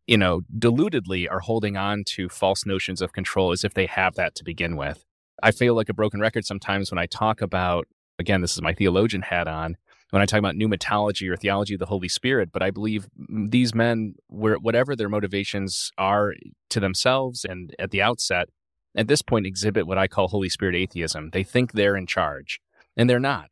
you 0.06 0.16
know, 0.16 0.42
deludedly 0.56 1.28
are 1.28 1.40
holding 1.40 1.76
on 1.76 2.04
to 2.04 2.28
false 2.28 2.64
notions 2.64 3.02
of 3.02 3.12
control 3.12 3.50
as 3.50 3.64
if 3.64 3.74
they 3.74 3.86
have 3.86 4.14
that 4.14 4.36
to 4.36 4.44
begin 4.44 4.76
with. 4.76 5.04
I 5.42 5.50
feel 5.50 5.74
like 5.74 5.88
a 5.88 5.94
broken 5.94 6.20
record 6.20 6.44
sometimes 6.44 6.92
when 6.92 6.98
I 6.98 7.06
talk 7.06 7.40
about, 7.40 7.88
again, 8.18 8.42
this 8.42 8.52
is 8.52 8.62
my 8.62 8.74
theologian 8.74 9.22
hat 9.22 9.48
on, 9.48 9.76
when 10.10 10.22
I 10.22 10.26
talk 10.26 10.38
about 10.38 10.54
pneumatology 10.54 11.28
or 11.28 11.36
theology 11.36 11.74
of 11.74 11.80
the 11.80 11.86
Holy 11.86 12.08
Spirit, 12.08 12.50
but 12.52 12.62
I 12.62 12.70
believe 12.70 13.08
these 13.28 13.74
men, 13.74 14.14
whatever 14.28 14.94
their 14.94 15.08
motivations 15.08 15.90
are 15.98 16.34
to 16.68 16.80
themselves 16.80 17.44
and 17.44 17.74
at 17.78 17.90
the 17.90 18.02
outset, 18.02 18.48
at 18.96 19.08
this 19.08 19.22
point 19.22 19.46
exhibit 19.46 19.86
what 19.86 19.98
I 19.98 20.08
call 20.08 20.28
Holy 20.28 20.48
Spirit 20.48 20.74
atheism. 20.74 21.30
They 21.30 21.44
think 21.44 21.72
they're 21.72 21.96
in 21.96 22.06
charge, 22.06 22.60
and 23.00 23.08
they're 23.08 23.18
not. 23.18 23.46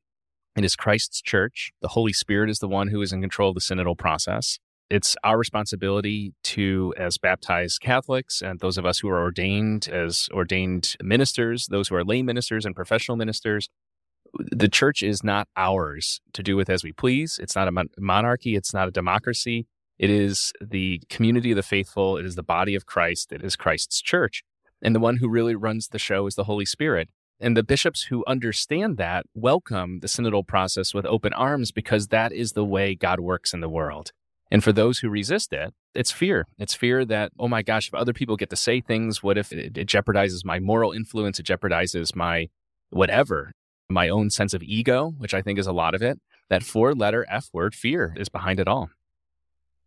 It 0.57 0.65
is 0.65 0.77
Christ's 0.77 1.23
church. 1.23 1.73
The 1.81 1.89
Holy 1.89 2.13
Spirit 2.13 2.51
is 2.51 2.59
the 2.59 2.69
one 2.69 2.89
who 2.89 3.01
is 3.01 3.15
in 3.15 3.23
control 3.23 3.49
of 3.49 3.55
the 3.55 3.63
synodal 3.63 3.97
process. 3.97 4.59
It's 4.91 5.17
our 5.25 5.39
responsibility 5.39 6.35
to, 6.45 6.93
as 6.99 7.17
baptized 7.17 7.81
Catholics 7.81 8.43
and 8.43 8.61
those 8.61 8.77
of 8.77 8.85
us 8.85 8.99
who 8.99 9.09
are 9.09 9.23
ordained 9.23 9.89
as 9.89 10.29
ordained 10.35 10.97
ministers, 11.03 11.67
those 11.69 11.89
who 11.89 11.95
are 11.95 12.05
lay 12.05 12.23
ministers 12.23 12.67
and 12.67 12.77
professional 12.77 13.17
ministers, 13.17 13.71
the 14.35 14.69
church 14.69 15.03
is 15.03 15.25
not 15.25 15.49
ours 15.57 16.21
to 16.35 16.43
do 16.43 16.55
with 16.55 16.69
as 16.69 16.85
we 16.85 16.93
please. 16.93 17.39
It's 17.43 17.57
not 17.57 17.69
a 17.69 17.85
monarchy. 17.99 18.55
It's 18.55 18.75
not 18.75 18.87
a 18.87 18.91
democracy. 18.91 19.67
It 19.99 20.11
is 20.11 20.53
the 20.61 21.01
community 21.09 21.53
of 21.53 21.57
the 21.57 21.63
faithful. 21.63 22.19
It 22.19 22.27
is 22.27 22.35
the 22.35 22.43
body 22.43 22.75
of 22.75 22.85
Christ. 22.85 23.33
It 23.33 23.43
is 23.43 23.57
Christ's 23.57 24.03
church. 24.03 24.45
And 24.83 24.95
the 24.95 25.01
one 25.01 25.17
who 25.17 25.29
really 25.31 25.55
runs 25.55 25.89
the 25.89 25.99
show 25.99 26.27
is 26.27 26.35
the 26.35 26.45
Holy 26.45 26.67
Spirit. 26.67 27.09
And 27.41 27.57
the 27.57 27.63
bishops 27.63 28.05
who 28.05 28.25
understand 28.27 28.97
that 28.97 29.27
welcome 29.33 30.01
the 30.01 30.09
synodal 30.09 30.47
process 30.47 30.93
with 30.93 31.07
open 31.07 31.33
arms 31.33 31.71
because 31.71 32.09
that 32.09 32.33
is 32.33 32.53
the 32.53 32.65
way 32.65 32.95
God 32.95 33.21
works 33.21 33.55
in 33.55 33.61
the 33.61 33.69
world. 33.69 34.11
And 34.51 34.65
for 34.65 34.73
those 34.73 34.99
who 34.99 35.09
resist 35.09 35.53
it, 35.53 35.73
it's 35.95 36.11
fear. 36.11 36.47
It's 36.59 36.75
fear 36.75 37.05
that, 37.05 37.33
oh 37.39 37.49
my 37.49 37.63
gosh, 37.63 37.89
if 37.89 37.95
other 37.95 38.13
people 38.13 38.37
get 38.37 38.51
to 38.51 38.57
say 38.57 38.81
things, 38.81 39.23
what 39.23 39.39
if 39.39 39.53
it, 39.53 39.79
it 39.79 39.87
jeopardizes 39.87 40.45
my 40.45 40.59
moral 40.59 40.93
influence? 40.93 41.39
It 41.39 41.47
jeopardizes 41.47 42.17
my 42.17 42.49
whatever 42.91 43.53
my 43.91 44.09
own 44.09 44.31
sense 44.31 44.53
of 44.53 44.63
ego, 44.63 45.15
which 45.19 45.35
I 45.35 45.43
think 45.43 45.59
is 45.59 45.67
a 45.67 45.73
lot 45.73 45.95
of 45.95 46.03
it. 46.03 46.21
That 46.51 46.63
four 46.63 46.95
letter 46.95 47.27
F 47.29 47.49
word, 47.53 47.75
fear, 47.75 48.15
is 48.17 48.29
behind 48.29 48.61
it 48.61 48.69
all. 48.69 48.91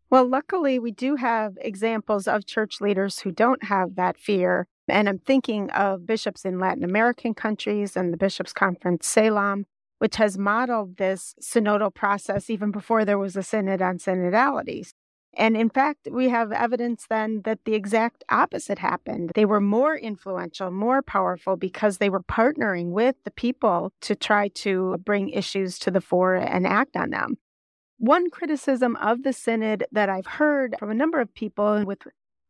Well, 0.10 0.28
luckily, 0.28 0.78
we 0.78 0.92
do 0.92 1.16
have 1.16 1.54
examples 1.62 2.28
of 2.28 2.46
church 2.46 2.82
leaders 2.82 3.20
who 3.20 3.32
don't 3.32 3.64
have 3.66 3.96
that 3.96 4.18
fear. 4.18 4.68
And 4.92 5.08
I'm 5.08 5.20
thinking 5.20 5.70
of 5.72 6.06
bishops 6.06 6.44
in 6.46 6.60
Latin 6.60 6.84
American 6.84 7.34
countries 7.34 7.96
and 7.96 8.12
the 8.12 8.18
Bishops' 8.18 8.54
Conference 8.54 9.08
CELAM, 9.08 9.66
which 10.00 10.18
has 10.18 10.38
modeled 10.38 10.98
this 10.98 11.34
synodal 11.42 11.94
process 11.94 12.50
even 12.50 12.72
before 12.72 13.06
there 13.06 13.18
was 13.18 13.36
a 13.36 13.44
synod 13.44 13.82
on 13.82 13.98
synodalities. 13.98 14.92
And 15.34 15.56
in 15.56 15.70
fact, 15.70 16.10
we 16.12 16.28
have 16.28 16.52
evidence 16.52 17.06
then 17.10 17.44
that 17.46 17.60
the 17.64 17.74
exact 17.74 18.26
opposite 18.30 18.80
happened. 18.80 19.32
They 19.34 19.46
were 19.46 19.62
more 19.62 19.96
influential, 19.96 20.72
more 20.72 21.02
powerful 21.02 21.56
because 21.56 21.98
they 21.98 22.10
were 22.10 22.22
partnering 22.24 22.90
with 22.90 23.16
the 23.24 23.32
people 23.32 23.94
to 24.02 24.14
try 24.14 24.50
to 24.50 24.98
bring 25.06 25.30
issues 25.30 25.80
to 25.80 25.92
the 25.92 26.02
fore 26.02 26.36
and 26.36 26.68
act 26.68 26.98
on 26.98 27.12
them. 27.12 27.38
One 27.98 28.30
criticism 28.30 28.98
of 28.98 29.24
the 29.24 29.32
synod 29.32 29.86
that 29.92 30.10
I've 30.10 30.26
heard 30.26 30.76
from 30.80 30.90
a 30.90 30.96
number 30.96 31.22
of 31.22 31.34
people 31.34 31.86
with 31.86 32.00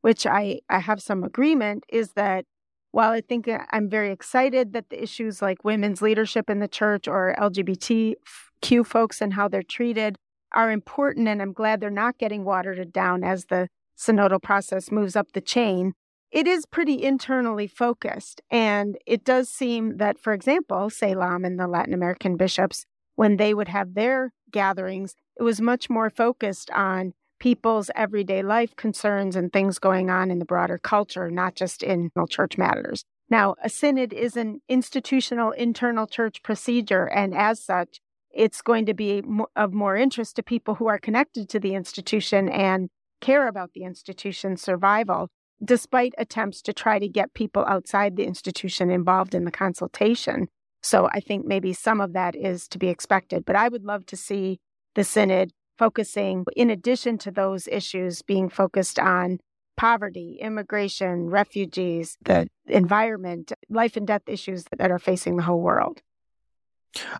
which 0.01 0.25
I, 0.25 0.59
I 0.69 0.79
have 0.79 1.01
some 1.01 1.23
agreement 1.23 1.85
is 1.89 2.13
that 2.13 2.45
while 2.91 3.11
I 3.11 3.21
think 3.21 3.49
I'm 3.71 3.89
very 3.89 4.11
excited 4.11 4.73
that 4.73 4.89
the 4.89 5.01
issues 5.01 5.41
like 5.41 5.63
women's 5.63 6.01
leadership 6.01 6.49
in 6.49 6.59
the 6.59 6.67
church 6.67 7.07
or 7.07 7.35
LGBTQ 7.39 8.85
folks 8.85 9.21
and 9.21 9.33
how 9.33 9.47
they're 9.47 9.63
treated 9.63 10.17
are 10.53 10.71
important, 10.71 11.27
and 11.27 11.41
I'm 11.41 11.53
glad 11.53 11.79
they're 11.79 11.89
not 11.89 12.17
getting 12.17 12.43
watered 12.43 12.91
down 12.91 13.23
as 13.23 13.45
the 13.45 13.69
synodal 13.97 14.41
process 14.41 14.91
moves 14.91 15.15
up 15.15 15.31
the 15.31 15.41
chain. 15.41 15.93
It 16.31 16.47
is 16.47 16.65
pretty 16.65 17.01
internally 17.01 17.67
focused. 17.67 18.41
And 18.49 18.97
it 19.05 19.23
does 19.23 19.49
seem 19.49 19.97
that, 19.97 20.19
for 20.19 20.33
example, 20.33 20.89
CELAM 20.89 21.45
and 21.45 21.59
the 21.59 21.67
Latin 21.67 21.93
American 21.93 22.35
bishops, 22.35 22.85
when 23.15 23.37
they 23.37 23.53
would 23.53 23.67
have 23.67 23.93
their 23.93 24.33
gatherings, 24.49 25.15
it 25.37 25.43
was 25.43 25.61
much 25.61 25.89
more 25.89 26.09
focused 26.09 26.71
on 26.71 27.13
people's 27.41 27.89
everyday 27.95 28.43
life 28.43 28.75
concerns 28.75 29.35
and 29.35 29.51
things 29.51 29.79
going 29.79 30.11
on 30.11 30.29
in 30.29 30.37
the 30.37 30.45
broader 30.45 30.77
culture, 30.77 31.31
not 31.31 31.55
just 31.55 31.81
in 31.81 32.11
church 32.29 32.55
matters. 32.55 33.03
Now, 33.31 33.55
a 33.63 33.67
synod 33.67 34.13
is 34.13 34.37
an 34.37 34.61
institutional 34.69 35.49
internal 35.51 36.05
church 36.05 36.43
procedure, 36.43 37.05
and 37.05 37.33
as 37.33 37.59
such, 37.59 37.99
it's 38.29 38.61
going 38.61 38.85
to 38.85 38.93
be 38.93 39.23
of 39.55 39.73
more 39.73 39.95
interest 39.95 40.35
to 40.35 40.43
people 40.43 40.75
who 40.75 40.85
are 40.85 40.99
connected 40.99 41.49
to 41.49 41.59
the 41.59 41.73
institution 41.73 42.47
and 42.47 42.89
care 43.21 43.47
about 43.47 43.71
the 43.73 43.85
institution's 43.85 44.61
survival, 44.61 45.27
despite 45.63 46.13
attempts 46.19 46.61
to 46.61 46.73
try 46.73 46.99
to 46.99 47.07
get 47.07 47.33
people 47.33 47.65
outside 47.65 48.17
the 48.17 48.25
institution 48.25 48.91
involved 48.91 49.33
in 49.33 49.45
the 49.45 49.51
consultation. 49.51 50.47
So 50.83 51.09
I 51.11 51.19
think 51.21 51.47
maybe 51.47 51.73
some 51.73 52.01
of 52.01 52.13
that 52.13 52.35
is 52.35 52.67
to 52.67 52.77
be 52.77 52.89
expected. 52.89 53.45
But 53.45 53.55
I 53.55 53.67
would 53.67 53.83
love 53.83 54.05
to 54.07 54.15
see 54.15 54.59
the 54.93 55.03
Synod 55.03 55.51
focusing, 55.81 56.45
in 56.55 56.69
addition 56.69 57.17
to 57.17 57.31
those 57.31 57.67
issues, 57.67 58.21
being 58.21 58.49
focused 58.49 58.99
on 58.99 59.39
poverty, 59.75 60.37
immigration, 60.39 61.27
refugees, 61.27 62.19
the 62.21 62.45
environment, 62.67 63.51
life 63.67 63.97
and 63.97 64.05
death 64.05 64.21
issues 64.27 64.65
that 64.77 64.91
are 64.91 64.99
facing 64.99 65.37
the 65.37 65.41
whole 65.41 65.59
world. 65.59 66.03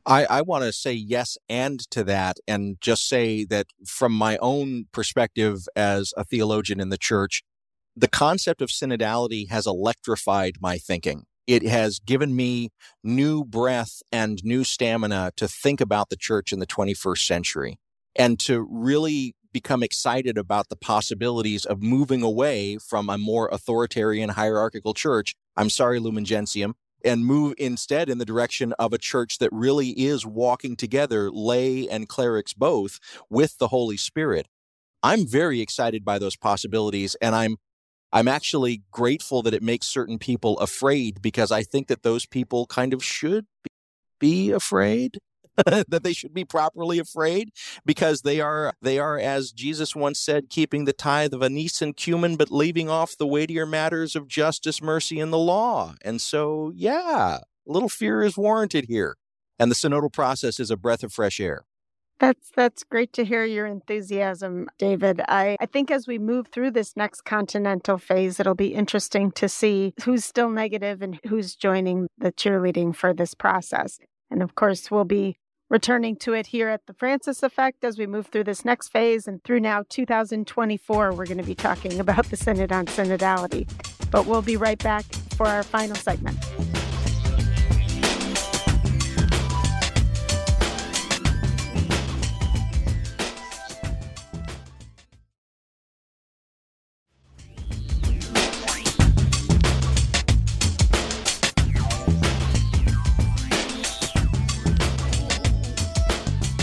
I, 0.05 0.25
I 0.25 0.41
want 0.43 0.63
to 0.65 0.71
say 0.71 0.93
yes 0.93 1.39
and 1.49 1.79
to 1.89 2.03
that, 2.03 2.37
and 2.47 2.77
just 2.81 3.09
say 3.09 3.45
that 3.45 3.65
from 3.83 4.11
my 4.11 4.37
own 4.37 4.85
perspective 4.91 5.67
as 5.75 6.13
a 6.15 6.23
theologian 6.23 6.79
in 6.79 6.89
the 6.89 6.99
church, 6.99 7.41
the 7.95 8.07
concept 8.07 8.61
of 8.61 8.69
synodality 8.69 9.49
has 9.49 9.65
electrified 9.65 10.57
my 10.61 10.77
thinking. 10.77 11.23
It 11.47 11.63
has 11.63 11.97
given 11.97 12.35
me 12.35 12.69
new 13.03 13.43
breath 13.43 14.03
and 14.11 14.39
new 14.43 14.63
stamina 14.63 15.31
to 15.37 15.47
think 15.47 15.81
about 15.81 16.09
the 16.09 16.15
church 16.15 16.53
in 16.53 16.59
the 16.59 16.67
21st 16.67 17.25
century 17.25 17.79
and 18.21 18.39
to 18.39 18.67
really 18.69 19.33
become 19.51 19.81
excited 19.81 20.37
about 20.37 20.69
the 20.69 20.75
possibilities 20.75 21.65
of 21.65 21.81
moving 21.81 22.21
away 22.21 22.77
from 22.77 23.09
a 23.09 23.17
more 23.17 23.49
authoritarian 23.51 24.29
hierarchical 24.29 24.93
church. 24.93 25.33
I'm 25.57 25.71
sorry, 25.71 25.97
Lumen 25.97 26.23
Gentium, 26.23 26.75
and 27.03 27.25
move 27.25 27.55
instead 27.57 28.09
in 28.09 28.19
the 28.19 28.25
direction 28.25 28.73
of 28.73 28.93
a 28.93 28.99
church 28.99 29.39
that 29.39 29.49
really 29.51 29.89
is 29.89 30.23
walking 30.23 30.75
together, 30.75 31.31
lay 31.31 31.89
and 31.89 32.07
clerics 32.07 32.53
both, 32.53 32.99
with 33.27 33.57
the 33.57 33.69
Holy 33.69 33.97
Spirit. 33.97 34.47
I'm 35.01 35.25
very 35.25 35.59
excited 35.59 36.05
by 36.05 36.19
those 36.19 36.35
possibilities, 36.37 37.15
and 37.23 37.33
I'm 37.33 37.57
I'm 38.13 38.27
actually 38.27 38.83
grateful 38.91 39.41
that 39.41 39.53
it 39.55 39.63
makes 39.63 39.87
certain 39.87 40.19
people 40.19 40.59
afraid 40.59 41.23
because 41.23 41.51
I 41.51 41.63
think 41.63 41.87
that 41.87 42.03
those 42.03 42.27
people 42.27 42.67
kind 42.67 42.93
of 42.93 43.03
should 43.03 43.47
be 44.19 44.51
afraid. 44.51 45.17
that 45.65 46.03
they 46.03 46.13
should 46.13 46.33
be 46.33 46.45
properly 46.45 46.99
afraid 46.99 47.51
because 47.85 48.21
they 48.21 48.39
are 48.39 48.73
they 48.81 48.97
are 48.99 49.17
as 49.19 49.51
Jesus 49.51 49.95
once 49.95 50.19
said 50.19 50.49
keeping 50.49 50.85
the 50.85 50.93
tithe 50.93 51.33
of 51.33 51.43
anise 51.43 51.81
and 51.81 51.95
cumin 51.95 52.37
but 52.37 52.51
leaving 52.51 52.89
off 52.89 53.17
the 53.17 53.27
weightier 53.27 53.65
matters 53.65 54.15
of 54.15 54.27
justice 54.27 54.81
mercy 54.81 55.19
and 55.19 55.33
the 55.33 55.37
law 55.37 55.95
and 56.03 56.21
so 56.21 56.71
yeah 56.73 57.39
a 57.67 57.71
little 57.71 57.89
fear 57.89 58.23
is 58.23 58.37
warranted 58.37 58.85
here 58.85 59.17
and 59.59 59.69
the 59.69 59.75
synodal 59.75 60.11
process 60.11 60.59
is 60.59 60.71
a 60.71 60.77
breath 60.77 61.03
of 61.03 61.11
fresh 61.11 61.39
air 61.39 61.65
that's 62.21 62.51
that's 62.55 62.83
great 62.83 63.13
to 63.13 63.25
hear 63.25 63.43
your 63.45 63.65
enthusiasm, 63.65 64.67
David. 64.77 65.21
I, 65.27 65.57
I 65.59 65.65
think 65.65 65.89
as 65.89 66.05
we 66.05 66.19
move 66.19 66.49
through 66.49 66.69
this 66.69 66.95
next 66.95 67.21
continental 67.21 67.97
phase, 67.97 68.39
it'll 68.39 68.53
be 68.53 68.75
interesting 68.75 69.31
to 69.31 69.49
see 69.49 69.95
who's 70.05 70.23
still 70.23 70.51
negative 70.51 71.01
and 71.01 71.19
who's 71.27 71.55
joining 71.55 72.07
the 72.19 72.31
cheerleading 72.31 72.95
for 72.95 73.11
this 73.11 73.33
process. 73.33 73.97
And 74.31 74.41
of 74.41 74.55
course, 74.55 74.89
we'll 74.89 75.05
be 75.05 75.37
returning 75.69 76.15
to 76.17 76.33
it 76.33 76.47
here 76.47 76.69
at 76.69 76.85
the 76.87 76.93
Francis 76.93 77.43
Effect 77.43 77.83
as 77.83 77.97
we 77.97 78.07
move 78.07 78.27
through 78.27 78.45
this 78.45 78.65
next 78.65 78.89
phase. 78.89 79.27
And 79.27 79.43
through 79.43 79.59
now 79.59 79.83
2024, 79.89 81.13
we're 81.13 81.25
going 81.25 81.37
to 81.37 81.43
be 81.43 81.55
talking 81.55 81.99
about 81.99 82.25
the 82.25 82.37
Synod 82.37 82.71
on 82.71 82.85
Synodality. 82.87 83.69
But 84.09 84.25
we'll 84.25 84.41
be 84.41 84.57
right 84.57 84.81
back 84.81 85.05
for 85.35 85.47
our 85.47 85.63
final 85.63 85.95
segment. 85.95 86.37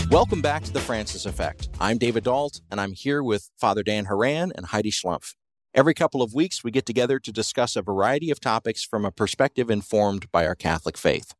Welcome 0.09 0.41
back 0.41 0.63
to 0.63 0.73
the 0.73 0.79
Francis 0.79 1.27
Effect. 1.27 1.69
I'm 1.79 1.99
David 1.99 2.23
Dault, 2.23 2.61
and 2.71 2.81
I'm 2.81 2.93
here 2.93 3.21
with 3.21 3.51
Father 3.59 3.83
Dan 3.83 4.05
Horan 4.05 4.51
and 4.55 4.65
Heidi 4.65 4.89
Schlumpf. 4.89 5.35
Every 5.75 5.93
couple 5.93 6.23
of 6.23 6.33
weeks, 6.33 6.63
we 6.63 6.71
get 6.71 6.87
together 6.87 7.19
to 7.19 7.31
discuss 7.31 7.75
a 7.75 7.83
variety 7.83 8.31
of 8.31 8.39
topics 8.39 8.83
from 8.83 9.05
a 9.05 9.11
perspective 9.11 9.69
informed 9.69 10.31
by 10.31 10.47
our 10.47 10.55
Catholic 10.55 10.97
faith. 10.97 11.35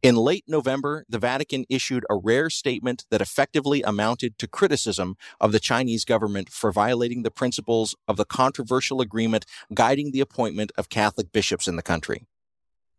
In 0.00 0.14
late 0.14 0.44
November, 0.46 1.06
the 1.08 1.18
Vatican 1.18 1.64
issued 1.68 2.06
a 2.08 2.14
rare 2.14 2.50
statement 2.50 3.04
that 3.10 3.20
effectively 3.20 3.82
amounted 3.82 4.38
to 4.38 4.46
criticism 4.46 5.16
of 5.40 5.50
the 5.50 5.58
Chinese 5.58 6.04
government 6.04 6.50
for 6.50 6.70
violating 6.70 7.24
the 7.24 7.32
principles 7.32 7.96
of 8.06 8.16
the 8.16 8.24
controversial 8.24 9.00
agreement 9.00 9.44
guiding 9.74 10.12
the 10.12 10.20
appointment 10.20 10.70
of 10.78 10.88
Catholic 10.88 11.32
bishops 11.32 11.66
in 11.66 11.74
the 11.74 11.82
country. 11.82 12.28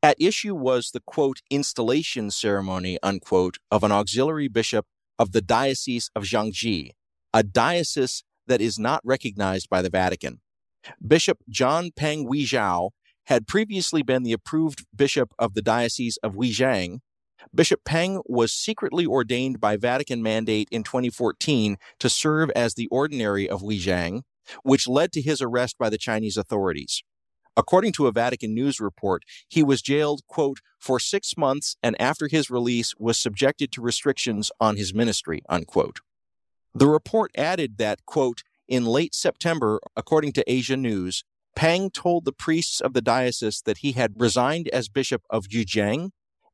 At 0.02 0.16
issue 0.20 0.56
was 0.56 0.92
the 0.92 1.02
quote, 1.02 1.42
installation 1.50 2.32
ceremony, 2.32 2.98
unquote, 3.04 3.58
of 3.70 3.84
an 3.84 3.92
auxiliary 3.92 4.48
bishop 4.48 4.86
of 5.18 5.34
the 5.34 5.42
Diocese 5.42 6.10
of 6.16 6.24
Jiangxi, 6.24 6.92
a 7.34 7.44
diocese 7.44 8.24
that 8.48 8.62
is 8.62 8.80
not 8.80 9.02
recognized 9.04 9.70
by 9.70 9.82
the 9.82 9.90
Vatican. 9.90 10.40
Bishop 11.06 11.40
John 11.50 11.92
Peng 11.94 12.26
Weizhao 12.26 12.92
had 13.26 13.46
previously 13.46 14.02
been 14.02 14.24
the 14.24 14.32
approved 14.32 14.86
bishop 14.96 15.34
of 15.38 15.54
the 15.54 15.62
Diocese 15.62 16.18
of 16.24 16.36
Yujiang. 16.36 17.00
Bishop 17.54 17.84
Peng 17.84 18.22
was 18.26 18.54
secretly 18.54 19.06
ordained 19.06 19.60
by 19.60 19.76
Vatican 19.76 20.24
mandate 20.24 20.70
in 20.72 20.84
2014 20.84 21.78
to 22.00 22.10
serve 22.10 22.50
as 22.52 22.74
the 22.74 22.88
ordinary 22.88 23.50
of 23.50 23.62
Yujiang, 23.62 24.22
which 24.64 24.88
led 24.88 25.12
to 25.12 25.22
his 25.22 25.42
arrest 25.42 25.78
by 25.78 25.90
the 25.90 25.98
Chinese 25.98 26.38
authorities. 26.38 27.04
According 27.60 27.92
to 27.94 28.08
a 28.08 28.14
Vatican 28.14 28.54
news 28.54 28.80
report, 28.80 29.24
he 29.50 29.64
was 29.64 29.82
jailed, 29.82 30.22
quote, 30.28 30.60
for 30.80 30.98
six 30.98 31.36
months 31.36 31.76
and 31.84 32.00
after 32.00 32.30
his 32.30 32.50
release 32.50 32.94
was 32.98 33.20
subjected 33.20 33.70
to 33.74 33.82
restrictions 33.82 34.50
on 34.62 34.78
his 34.78 34.94
ministry, 34.94 35.42
unquote. 35.50 36.00
The 36.74 36.88
report 36.88 37.32
added 37.36 37.78
that, 37.78 38.06
quote, 38.06 38.44
in 38.70 38.86
late 38.86 39.14
September, 39.14 39.82
according 39.98 40.32
to 40.34 40.50
Asia 40.50 40.78
News, 40.78 41.26
Peng 41.54 41.90
told 41.90 42.24
the 42.24 42.32
priests 42.32 42.80
of 42.80 42.94
the 42.94 43.02
diocese 43.02 43.62
that 43.66 43.80
he 43.80 43.92
had 43.92 44.14
resigned 44.16 44.70
as 44.70 44.88
bishop 44.88 45.24
of 45.30 45.50
Yujiang 45.50 46.12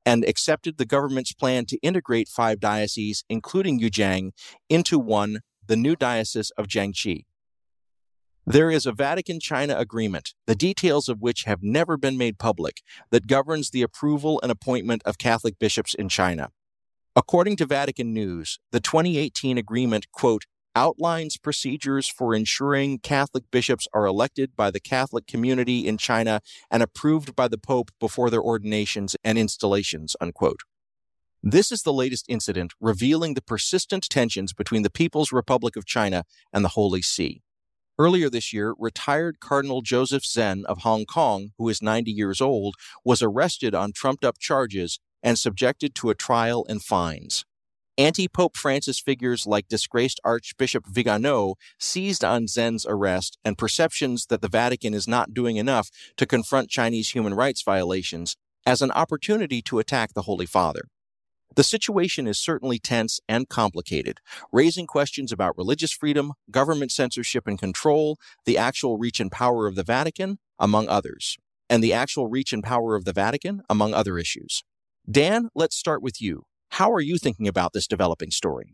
and 0.08 0.26
accepted 0.26 0.80
the 0.80 0.88
government's 0.88 1.34
plan 1.34 1.68
to 1.68 1.78
integrate 1.84 2.30
five 2.30 2.60
dioceses, 2.60 3.24
including 3.30 3.80
Yujiang, 3.80 4.32
into 4.70 4.98
one, 4.98 5.42
the 5.68 5.76
new 5.76 5.96
diocese 5.96 6.50
of 6.58 6.66
Jiangxi. 6.66 7.26
There 8.48 8.70
is 8.70 8.86
a 8.86 8.92
Vatican 8.92 9.40
China 9.40 9.76
agreement, 9.76 10.36
the 10.46 10.54
details 10.54 11.10
of 11.10 11.20
which 11.20 11.46
have 11.46 11.64
never 11.64 11.98
been 11.98 12.16
made 12.16 12.38
public, 12.38 12.84
that 13.10 13.26
governs 13.26 13.72
the 13.72 13.82
approval 13.82 14.40
and 14.44 14.52
appointment 14.52 15.02
of 15.04 15.18
Catholic 15.18 15.58
bishops 15.58 15.96
in 15.96 16.10
China. 16.10 16.52
According 17.16 17.56
to 17.56 17.66
Vatican 17.66 18.14
News, 18.14 18.60
the 18.72 18.80
2018 18.80 19.58
agreement, 19.58 20.12
quote, 20.12 20.44
outlines 20.76 21.38
procedures 21.38 22.08
for 22.08 22.36
ensuring 22.36 23.00
Catholic 23.00 23.46
bishops 23.50 23.88
are 23.96 24.06
elected 24.06 24.56
by 24.56 24.70
the 24.70 24.80
Catholic 24.80 25.26
community 25.26 25.88
in 25.88 25.98
China 25.98 26.40
and 26.70 26.84
approved 26.84 27.36
by 27.36 27.48
the 27.48 27.58
Pope 27.58 27.90
before 28.00 28.30
their 28.30 28.44
ordinations 28.44 29.16
and 29.24 29.40
installations, 29.40 30.16
unquote. 30.22 30.60
This 31.42 31.72
is 31.72 31.82
the 31.82 31.94
latest 31.94 32.26
incident 32.30 32.74
revealing 32.80 33.34
the 33.34 33.42
persistent 33.42 34.08
tensions 34.08 34.54
between 34.54 34.84
the 34.84 34.92
People's 34.92 35.32
Republic 35.32 35.76
of 35.76 35.86
China 35.88 36.26
and 36.54 36.64
the 36.64 36.70
Holy 36.70 37.02
See. 37.02 37.42
Earlier 37.98 38.30
this 38.30 38.52
year, 38.52 38.74
retired 38.78 39.40
Cardinal 39.40 39.82
Joseph 39.82 40.26
Zen 40.26 40.66
of 40.66 40.80
Hong 40.80 41.06
Kong, 41.06 41.52
who 41.58 41.70
is 41.70 41.82
90 41.82 42.12
years 42.12 42.42
old, 42.42 42.76
was 43.06 43.22
arrested 43.22 43.74
on 43.74 43.94
trumped 43.94 44.26
up 44.26 44.38
charges 44.38 45.00
and 45.24 45.40
subjected 45.40 45.96
to 45.96 46.10
a 46.10 46.16
trial 46.16 46.66
and 46.68 46.84
fines. 46.84 47.46
Anti 47.98 48.28
Pope 48.28 48.58
Francis 48.58 49.00
figures 49.00 49.48
like 49.48 49.70
disgraced 49.70 50.20
Archbishop 50.26 50.86
Vigano 50.86 51.56
seized 51.80 52.26
on 52.26 52.48
Zen's 52.48 52.86
arrest 52.86 53.38
and 53.46 53.58
perceptions 53.58 54.26
that 54.26 54.42
the 54.42 54.50
Vatican 54.50 54.94
is 54.94 55.08
not 55.08 55.34
doing 55.34 55.56
enough 55.56 55.90
to 56.18 56.26
confront 56.26 56.70
Chinese 56.70 57.12
human 57.12 57.34
rights 57.34 57.62
violations 57.62 58.36
as 58.66 58.82
an 58.82 58.92
opportunity 58.92 59.62
to 59.62 59.80
attack 59.80 60.14
the 60.14 60.24
Holy 60.24 60.46
Father. 60.46 60.90
The 61.56 61.64
situation 61.64 62.28
is 62.28 62.38
certainly 62.38 62.80
tense 62.80 63.22
and 63.30 63.48
complicated, 63.48 64.20
raising 64.52 64.88
questions 64.88 65.32
about 65.32 65.58
religious 65.58 65.92
freedom, 65.92 66.34
government 66.52 66.92
censorship 66.92 67.48
and 67.48 67.58
control, 67.58 68.18
the 68.46 68.58
actual 68.58 68.98
reach 68.98 69.22
and 69.22 69.32
power 69.32 69.66
of 69.66 69.76
the 69.76 69.84
Vatican, 69.84 70.40
among 70.60 70.90
others, 70.90 71.38
and 71.70 71.82
the 71.82 71.94
actual 71.94 72.28
reach 72.28 72.52
and 72.52 72.64
power 72.64 72.96
of 72.96 73.06
the 73.06 73.14
Vatican, 73.14 73.62
among 73.70 73.94
other 73.94 74.18
issues. 74.18 74.64
Dan, 75.10 75.50
let's 75.56 75.78
start 75.78 76.02
with 76.02 76.22
you. 76.22 76.44
How 76.72 76.92
are 76.92 77.02
you 77.02 77.18
thinking 77.18 77.48
about 77.48 77.72
this 77.72 77.88
developing 77.88 78.32
story? 78.32 78.74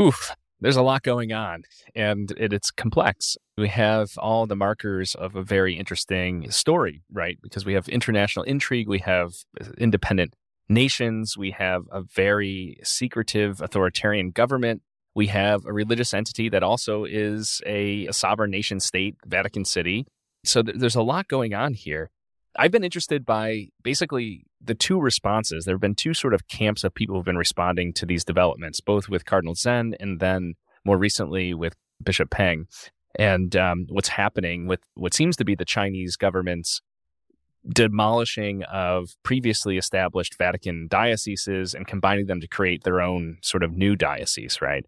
Oof, 0.00 0.34
there's 0.60 0.76
a 0.76 0.82
lot 0.82 1.04
going 1.04 1.32
on, 1.32 1.62
and 1.94 2.32
it, 2.36 2.52
it's 2.52 2.72
complex. 2.72 3.36
We 3.56 3.68
have 3.68 4.18
all 4.18 4.46
the 4.46 4.56
markers 4.56 5.14
of 5.14 5.36
a 5.36 5.42
very 5.44 5.76
interesting 5.78 6.50
story, 6.50 7.02
right? 7.12 7.38
Because 7.40 7.64
we 7.64 7.74
have 7.74 7.88
international 7.88 8.44
intrigue, 8.46 8.88
we 8.88 8.98
have 9.00 9.34
uh, 9.60 9.66
independent 9.78 10.34
nations, 10.68 11.36
we 11.36 11.50
have 11.52 11.82
a 11.90 12.02
very 12.02 12.78
secretive 12.82 13.60
authoritarian 13.60 14.30
government, 14.30 14.82
we 15.14 15.28
have 15.28 15.64
a 15.64 15.72
religious 15.72 16.12
entity 16.12 16.48
that 16.48 16.62
also 16.62 17.04
is 17.04 17.60
a, 17.66 18.06
a 18.06 18.12
sovereign 18.12 18.50
nation 18.50 18.80
state, 18.80 19.16
Vatican 19.24 19.64
City. 19.64 20.06
So 20.44 20.62
th- 20.62 20.76
there's 20.78 20.96
a 20.96 21.02
lot 21.02 21.28
going 21.28 21.54
on 21.54 21.74
here. 21.74 22.10
I've 22.56 22.72
been 22.72 22.84
interested 22.84 23.24
by 23.24 23.68
basically 23.82 24.44
the 24.60 24.74
two 24.74 25.00
responses. 25.00 25.64
There 25.64 25.74
have 25.74 25.80
been 25.80 25.94
two 25.94 26.14
sort 26.14 26.34
of 26.34 26.48
camps 26.48 26.84
of 26.84 26.94
people 26.94 27.16
who've 27.16 27.24
been 27.24 27.36
responding 27.36 27.92
to 27.94 28.06
these 28.06 28.24
developments, 28.24 28.80
both 28.80 29.08
with 29.08 29.24
Cardinal 29.24 29.54
Zen 29.54 29.94
and 30.00 30.20
then 30.20 30.54
more 30.84 30.98
recently 30.98 31.54
with 31.54 31.74
Bishop 32.02 32.30
Peng. 32.30 32.66
And 33.16 33.54
um, 33.56 33.86
what's 33.88 34.08
happening 34.08 34.66
with 34.66 34.80
what 34.94 35.14
seems 35.14 35.36
to 35.36 35.44
be 35.44 35.54
the 35.54 35.64
Chinese 35.64 36.16
government's 36.16 36.80
demolishing 37.68 38.62
of 38.64 39.16
previously 39.22 39.78
established 39.78 40.36
Vatican 40.36 40.86
dioceses 40.88 41.74
and 41.74 41.86
combining 41.86 42.26
them 42.26 42.40
to 42.40 42.48
create 42.48 42.84
their 42.84 43.00
own 43.00 43.38
sort 43.42 43.62
of 43.62 43.72
new 43.72 43.96
diocese, 43.96 44.60
right? 44.60 44.84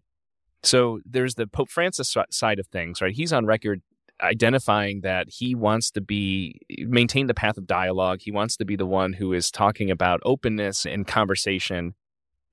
So 0.63 0.99
there's 1.05 1.35
the 1.35 1.47
Pope 1.47 1.69
Francis 1.69 2.15
side 2.29 2.59
of 2.59 2.67
things, 2.67 3.01
right? 3.01 3.13
He's 3.13 3.33
on 3.33 3.45
record 3.45 3.81
identifying 4.21 5.01
that 5.01 5.27
he 5.29 5.53
wants 5.53 5.91
to 5.91 6.01
be 6.01 6.59
maintain 6.79 7.27
the 7.27 7.33
path 7.33 7.57
of 7.57 7.67
dialogue. 7.67 8.19
He 8.21 8.31
wants 8.31 8.57
to 8.57 8.65
be 8.65 8.75
the 8.75 8.85
one 8.85 9.13
who 9.13 9.33
is 9.33 9.51
talking 9.51 9.91
about 9.91 10.21
openness 10.23 10.85
and 10.85 11.05
conversation. 11.05 11.93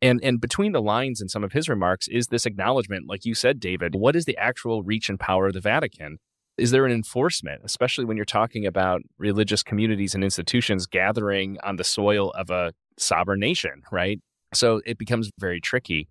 And 0.02 0.20
and 0.22 0.40
between 0.40 0.72
the 0.72 0.82
lines 0.82 1.20
in 1.20 1.28
some 1.28 1.44
of 1.44 1.52
his 1.52 1.68
remarks 1.68 2.08
is 2.08 2.26
this 2.28 2.46
acknowledgement, 2.46 3.08
like 3.08 3.24
you 3.24 3.34
said, 3.34 3.60
David, 3.60 3.94
what 3.94 4.16
is 4.16 4.26
the 4.26 4.36
actual 4.36 4.82
reach 4.82 5.08
and 5.08 5.18
power 5.18 5.46
of 5.46 5.54
the 5.54 5.60
Vatican? 5.60 6.18
Is 6.56 6.70
there 6.70 6.86
an 6.86 6.92
enforcement, 6.92 7.62
especially 7.64 8.04
when 8.04 8.16
you're 8.16 8.24
talking 8.24 8.64
about 8.64 9.02
religious 9.18 9.62
communities 9.62 10.14
and 10.14 10.22
institutions 10.22 10.86
gathering 10.86 11.58
on 11.64 11.76
the 11.76 11.84
soil 11.84 12.30
of 12.30 12.50
a 12.50 12.72
sovereign 12.96 13.40
nation, 13.40 13.82
right? 13.90 14.20
So 14.52 14.80
it 14.86 14.98
becomes 14.98 15.30
very 15.38 15.60
tricky. 15.60 16.08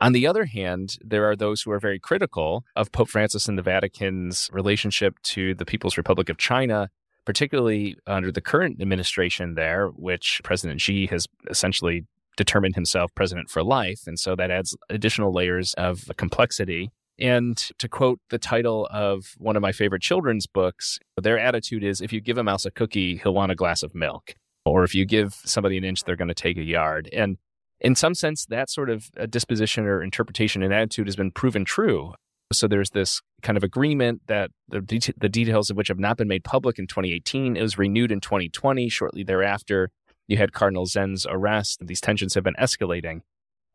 On 0.00 0.12
the 0.12 0.26
other 0.26 0.44
hand, 0.44 0.96
there 1.04 1.28
are 1.28 1.34
those 1.34 1.62
who 1.62 1.72
are 1.72 1.80
very 1.80 1.98
critical 1.98 2.64
of 2.76 2.92
Pope 2.92 3.08
Francis 3.08 3.48
and 3.48 3.58
the 3.58 3.62
Vatican's 3.62 4.48
relationship 4.52 5.20
to 5.24 5.54
the 5.54 5.66
People's 5.66 5.96
Republic 5.96 6.28
of 6.28 6.38
China, 6.38 6.88
particularly 7.24 7.96
under 8.06 8.30
the 8.30 8.40
current 8.40 8.80
administration 8.80 9.54
there, 9.54 9.88
which 9.88 10.40
President 10.44 10.80
Xi 10.80 11.06
has 11.06 11.26
essentially 11.50 12.06
determined 12.36 12.76
himself 12.76 13.14
president 13.14 13.50
for 13.50 13.62
life. 13.62 14.02
And 14.06 14.18
so 14.18 14.36
that 14.36 14.50
adds 14.50 14.76
additional 14.88 15.32
layers 15.32 15.74
of 15.74 16.04
complexity. 16.16 16.90
And 17.20 17.56
to 17.78 17.88
quote 17.88 18.18
the 18.30 18.38
title 18.38 18.88
of 18.90 19.34
one 19.36 19.54
of 19.54 19.62
my 19.62 19.72
favorite 19.72 20.02
children's 20.02 20.46
books, 20.46 20.98
their 21.20 21.38
attitude 21.38 21.84
is 21.84 22.00
if 22.00 22.12
you 22.12 22.20
give 22.20 22.38
a 22.38 22.44
mouse 22.44 22.64
a 22.64 22.70
cookie, 22.70 23.18
he'll 23.18 23.34
want 23.34 23.52
a 23.52 23.54
glass 23.54 23.82
of 23.82 23.94
milk. 23.94 24.34
Or 24.64 24.84
if 24.84 24.94
you 24.94 25.04
give 25.04 25.34
somebody 25.44 25.76
an 25.76 25.84
inch, 25.84 26.04
they're 26.04 26.16
going 26.16 26.28
to 26.28 26.34
take 26.34 26.56
a 26.56 26.62
yard. 26.62 27.08
And 27.12 27.36
in 27.80 27.94
some 27.94 28.14
sense, 28.14 28.46
that 28.46 28.70
sort 28.70 28.90
of 28.90 29.10
uh, 29.18 29.26
disposition 29.26 29.84
or 29.84 30.02
interpretation 30.02 30.62
and 30.62 30.72
attitude 30.72 31.06
has 31.06 31.16
been 31.16 31.30
proven 31.30 31.64
true. 31.64 32.14
So 32.52 32.66
there's 32.66 32.90
this 32.90 33.20
kind 33.42 33.56
of 33.56 33.64
agreement 33.64 34.22
that 34.26 34.50
the, 34.68 34.80
de- 34.80 35.14
the 35.16 35.28
details 35.28 35.70
of 35.70 35.76
which 35.76 35.88
have 35.88 35.98
not 35.98 36.16
been 36.16 36.28
made 36.28 36.44
public 36.44 36.78
in 36.78 36.86
2018. 36.86 37.56
It 37.56 37.62
was 37.62 37.78
renewed 37.78 38.10
in 38.10 38.20
2020. 38.20 38.88
Shortly 38.88 39.24
thereafter, 39.24 39.90
you 40.26 40.36
had 40.36 40.52
Cardinal 40.52 40.86
Zen's 40.86 41.26
arrest. 41.28 41.80
And 41.80 41.88
these 41.88 42.00
tensions 42.00 42.34
have 42.34 42.44
been 42.44 42.56
escalating. 42.58 43.20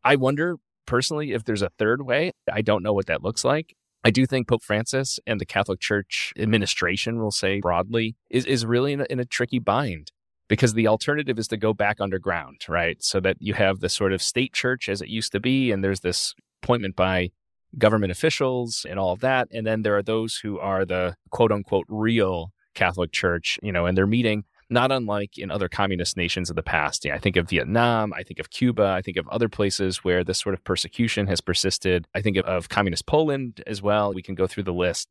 I 0.03 0.17
wonder 0.17 0.57
personally 0.85 1.31
if 1.31 1.43
there's 1.43 1.61
a 1.61 1.71
third 1.77 2.05
way. 2.05 2.31
I 2.51 2.61
don't 2.61 2.83
know 2.83 2.93
what 2.93 3.07
that 3.07 3.23
looks 3.23 3.43
like. 3.43 3.75
I 4.03 4.11
do 4.11 4.25
think 4.27 4.47
Pope 4.47 4.63
Francis 4.63 5.19
and 5.25 5.41
the 5.41 5.45
Catholic 5.45 5.79
Church 5.79 6.31
administration, 6.37 7.19
we'll 7.19 7.31
say 7.31 7.59
broadly, 7.59 8.15
is, 8.29 8.45
is 8.45 8.65
really 8.65 8.93
in 8.93 9.01
a, 9.01 9.05
in 9.09 9.19
a 9.19 9.25
tricky 9.25 9.57
bind 9.57 10.11
because 10.47 10.73
the 10.73 10.87
alternative 10.87 11.39
is 11.39 11.47
to 11.47 11.57
go 11.57 11.73
back 11.73 11.99
underground, 11.99 12.61
right? 12.69 13.01
So 13.03 13.19
that 13.21 13.37
you 13.39 13.55
have 13.55 13.79
the 13.79 13.89
sort 13.89 14.13
of 14.13 14.21
state 14.21 14.53
church 14.53 14.89
as 14.89 15.01
it 15.01 15.07
used 15.07 15.31
to 15.31 15.39
be, 15.39 15.71
and 15.71 15.83
there's 15.83 16.01
this 16.01 16.35
appointment 16.61 16.95
by 16.95 17.31
government 17.77 18.11
officials 18.11 18.85
and 18.87 18.99
all 18.99 19.11
of 19.11 19.21
that. 19.21 19.47
And 19.51 19.65
then 19.65 19.81
there 19.81 19.97
are 19.97 20.03
those 20.03 20.37
who 20.37 20.59
are 20.59 20.85
the 20.85 21.15
quote 21.31 21.51
unquote 21.51 21.85
real 21.89 22.51
Catholic 22.73 23.11
Church, 23.11 23.57
you 23.63 23.71
know, 23.71 23.85
and 23.85 23.97
they're 23.97 24.05
meeting 24.05 24.43
not 24.69 24.91
unlike 24.91 25.37
in 25.37 25.51
other 25.51 25.69
communist 25.69 26.17
nations 26.17 26.49
of 26.49 26.55
the 26.55 26.63
past. 26.63 27.05
Yeah, 27.05 27.15
I 27.15 27.19
think 27.19 27.35
of 27.35 27.49
Vietnam, 27.49 28.13
I 28.13 28.23
think 28.23 28.39
of 28.39 28.49
Cuba, 28.49 28.83
I 28.83 29.01
think 29.01 29.17
of 29.17 29.27
other 29.29 29.49
places 29.49 30.03
where 30.03 30.23
this 30.23 30.39
sort 30.39 30.55
of 30.55 30.63
persecution 30.63 31.27
has 31.27 31.41
persisted. 31.41 32.07
I 32.15 32.21
think 32.21 32.37
of, 32.37 32.45
of 32.45 32.69
communist 32.69 33.05
Poland 33.05 33.63
as 33.67 33.81
well. 33.81 34.13
We 34.13 34.23
can 34.23 34.35
go 34.35 34.47
through 34.47 34.63
the 34.63 34.73
list. 34.73 35.07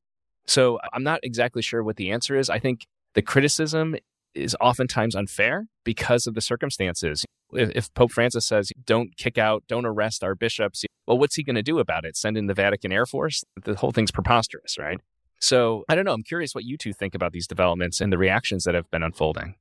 So 0.46 0.78
I'm 0.92 1.04
not 1.04 1.20
exactly 1.22 1.62
sure 1.62 1.82
what 1.82 1.96
the 1.96 2.10
answer 2.10 2.36
is. 2.36 2.50
I 2.50 2.58
think 2.58 2.86
the 3.14 3.22
criticism 3.22 3.96
is 4.34 4.56
oftentimes 4.60 5.14
unfair 5.14 5.66
because 5.84 6.26
of 6.26 6.34
the 6.34 6.40
circumstances. 6.40 7.24
If, 7.52 7.92
Pope 7.94 8.10
Francis 8.10 8.44
says, 8.44 8.72
don't 8.84 9.16
kick 9.16 9.38
out, 9.38 9.62
don't 9.68 9.86
arrest 9.86 10.24
our 10.24 10.34
bishops, 10.34 10.84
well, 11.06 11.18
what's 11.18 11.36
he 11.36 11.44
going 11.44 11.56
to 11.56 11.62
do 11.62 11.78
about 11.78 12.04
it? 12.04 12.16
Send 12.16 12.36
in 12.36 12.46
the 12.46 12.54
Vatican 12.54 12.90
Air 12.90 13.06
Force? 13.06 13.44
The 13.62 13.76
whole 13.76 13.92
thing's 13.92 14.10
preposterous, 14.10 14.76
right? 14.76 15.00
So 15.44 15.84
I 15.90 15.94
don't 15.94 16.06
know. 16.06 16.14
I'm 16.14 16.22
curious 16.22 16.54
what 16.54 16.64
you 16.64 16.78
two 16.78 16.94
think 16.94 17.14
about 17.14 17.32
these 17.32 17.46
developments 17.46 18.00
and 18.00 18.10
the 18.10 18.16
reactions 18.16 18.64
that 18.64 18.74
have 18.74 18.90
been 18.90 19.02
unfolding. 19.02 19.56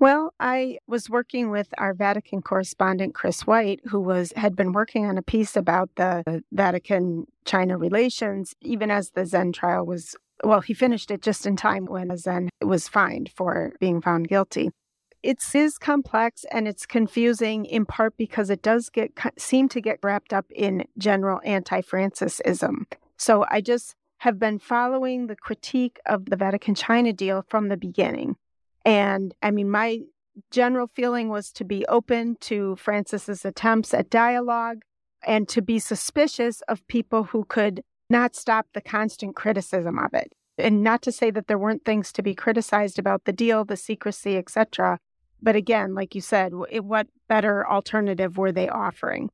Well, 0.00 0.32
I 0.40 0.78
was 0.86 1.10
working 1.10 1.50
with 1.50 1.68
our 1.76 1.92
Vatican 1.92 2.40
correspondent 2.40 3.14
Chris 3.14 3.46
White, 3.46 3.80
who 3.84 4.00
was 4.00 4.32
had 4.34 4.56
been 4.56 4.72
working 4.72 5.04
on 5.04 5.18
a 5.18 5.22
piece 5.22 5.56
about 5.56 5.90
the 5.96 6.42
Vatican 6.50 7.26
China 7.44 7.76
relations, 7.76 8.54
even 8.62 8.90
as 8.90 9.10
the 9.10 9.26
Zen 9.26 9.52
trial 9.52 9.84
was. 9.84 10.16
Well, 10.42 10.62
he 10.62 10.72
finished 10.72 11.10
it 11.10 11.20
just 11.20 11.44
in 11.44 11.54
time 11.54 11.84
when 11.84 12.16
Zen 12.16 12.48
was 12.62 12.88
fined 12.88 13.30
for 13.36 13.74
being 13.78 14.00
found 14.00 14.28
guilty. 14.28 14.70
It 15.22 15.42
is 15.54 15.76
complex 15.76 16.46
and 16.50 16.66
it's 16.66 16.86
confusing 16.86 17.66
in 17.66 17.84
part 17.84 18.16
because 18.16 18.48
it 18.48 18.62
does 18.62 18.88
get 18.88 19.12
seem 19.36 19.68
to 19.68 19.82
get 19.82 19.98
wrapped 20.02 20.32
up 20.32 20.46
in 20.50 20.86
general 20.96 21.42
anti-Francisism. 21.44 22.86
So 23.18 23.44
I 23.50 23.60
just 23.60 23.94
have 24.24 24.38
been 24.38 24.58
following 24.58 25.26
the 25.26 25.36
critique 25.36 26.00
of 26.06 26.24
the 26.24 26.36
Vatican 26.36 26.74
China 26.74 27.12
deal 27.12 27.44
from 27.46 27.68
the 27.68 27.76
beginning. 27.76 28.36
And 28.82 29.34
I 29.42 29.50
mean, 29.50 29.70
my 29.70 30.00
general 30.50 30.86
feeling 30.94 31.28
was 31.28 31.52
to 31.52 31.62
be 31.62 31.84
open 31.88 32.36
to 32.40 32.74
Francis's 32.76 33.44
attempts 33.44 33.92
at 33.92 34.08
dialogue 34.08 34.80
and 35.26 35.46
to 35.50 35.60
be 35.60 35.78
suspicious 35.78 36.62
of 36.68 36.86
people 36.86 37.24
who 37.24 37.44
could 37.44 37.82
not 38.08 38.34
stop 38.34 38.66
the 38.72 38.80
constant 38.80 39.36
criticism 39.36 39.98
of 39.98 40.14
it. 40.14 40.32
And 40.56 40.82
not 40.82 41.02
to 41.02 41.12
say 41.12 41.30
that 41.30 41.46
there 41.46 41.58
weren't 41.58 41.84
things 41.84 42.10
to 42.12 42.22
be 42.22 42.34
criticized 42.34 42.98
about 42.98 43.26
the 43.26 43.32
deal, 43.32 43.66
the 43.66 43.76
secrecy, 43.76 44.38
etc. 44.38 45.00
But 45.42 45.54
again, 45.54 45.94
like 45.94 46.14
you 46.14 46.22
said, 46.22 46.54
what 46.54 47.08
better 47.28 47.68
alternative 47.68 48.38
were 48.38 48.52
they 48.52 48.70
offering? 48.70 49.28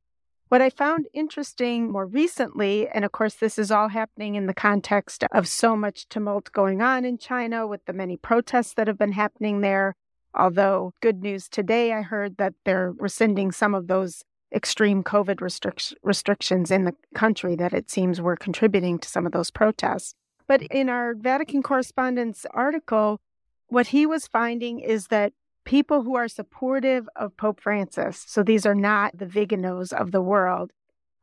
What 0.51 0.61
I 0.61 0.69
found 0.69 1.07
interesting 1.13 1.89
more 1.89 2.05
recently, 2.05 2.85
and 2.89 3.05
of 3.05 3.13
course, 3.13 3.35
this 3.35 3.57
is 3.57 3.71
all 3.71 3.87
happening 3.87 4.35
in 4.35 4.47
the 4.47 4.53
context 4.53 5.23
of 5.31 5.47
so 5.47 5.77
much 5.77 6.09
tumult 6.09 6.51
going 6.51 6.81
on 6.81 7.05
in 7.05 7.17
China 7.17 7.65
with 7.65 7.85
the 7.85 7.93
many 7.93 8.17
protests 8.17 8.73
that 8.73 8.87
have 8.87 8.97
been 8.97 9.13
happening 9.13 9.61
there. 9.61 9.95
Although, 10.35 10.93
good 10.99 11.23
news 11.23 11.47
today, 11.47 11.93
I 11.93 12.01
heard 12.01 12.35
that 12.35 12.53
they're 12.65 12.91
rescinding 12.91 13.53
some 13.53 13.73
of 13.73 13.87
those 13.87 14.25
extreme 14.53 15.05
COVID 15.05 15.37
restric- 15.37 15.93
restrictions 16.03 16.69
in 16.69 16.83
the 16.83 16.95
country 17.15 17.55
that 17.55 17.71
it 17.71 17.89
seems 17.89 18.19
were 18.19 18.35
contributing 18.35 18.99
to 18.99 19.07
some 19.07 19.25
of 19.25 19.31
those 19.31 19.51
protests. 19.51 20.15
But 20.47 20.63
in 20.63 20.89
our 20.89 21.13
Vatican 21.13 21.63
correspondent's 21.63 22.45
article, 22.51 23.21
what 23.67 23.87
he 23.87 24.05
was 24.05 24.27
finding 24.27 24.81
is 24.81 25.07
that 25.07 25.31
people 25.63 26.03
who 26.03 26.15
are 26.15 26.27
supportive 26.27 27.07
of 27.15 27.37
Pope 27.37 27.61
Francis, 27.61 28.23
so 28.27 28.43
these 28.43 28.65
are 28.65 28.75
not 28.75 29.17
the 29.17 29.25
Viganos 29.25 29.93
of 29.93 30.11
the 30.11 30.21
world, 30.21 30.71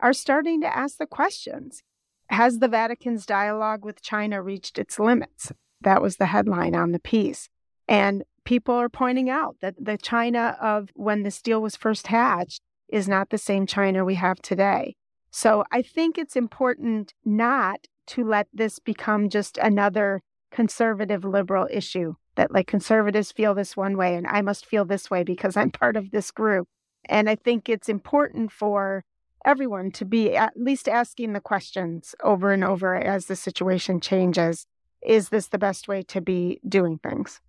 are 0.00 0.12
starting 0.12 0.60
to 0.60 0.76
ask 0.76 0.98
the 0.98 1.06
questions. 1.06 1.82
Has 2.30 2.58
the 2.58 2.68
Vatican's 2.68 3.26
dialogue 3.26 3.84
with 3.84 4.02
China 4.02 4.42
reached 4.42 4.78
its 4.78 4.98
limits? 4.98 5.52
That 5.80 6.02
was 6.02 6.16
the 6.16 6.26
headline 6.26 6.74
on 6.74 6.92
the 6.92 6.98
piece. 6.98 7.48
And 7.88 8.24
people 8.44 8.74
are 8.74 8.88
pointing 8.88 9.30
out 9.30 9.56
that 9.60 9.74
the 9.78 9.96
China 9.96 10.56
of 10.60 10.90
when 10.94 11.22
this 11.22 11.40
deal 11.40 11.62
was 11.62 11.76
first 11.76 12.08
hatched 12.08 12.62
is 12.88 13.08
not 13.08 13.30
the 13.30 13.38
same 13.38 13.66
China 13.66 14.04
we 14.04 14.14
have 14.14 14.40
today. 14.40 14.94
So 15.30 15.64
I 15.70 15.82
think 15.82 16.16
it's 16.16 16.36
important 16.36 17.14
not 17.24 17.86
to 18.08 18.24
let 18.24 18.48
this 18.52 18.78
become 18.78 19.28
just 19.28 19.58
another 19.58 20.22
conservative 20.50 21.24
liberal 21.24 21.68
issue 21.70 22.14
that 22.36 22.52
like 22.52 22.66
conservatives 22.66 23.32
feel 23.32 23.54
this 23.54 23.76
one 23.76 23.96
way 23.96 24.14
and 24.14 24.26
I 24.26 24.42
must 24.42 24.66
feel 24.66 24.84
this 24.84 25.10
way 25.10 25.24
because 25.24 25.56
I'm 25.56 25.70
part 25.82 25.96
of 25.96 26.10
this 26.10 26.30
group. 26.30 26.68
And 27.04 27.28
I 27.28 27.36
think 27.36 27.68
it's 27.68 27.88
important 27.88 28.52
for 28.52 29.04
everyone 29.44 29.90
to 29.92 30.04
be 30.04 30.36
at 30.36 30.52
least 30.56 30.88
asking 30.88 31.32
the 31.32 31.40
questions 31.40 32.14
over 32.22 32.52
and 32.52 32.64
over 32.64 32.94
as 32.94 33.26
the 33.26 33.36
situation 33.36 34.00
changes. 34.00 34.66
Is 35.02 35.28
this 35.28 35.48
the 35.48 35.58
best 35.58 35.88
way 35.88 36.02
to 36.02 36.20
be 36.20 36.60
doing 36.68 36.98
things? 36.98 37.40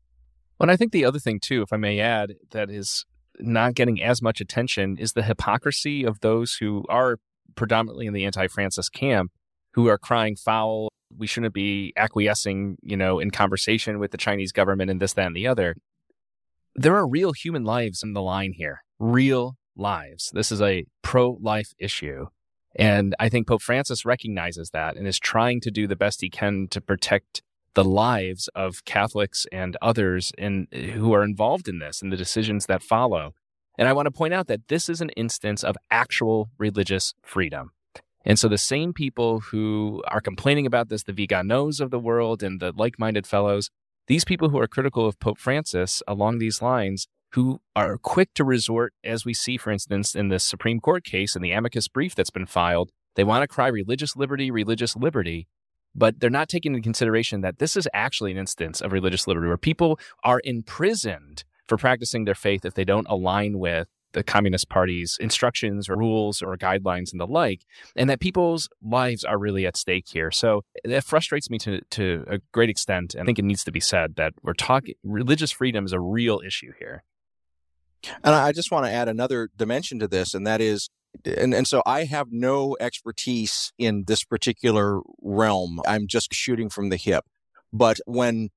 Well, 0.59 0.69
I 0.69 0.75
think 0.75 0.91
the 0.91 1.05
other 1.05 1.19
thing, 1.19 1.39
too, 1.39 1.61
if 1.61 1.73
I 1.73 1.77
may 1.77 1.99
add, 1.99 2.35
that 2.51 2.69
is 2.69 3.05
not 3.39 3.73
getting 3.73 4.01
as 4.01 4.21
much 4.21 4.41
attention 4.41 4.97
is 4.97 5.13
the 5.13 5.23
hypocrisy 5.23 6.03
of 6.03 6.19
those 6.19 6.55
who 6.59 6.85
are 6.89 7.17
predominantly 7.55 8.05
in 8.05 8.13
the 8.13 8.25
anti 8.25 8.47
Francis 8.47 8.89
camp 8.89 9.31
who 9.73 9.87
are 9.87 9.97
crying 9.97 10.35
foul 10.35 10.89
we 11.17 11.27
shouldn't 11.27 11.53
be 11.53 11.93
acquiescing, 11.97 12.77
you 12.81 12.97
know, 12.97 13.19
in 13.19 13.31
conversation 13.31 13.99
with 13.99 14.11
the 14.11 14.17
Chinese 14.17 14.51
government 14.51 14.91
and 14.91 15.01
this, 15.01 15.13
that, 15.13 15.27
and 15.27 15.35
the 15.35 15.47
other. 15.47 15.75
There 16.75 16.95
are 16.95 17.07
real 17.07 17.33
human 17.33 17.63
lives 17.63 18.03
in 18.03 18.13
the 18.13 18.21
line 18.21 18.53
here, 18.53 18.83
real 18.99 19.57
lives. 19.75 20.31
This 20.33 20.51
is 20.51 20.61
a 20.61 20.85
pro 21.01 21.37
life 21.41 21.73
issue. 21.79 22.27
And 22.75 23.15
I 23.19 23.29
think 23.29 23.47
Pope 23.47 23.61
Francis 23.61 24.05
recognizes 24.05 24.69
that 24.71 24.95
and 24.95 25.07
is 25.07 25.19
trying 25.19 25.59
to 25.61 25.71
do 25.71 25.87
the 25.87 25.95
best 25.95 26.21
he 26.21 26.29
can 26.29 26.67
to 26.69 26.79
protect 26.79 27.41
the 27.73 27.83
lives 27.83 28.47
of 28.55 28.85
Catholics 28.85 29.45
and 29.51 29.77
others 29.81 30.31
in, 30.37 30.67
who 30.71 31.13
are 31.13 31.23
involved 31.23 31.67
in 31.67 31.79
this 31.79 32.01
and 32.01 32.11
the 32.11 32.17
decisions 32.17 32.65
that 32.67 32.83
follow. 32.83 33.33
And 33.77 33.87
I 33.87 33.93
want 33.93 34.07
to 34.07 34.11
point 34.11 34.33
out 34.33 34.47
that 34.47 34.67
this 34.67 34.89
is 34.89 35.01
an 35.01 35.09
instance 35.11 35.63
of 35.63 35.77
actual 35.89 36.49
religious 36.57 37.13
freedom. 37.23 37.71
And 38.25 38.37
so 38.37 38.47
the 38.47 38.57
same 38.57 38.93
people 38.93 39.39
who 39.39 40.03
are 40.07 40.21
complaining 40.21 40.65
about 40.65 40.89
this, 40.89 41.03
the 41.03 41.13
Viganos 41.13 41.79
of 41.79 41.91
the 41.91 41.99
world 41.99 42.43
and 42.43 42.59
the 42.59 42.73
like 42.75 42.99
minded 42.99 43.25
fellows, 43.25 43.69
these 44.07 44.25
people 44.25 44.49
who 44.49 44.59
are 44.59 44.67
critical 44.67 45.05
of 45.05 45.19
Pope 45.19 45.37
Francis 45.37 46.03
along 46.07 46.39
these 46.39 46.61
lines, 46.61 47.07
who 47.33 47.61
are 47.75 47.97
quick 47.97 48.33
to 48.33 48.43
resort, 48.43 48.93
as 49.03 49.23
we 49.23 49.33
see, 49.33 49.57
for 49.57 49.71
instance, 49.71 50.15
in 50.15 50.29
the 50.29 50.39
Supreme 50.39 50.79
Court 50.79 51.03
case 51.03 51.35
in 51.35 51.41
the 51.41 51.51
amicus 51.51 51.87
brief 51.87 52.15
that's 52.15 52.31
been 52.31 52.47
filed, 52.47 52.91
they 53.15 53.23
want 53.23 53.43
to 53.43 53.47
cry 53.47 53.67
religious 53.67 54.15
liberty, 54.15 54.49
religious 54.51 54.95
liberty. 54.95 55.47
But 55.95 56.19
they're 56.19 56.29
not 56.29 56.49
taking 56.49 56.73
into 56.73 56.83
consideration 56.83 57.41
that 57.41 57.59
this 57.59 57.75
is 57.75 57.87
actually 57.93 58.31
an 58.31 58.37
instance 58.37 58.81
of 58.81 58.91
religious 58.91 59.27
liberty 59.27 59.47
where 59.47 59.57
people 59.57 59.99
are 60.23 60.41
imprisoned 60.43 61.43
for 61.67 61.77
practicing 61.77 62.25
their 62.25 62.35
faith 62.35 62.65
if 62.65 62.73
they 62.73 62.83
don't 62.83 63.07
align 63.07 63.59
with 63.59 63.87
the 64.13 64.23
Communist 64.23 64.69
Party's 64.69 65.17
instructions 65.19 65.89
or 65.89 65.95
rules 65.95 66.41
or 66.41 66.57
guidelines 66.57 67.11
and 67.11 67.19
the 67.19 67.27
like, 67.27 67.61
and 67.95 68.09
that 68.09 68.19
people's 68.19 68.69
lives 68.81 69.23
are 69.23 69.37
really 69.37 69.65
at 69.65 69.77
stake 69.77 70.07
here. 70.07 70.31
So 70.31 70.63
that 70.83 71.03
frustrates 71.03 71.49
me 71.49 71.57
to, 71.59 71.81
to 71.91 72.25
a 72.27 72.39
great 72.51 72.69
extent. 72.69 73.13
And 73.13 73.23
I 73.23 73.25
think 73.25 73.39
it 73.39 73.45
needs 73.45 73.63
to 73.63 73.71
be 73.71 73.79
said 73.79 74.15
that 74.15 74.33
we're 74.41 74.53
talking 74.53 74.95
religious 75.03 75.51
freedom 75.51 75.85
is 75.85 75.93
a 75.93 75.99
real 75.99 76.41
issue 76.45 76.71
here. 76.79 77.03
And 78.23 78.33
I 78.33 78.51
just 78.51 78.71
want 78.71 78.85
to 78.85 78.91
add 78.91 79.09
another 79.09 79.49
dimension 79.57 79.99
to 79.99 80.07
this, 80.07 80.33
and 80.33 80.47
that 80.47 80.61
is 80.61 80.89
and, 81.25 81.53
and 81.53 81.67
so 81.67 81.81
I 81.85 82.05
have 82.05 82.27
no 82.31 82.77
expertise 82.79 83.73
in 83.77 84.05
this 84.07 84.23
particular 84.23 85.01
realm. 85.21 85.81
I'm 85.87 86.07
just 86.07 86.33
shooting 86.33 86.69
from 86.69 86.89
the 86.89 86.97
hip. 86.97 87.25
But 87.73 87.99
when 88.05 88.49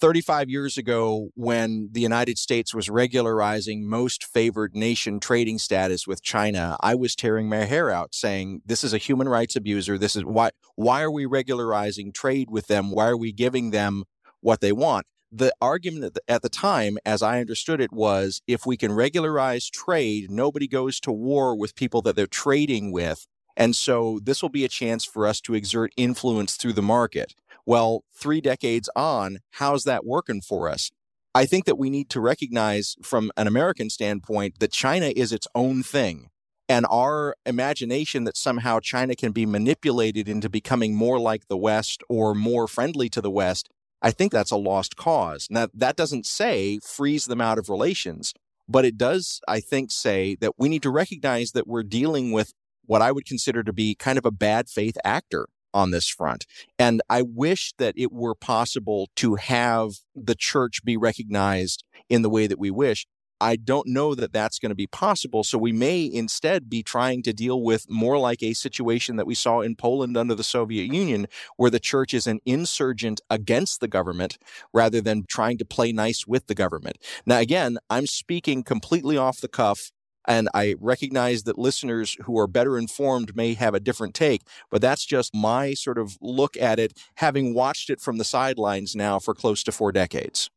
35 0.00 0.48
years 0.48 0.78
ago, 0.78 1.30
when 1.34 1.88
the 1.92 2.00
United 2.00 2.38
States 2.38 2.74
was 2.74 2.88
regularizing 2.88 3.88
most 3.88 4.24
favored 4.24 4.74
nation 4.74 5.18
trading 5.18 5.58
status 5.58 6.06
with 6.06 6.22
China, 6.22 6.76
I 6.80 6.94
was 6.94 7.16
tearing 7.16 7.48
my 7.48 7.64
hair 7.64 7.90
out 7.90 8.14
saying, 8.14 8.62
this 8.64 8.84
is 8.84 8.94
a 8.94 8.98
human 8.98 9.28
rights 9.28 9.56
abuser. 9.56 9.98
This 9.98 10.14
is 10.14 10.24
why, 10.24 10.50
why 10.76 11.02
are 11.02 11.10
we 11.10 11.26
regularizing 11.26 12.12
trade 12.12 12.48
with 12.50 12.68
them? 12.68 12.90
Why 12.90 13.08
are 13.08 13.16
we 13.16 13.32
giving 13.32 13.70
them 13.70 14.04
what 14.40 14.60
they 14.60 14.72
want? 14.72 15.06
The 15.30 15.52
argument 15.60 16.16
at 16.26 16.42
the 16.42 16.48
time, 16.48 16.96
as 17.04 17.20
I 17.20 17.40
understood 17.40 17.80
it, 17.80 17.92
was 17.92 18.40
if 18.46 18.64
we 18.64 18.76
can 18.76 18.92
regularize 18.92 19.68
trade, 19.68 20.30
nobody 20.30 20.66
goes 20.66 21.00
to 21.00 21.12
war 21.12 21.54
with 21.56 21.74
people 21.74 22.02
that 22.02 22.16
they're 22.16 22.26
trading 22.26 22.92
with. 22.92 23.26
And 23.56 23.74
so 23.74 24.20
this 24.22 24.40
will 24.40 24.48
be 24.48 24.64
a 24.64 24.68
chance 24.68 25.04
for 25.04 25.26
us 25.26 25.40
to 25.42 25.54
exert 25.54 25.92
influence 25.96 26.56
through 26.56 26.74
the 26.74 26.82
market. 26.82 27.34
Well, 27.68 28.04
three 28.14 28.40
decades 28.40 28.88
on, 28.96 29.40
how's 29.50 29.84
that 29.84 30.06
working 30.06 30.40
for 30.40 30.70
us? 30.70 30.90
I 31.34 31.44
think 31.44 31.66
that 31.66 31.76
we 31.76 31.90
need 31.90 32.08
to 32.08 32.18
recognize 32.18 32.96
from 33.02 33.30
an 33.36 33.46
American 33.46 33.90
standpoint 33.90 34.58
that 34.60 34.72
China 34.72 35.12
is 35.14 35.34
its 35.34 35.46
own 35.54 35.82
thing. 35.82 36.30
And 36.66 36.86
our 36.88 37.36
imagination 37.44 38.24
that 38.24 38.38
somehow 38.38 38.80
China 38.80 39.14
can 39.14 39.32
be 39.32 39.44
manipulated 39.44 40.30
into 40.30 40.48
becoming 40.48 40.94
more 40.94 41.20
like 41.20 41.48
the 41.48 41.58
West 41.58 42.02
or 42.08 42.34
more 42.34 42.68
friendly 42.68 43.10
to 43.10 43.20
the 43.20 43.30
West, 43.30 43.68
I 44.00 44.12
think 44.12 44.32
that's 44.32 44.50
a 44.50 44.56
lost 44.56 44.96
cause. 44.96 45.46
Now, 45.50 45.68
that 45.74 45.94
doesn't 45.94 46.24
say 46.24 46.78
freeze 46.82 47.26
them 47.26 47.42
out 47.42 47.58
of 47.58 47.68
relations, 47.68 48.32
but 48.66 48.86
it 48.86 48.96
does, 48.96 49.42
I 49.46 49.60
think, 49.60 49.90
say 49.90 50.38
that 50.40 50.54
we 50.56 50.70
need 50.70 50.84
to 50.84 50.90
recognize 50.90 51.52
that 51.52 51.68
we're 51.68 51.82
dealing 51.82 52.32
with 52.32 52.54
what 52.86 53.02
I 53.02 53.12
would 53.12 53.26
consider 53.26 53.62
to 53.62 53.74
be 53.74 53.94
kind 53.94 54.16
of 54.16 54.24
a 54.24 54.30
bad 54.30 54.70
faith 54.70 54.96
actor 55.04 55.48
on 55.74 55.90
this 55.90 56.08
front. 56.08 56.46
And 56.78 57.02
I 57.08 57.22
wish 57.22 57.72
that 57.78 57.94
it 57.96 58.12
were 58.12 58.34
possible 58.34 59.08
to 59.16 59.36
have 59.36 59.92
the 60.14 60.34
church 60.34 60.84
be 60.84 60.96
recognized 60.96 61.84
in 62.08 62.22
the 62.22 62.30
way 62.30 62.46
that 62.46 62.58
we 62.58 62.70
wish. 62.70 63.06
I 63.40 63.56
don't 63.56 63.86
know 63.86 64.14
that 64.14 64.32
that's 64.32 64.58
going 64.58 64.70
to 64.70 64.76
be 64.76 64.86
possible. 64.86 65.44
So 65.44 65.58
we 65.58 65.72
may 65.72 66.04
instead 66.04 66.68
be 66.68 66.82
trying 66.82 67.22
to 67.22 67.32
deal 67.32 67.62
with 67.62 67.88
more 67.88 68.18
like 68.18 68.42
a 68.42 68.52
situation 68.52 69.16
that 69.16 69.26
we 69.26 69.34
saw 69.34 69.60
in 69.60 69.76
Poland 69.76 70.16
under 70.16 70.34
the 70.34 70.42
Soviet 70.42 70.92
Union, 70.92 71.26
where 71.56 71.70
the 71.70 71.78
church 71.78 72.14
is 72.14 72.26
an 72.26 72.40
insurgent 72.44 73.20
against 73.30 73.80
the 73.80 73.88
government 73.88 74.38
rather 74.72 75.00
than 75.00 75.24
trying 75.28 75.58
to 75.58 75.64
play 75.64 75.92
nice 75.92 76.26
with 76.26 76.46
the 76.46 76.54
government. 76.54 76.98
Now, 77.26 77.38
again, 77.38 77.78
I'm 77.88 78.06
speaking 78.06 78.64
completely 78.64 79.16
off 79.16 79.40
the 79.40 79.48
cuff 79.48 79.92
and 80.28 80.48
I 80.52 80.76
recognize 80.78 81.44
that 81.44 81.58
listeners 81.58 82.16
who 82.24 82.38
are 82.38 82.46
better 82.46 82.78
informed 82.78 83.34
may 83.34 83.54
have 83.54 83.74
a 83.74 83.80
different 83.80 84.14
take, 84.14 84.42
but 84.70 84.82
that's 84.82 85.06
just 85.06 85.34
my 85.34 85.72
sort 85.72 85.98
of 85.98 86.18
look 86.20 86.56
at 86.58 86.78
it, 86.78 86.92
having 87.16 87.54
watched 87.54 87.88
it 87.88 88.00
from 88.00 88.18
the 88.18 88.24
sidelines 88.24 88.94
now 88.94 89.18
for 89.18 89.34
close 89.34 89.64
to 89.64 89.72
four 89.72 89.90
decades. 89.90 90.50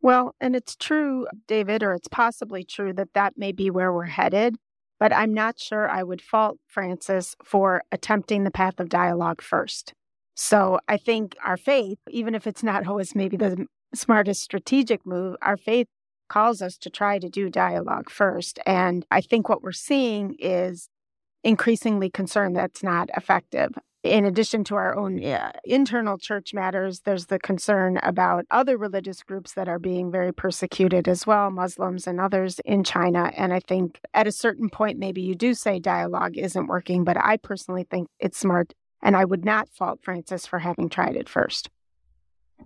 Well, 0.00 0.34
and 0.40 0.56
it's 0.56 0.74
true, 0.74 1.26
David, 1.46 1.82
or 1.82 1.92
it's 1.92 2.08
possibly 2.08 2.64
true 2.64 2.92
that 2.94 3.14
that 3.14 3.34
may 3.36 3.52
be 3.52 3.70
where 3.70 3.92
we're 3.92 4.04
headed, 4.04 4.56
but 4.98 5.12
I'm 5.12 5.34
not 5.34 5.58
sure 5.58 5.88
I 5.88 6.02
would 6.02 6.22
fault 6.22 6.58
Francis 6.66 7.36
for 7.44 7.82
attempting 7.92 8.44
the 8.44 8.50
path 8.50 8.80
of 8.80 8.88
dialogue 8.88 9.42
first. 9.42 9.92
So 10.34 10.80
I 10.88 10.96
think 10.96 11.36
our 11.44 11.56
faith, 11.56 11.98
even 12.10 12.34
if 12.34 12.46
it's 12.46 12.62
not 12.62 12.86
always 12.86 13.14
maybe 13.14 13.36
the 13.36 13.66
smartest 13.94 14.42
strategic 14.42 15.06
move, 15.06 15.36
our 15.42 15.56
faith 15.56 15.88
calls 16.34 16.60
us 16.60 16.76
to 16.78 16.90
try 16.90 17.18
to 17.18 17.28
do 17.28 17.48
dialogue 17.48 18.10
first. 18.10 18.58
And 18.66 19.06
I 19.10 19.20
think 19.20 19.48
what 19.48 19.62
we're 19.62 19.72
seeing 19.72 20.36
is 20.38 20.88
increasingly 21.42 22.10
concerned 22.10 22.56
that's 22.56 22.82
not 22.82 23.08
effective 23.16 23.72
in 24.04 24.26
addition 24.26 24.64
to 24.64 24.74
our 24.76 24.94
own 24.96 25.24
uh, 25.24 25.50
internal 25.64 26.18
church 26.18 26.52
matters, 26.52 27.00
there's 27.00 27.26
the 27.26 27.38
concern 27.38 27.98
about 28.02 28.44
other 28.50 28.76
religious 28.76 29.22
groups 29.22 29.54
that 29.54 29.66
are 29.66 29.78
being 29.78 30.12
very 30.12 30.32
persecuted 30.32 31.08
as 31.08 31.26
well, 31.26 31.50
Muslims 31.50 32.06
and 32.06 32.20
others 32.20 32.60
in 32.66 32.84
China. 32.84 33.32
And 33.34 33.52
I 33.52 33.60
think 33.60 33.98
at 34.12 34.26
a 34.26 34.32
certain 34.32 34.68
point, 34.68 34.98
maybe 34.98 35.22
you 35.22 35.34
do 35.34 35.54
say 35.54 35.78
dialogue 35.78 36.36
isn't 36.36 36.66
working, 36.66 37.02
but 37.02 37.16
I 37.16 37.38
personally 37.38 37.86
think 37.90 38.08
it's 38.20 38.38
smart. 38.38 38.74
And 39.02 39.16
I 39.16 39.24
would 39.24 39.44
not 39.44 39.70
fault 39.70 40.00
Francis 40.02 40.46
for 40.46 40.58
having 40.58 40.90
tried 40.90 41.16
it 41.16 41.28
first. 41.28 41.70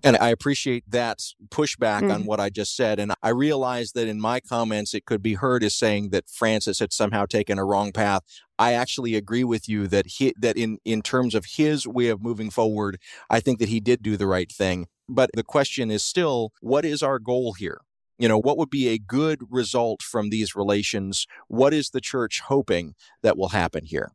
And 0.04 0.16
I 0.16 0.28
appreciate 0.28 0.84
that 0.88 1.18
pushback 1.48 2.02
mm-hmm. 2.02 2.10
on 2.10 2.24
what 2.24 2.40
I 2.40 2.50
just 2.50 2.76
said. 2.76 3.00
And 3.00 3.12
I 3.22 3.30
realize 3.30 3.92
that 3.92 4.06
in 4.06 4.20
my 4.20 4.40
comments, 4.40 4.94
it 4.94 5.04
could 5.04 5.22
be 5.22 5.34
heard 5.34 5.64
as 5.64 5.74
saying 5.74 6.10
that 6.10 6.28
Francis 6.28 6.78
had 6.78 6.92
somehow 6.92 7.26
taken 7.26 7.58
a 7.58 7.64
wrong 7.64 7.92
path. 7.92 8.22
I 8.58 8.72
actually 8.72 9.14
agree 9.14 9.44
with 9.44 9.68
you 9.68 9.86
that 9.88 10.06
he, 10.06 10.34
that 10.38 10.56
in, 10.56 10.78
in 10.84 11.02
terms 11.02 11.34
of 11.34 11.44
his 11.56 11.86
way 11.86 12.08
of 12.08 12.22
moving 12.22 12.50
forward, 12.50 12.98
I 13.28 13.40
think 13.40 13.58
that 13.58 13.68
he 13.68 13.80
did 13.80 14.02
do 14.02 14.16
the 14.16 14.26
right 14.26 14.50
thing. 14.50 14.86
But 15.08 15.30
the 15.34 15.44
question 15.44 15.90
is 15.90 16.02
still, 16.02 16.52
what 16.60 16.84
is 16.84 17.02
our 17.02 17.18
goal 17.18 17.54
here? 17.54 17.80
You 18.18 18.28
know, 18.28 18.38
what 18.38 18.58
would 18.58 18.70
be 18.70 18.88
a 18.88 18.98
good 18.98 19.42
result 19.48 20.02
from 20.02 20.30
these 20.30 20.56
relations? 20.56 21.26
What 21.46 21.72
is 21.72 21.90
the 21.90 22.00
church 22.00 22.40
hoping 22.40 22.94
that 23.22 23.38
will 23.38 23.50
happen 23.50 23.84
here? 23.84 24.12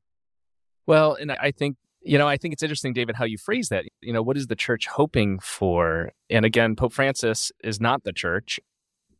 Well, 0.85 1.15
and 1.15 1.31
I 1.31 1.51
think 1.51 1.77
you 2.03 2.17
know, 2.17 2.27
I 2.27 2.37
think 2.37 2.53
it's 2.53 2.63
interesting, 2.63 2.93
David, 2.93 3.15
how 3.15 3.25
you 3.25 3.37
phrase 3.37 3.69
that. 3.69 3.85
You 4.01 4.13
know, 4.13 4.21
what 4.21 4.37
is 4.37 4.47
the 4.47 4.55
church 4.55 4.87
hoping 4.87 5.39
for? 5.39 6.11
And 6.29 6.45
again, 6.45 6.75
Pope 6.75 6.93
Francis 6.93 7.51
is 7.63 7.79
not 7.79 8.03
the 8.03 8.13
church. 8.13 8.59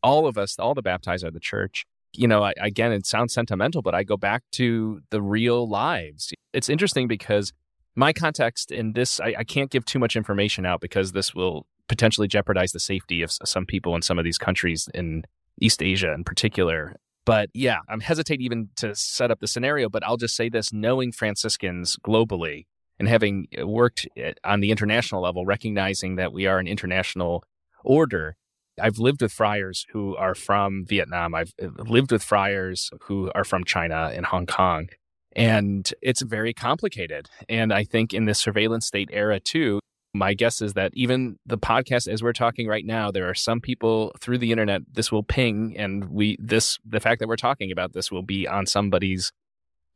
All 0.02 0.28
of 0.28 0.38
us, 0.38 0.60
all 0.60 0.74
the 0.74 0.82
baptized 0.82 1.26
are 1.26 1.32
the 1.32 1.40
church. 1.40 1.86
You 2.14 2.28
know, 2.28 2.44
I, 2.44 2.54
again, 2.60 2.92
it 2.92 3.06
sounds 3.06 3.34
sentimental, 3.34 3.82
but 3.82 3.96
I 3.96 4.04
go 4.04 4.18
back 4.18 4.44
to 4.54 5.02
the 5.10 5.22
real 5.22 5.68
lives. 5.68 6.34
It's 6.52 6.70
interesting 6.70 7.08
because 7.08 7.54
my 7.96 8.14
context 8.14 8.72
in 8.72 8.94
this, 8.94 9.20
I, 9.20 9.36
I 9.40 9.44
can't 9.44 9.72
give 9.72 9.86
too 9.86 10.00
much 10.00 10.16
information 10.16 10.66
out 10.66 10.82
because 10.82 11.14
this 11.14 11.34
will 11.34 11.66
potentially 11.88 12.28
jeopardize 12.28 12.72
the 12.72 12.80
safety 12.80 13.22
of 13.22 13.32
some 13.32 13.66
people 13.66 13.96
in 13.96 14.02
some 14.02 14.20
of 14.20 14.26
these 14.26 14.38
countries 14.38 14.90
in 14.94 15.24
East 15.62 15.82
Asia 15.82 16.14
in 16.14 16.24
particular. 16.24 16.96
But 17.26 17.50
yeah, 17.54 17.80
I'm 17.88 18.02
hesitate 18.02 18.42
even 18.42 18.70
to 18.78 18.96
set 18.96 19.32
up 19.32 19.40
the 19.40 19.48
scenario, 19.48 19.90
but 19.90 20.04
I'll 20.04 20.18
just 20.18 20.36
say 20.36 20.50
this 20.50 20.74
knowing 20.74 21.12
Franciscans 21.12 21.98
globally, 22.06 22.66
and 23.00 23.08
having 23.08 23.48
worked 23.64 24.08
on 24.44 24.60
the 24.60 24.72
international 24.72 25.22
level, 25.22 25.46
recognizing 25.46 26.16
that 26.16 26.34
we 26.34 26.46
are 26.46 26.60
an 26.60 26.68
international 26.68 27.44
order, 27.84 28.36
I've 28.82 28.98
lived 28.98 29.22
with 29.22 29.32
friars 29.32 29.86
who 29.92 30.16
are 30.16 30.36
from 30.36 30.86
Vietnam. 30.86 31.36
I've 31.36 31.54
uh, 31.62 31.68
lived 31.84 32.12
with 32.12 32.24
friars 32.24 32.90
who 33.02 33.32
are 33.36 33.44
from 33.44 33.64
China 33.64 34.12
and 34.14 34.26
Hong 34.26 34.46
Kong. 34.46 34.90
And 35.36 35.92
it's 36.02 36.22
very 36.22 36.54
complicated. 36.54 37.30
And 37.50 37.74
I 37.74 37.84
think 37.84 38.14
in 38.14 38.26
this 38.26 38.40
surveillance 38.40 38.86
state 38.86 39.10
era, 39.12 39.40
too, 39.40 39.80
my 40.14 40.34
guess 40.34 40.62
is 40.62 40.74
that 40.74 40.92
even 40.94 41.38
the 41.46 41.58
podcast 41.58 42.08
as 42.08 42.22
we're 42.22 42.34
talking 42.34 42.68
right 42.68 42.86
now 42.86 43.10
there 43.10 43.28
are 43.28 43.34
some 43.34 43.60
people 43.60 44.14
through 44.20 44.38
the 44.38 44.52
internet 44.52 44.82
this 44.92 45.12
will 45.12 45.24
ping 45.24 45.76
and 45.76 46.06
we 46.06 46.38
this 46.40 46.78
the 46.86 47.00
fact 47.00 47.20
that 47.20 47.28
we're 47.28 47.36
talking 47.36 47.72
about 47.72 47.94
this 47.94 48.12
will 48.12 48.22
be 48.22 48.48
on 48.48 48.66
somebody's 48.68 49.32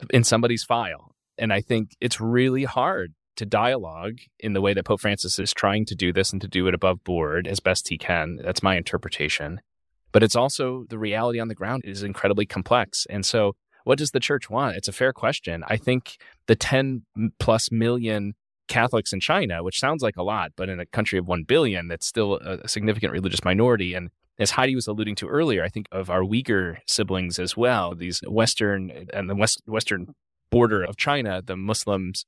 in 0.09 0.23
somebody's 0.23 0.63
file 0.63 1.11
and 1.37 1.53
I 1.53 1.61
think 1.61 1.95
it's 2.01 2.19
really 2.19 2.63
hard 2.63 3.13
to 3.37 3.45
dialogue 3.45 4.17
in 4.39 4.53
the 4.53 4.61
way 4.61 4.73
that 4.73 4.85
Pope 4.85 5.01
Francis 5.01 5.39
is 5.39 5.53
trying 5.53 5.85
to 5.85 5.95
do 5.95 6.11
this 6.11 6.31
and 6.31 6.41
to 6.41 6.47
do 6.47 6.67
it 6.67 6.73
above 6.73 7.03
board 7.03 7.47
as 7.47 7.59
best 7.59 7.87
he 7.87 7.97
can. 7.97 8.39
That's 8.43 8.63
my 8.63 8.75
interpretation. 8.75 9.61
But 10.11 10.23
it's 10.23 10.35
also 10.35 10.85
the 10.89 10.97
reality 10.97 11.39
on 11.39 11.47
the 11.47 11.55
ground 11.55 11.83
is 11.85 12.03
incredibly 12.03 12.45
complex. 12.45 13.05
And 13.09 13.25
so, 13.25 13.55
what 13.83 13.97
does 13.97 14.11
the 14.11 14.19
church 14.19 14.49
want? 14.49 14.75
It's 14.75 14.87
a 14.89 14.93
fair 14.93 15.13
question. 15.13 15.63
I 15.67 15.77
think 15.77 16.17
the 16.47 16.55
10 16.55 17.03
plus 17.39 17.71
million 17.71 18.33
Catholics 18.67 19.13
in 19.13 19.21
China, 19.21 19.63
which 19.63 19.79
sounds 19.79 20.03
like 20.03 20.17
a 20.17 20.23
lot, 20.23 20.51
but 20.57 20.67
in 20.67 20.79
a 20.79 20.85
country 20.85 21.17
of 21.17 21.25
1 21.25 21.43
billion, 21.43 21.87
that's 21.87 22.05
still 22.05 22.35
a 22.35 22.67
significant 22.67 23.13
religious 23.13 23.45
minority. 23.45 23.93
And 23.93 24.09
as 24.39 24.51
Heidi 24.51 24.75
was 24.75 24.87
alluding 24.87 25.15
to 25.15 25.27
earlier, 25.27 25.63
I 25.63 25.69
think 25.69 25.87
of 25.91 26.09
our 26.09 26.21
Uyghur 26.21 26.77
siblings 26.85 27.39
as 27.39 27.55
well, 27.55 27.95
these 27.95 28.19
Western 28.27 29.07
and 29.13 29.29
the 29.29 29.35
West, 29.35 29.61
Western 29.65 30.13
border 30.49 30.83
of 30.83 30.97
China, 30.97 31.41
the 31.45 31.57
Muslims 31.57 32.25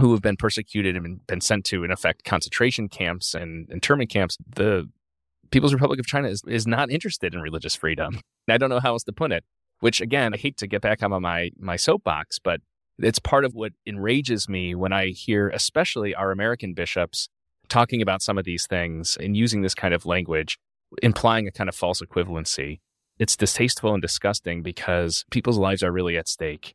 who 0.00 0.12
have 0.12 0.22
been 0.22 0.36
persecuted 0.36 0.96
and 0.96 1.24
been 1.26 1.40
sent 1.40 1.64
to, 1.66 1.84
in 1.84 1.90
effect, 1.90 2.24
concentration 2.24 2.88
camps 2.88 3.34
and 3.34 3.70
internment 3.70 4.10
camps, 4.10 4.36
the 4.56 4.88
People's 5.50 5.72
Republic 5.72 6.00
of 6.00 6.06
China 6.06 6.28
is, 6.28 6.42
is 6.48 6.66
not 6.66 6.90
interested 6.90 7.34
in 7.34 7.40
religious 7.40 7.76
freedom. 7.76 8.20
I 8.48 8.58
don't 8.58 8.70
know 8.70 8.80
how 8.80 8.92
else 8.92 9.04
to 9.04 9.12
put 9.12 9.30
it, 9.30 9.44
which 9.80 10.00
again, 10.00 10.34
I 10.34 10.36
hate 10.36 10.56
to 10.58 10.66
get 10.66 10.82
back 10.82 11.02
on 11.02 11.22
my, 11.22 11.50
my 11.58 11.76
soapbox, 11.76 12.38
but 12.38 12.60
it's 12.98 13.18
part 13.18 13.44
of 13.44 13.54
what 13.54 13.72
enrages 13.86 14.48
me 14.48 14.74
when 14.74 14.92
I 14.92 15.08
hear, 15.08 15.48
especially 15.50 16.14
our 16.14 16.32
American 16.32 16.74
bishops, 16.74 17.28
talking 17.68 18.02
about 18.02 18.22
some 18.22 18.38
of 18.38 18.44
these 18.44 18.66
things 18.66 19.16
and 19.16 19.36
using 19.36 19.62
this 19.62 19.74
kind 19.74 19.94
of 19.94 20.06
language, 20.06 20.58
implying 21.02 21.46
a 21.46 21.52
kind 21.52 21.68
of 21.68 21.74
false 21.74 22.00
equivalency. 22.00 22.80
It's 23.18 23.36
distasteful 23.36 23.92
and 23.92 24.02
disgusting 24.02 24.62
because 24.62 25.24
people's 25.30 25.58
lives 25.58 25.82
are 25.82 25.92
really 25.92 26.16
at 26.16 26.28
stake. 26.28 26.74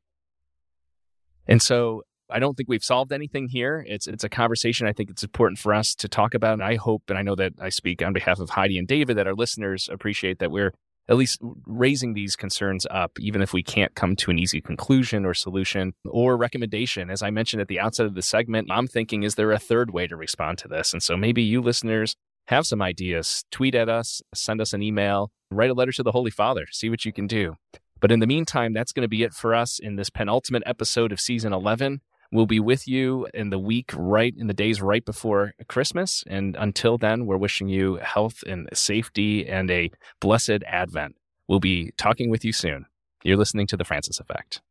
And 1.50 1.62
so 1.62 2.04
I 2.30 2.40
don't 2.40 2.56
think 2.56 2.70
we've 2.70 2.84
solved 2.84 3.12
anything 3.12 3.50
here. 3.50 3.84
It's 3.88 4.08
it's 4.08 4.24
a 4.24 4.30
conversation 4.30 4.88
I 4.88 4.94
think 4.94 5.10
it's 5.10 5.24
important 5.24 5.58
for 5.58 5.74
us 5.74 5.96
to 5.96 6.08
talk 6.08 6.36
about. 6.36 6.54
And 6.54 6.64
I 6.64 6.76
hope, 6.76 7.10
and 7.10 7.18
I 7.18 7.24
know 7.24 7.36
that 7.36 7.54
I 7.60 7.70
speak 7.70 8.04
on 8.04 8.14
behalf 8.14 8.40
of 8.40 8.52
Heidi 8.52 8.78
and 8.78 8.88
David, 8.88 9.18
that 9.18 9.28
our 9.28 9.34
listeners 9.34 9.90
appreciate 9.92 10.40
that 10.40 10.52
we're 10.52 10.74
at 11.10 11.18
least 11.18 11.42
raising 11.66 12.14
these 12.14 12.36
concerns 12.36 12.86
up, 12.92 13.20
even 13.20 13.42
if 13.42 13.52
we 13.52 13.64
can't 13.64 13.96
come 13.96 14.16
to 14.16 14.30
an 14.30 14.38
easy 14.38 14.62
conclusion 14.62 15.26
or 15.26 15.34
solution 15.34 15.94
or 16.06 16.38
recommendation. 16.38 17.10
As 17.10 17.24
I 17.24 17.32
mentioned 17.32 17.62
at 17.62 17.68
the 17.68 17.80
outset 17.80 18.06
of 18.06 18.14
the 18.14 18.22
segment, 18.22 18.68
I'm 18.72 18.88
thinking, 18.88 19.24
is 19.24 19.34
there 19.34 19.52
a 19.52 19.58
third 19.58 19.90
way 19.90 20.06
to 20.06 20.16
respond 20.16 20.60
to 20.60 20.68
this? 20.68 20.94
And 20.94 21.02
so 21.02 21.18
maybe 21.18 21.42
you 21.42 21.62
listeners 21.62 22.16
have 22.48 22.68
some 22.68 22.80
ideas. 22.80 23.44
Tweet 23.50 23.74
at 23.74 23.90
us, 23.90 24.22
send 24.36 24.62
us 24.62 24.72
an 24.72 24.84
email, 24.84 25.32
write 25.50 25.72
a 25.72 25.74
letter 25.74 25.92
to 25.94 26.04
the 26.04 26.12
Holy 26.12 26.32
Father, 26.32 26.68
see 26.72 26.92
what 26.92 27.06
you 27.06 27.12
can 27.12 27.26
do. 27.26 27.56
But 28.00 28.12
in 28.12 28.20
the 28.20 28.28
meantime, 28.28 28.74
that's 28.74 28.92
going 28.92 29.04
to 29.04 29.10
be 29.10 29.24
it 29.24 29.34
for 29.34 29.54
us 29.54 29.80
in 29.80 29.96
this 29.96 30.10
penultimate 30.10 30.64
episode 30.66 31.12
of 31.12 31.20
season 31.20 31.54
11. 31.54 32.02
We'll 32.32 32.46
be 32.46 32.60
with 32.60 32.88
you 32.88 33.28
in 33.34 33.50
the 33.50 33.58
week 33.58 33.92
right 33.96 34.34
in 34.38 34.48
the 34.48 34.54
days 34.54 34.82
right 34.82 35.04
before 35.04 35.54
Christmas. 35.68 36.24
And 36.28 36.56
until 36.60 36.98
then, 36.98 37.26
we're 37.26 37.38
wishing 37.38 37.70
you 37.70 37.96
health 37.96 38.44
and 38.46 38.70
safety 38.74 39.48
and 39.48 39.72
a 39.72 39.92
blessed 40.20 40.64
Advent. 40.68 41.16
We'll 41.48 41.60
be 41.60 41.92
talking 41.98 42.30
with 42.30 42.46
you 42.46 42.54
soon. 42.54 42.86
You're 43.24 43.38
listening 43.38 43.68
to 43.68 43.78
The 43.78 43.84
Francis 43.84 44.20
Effect. 44.20 44.62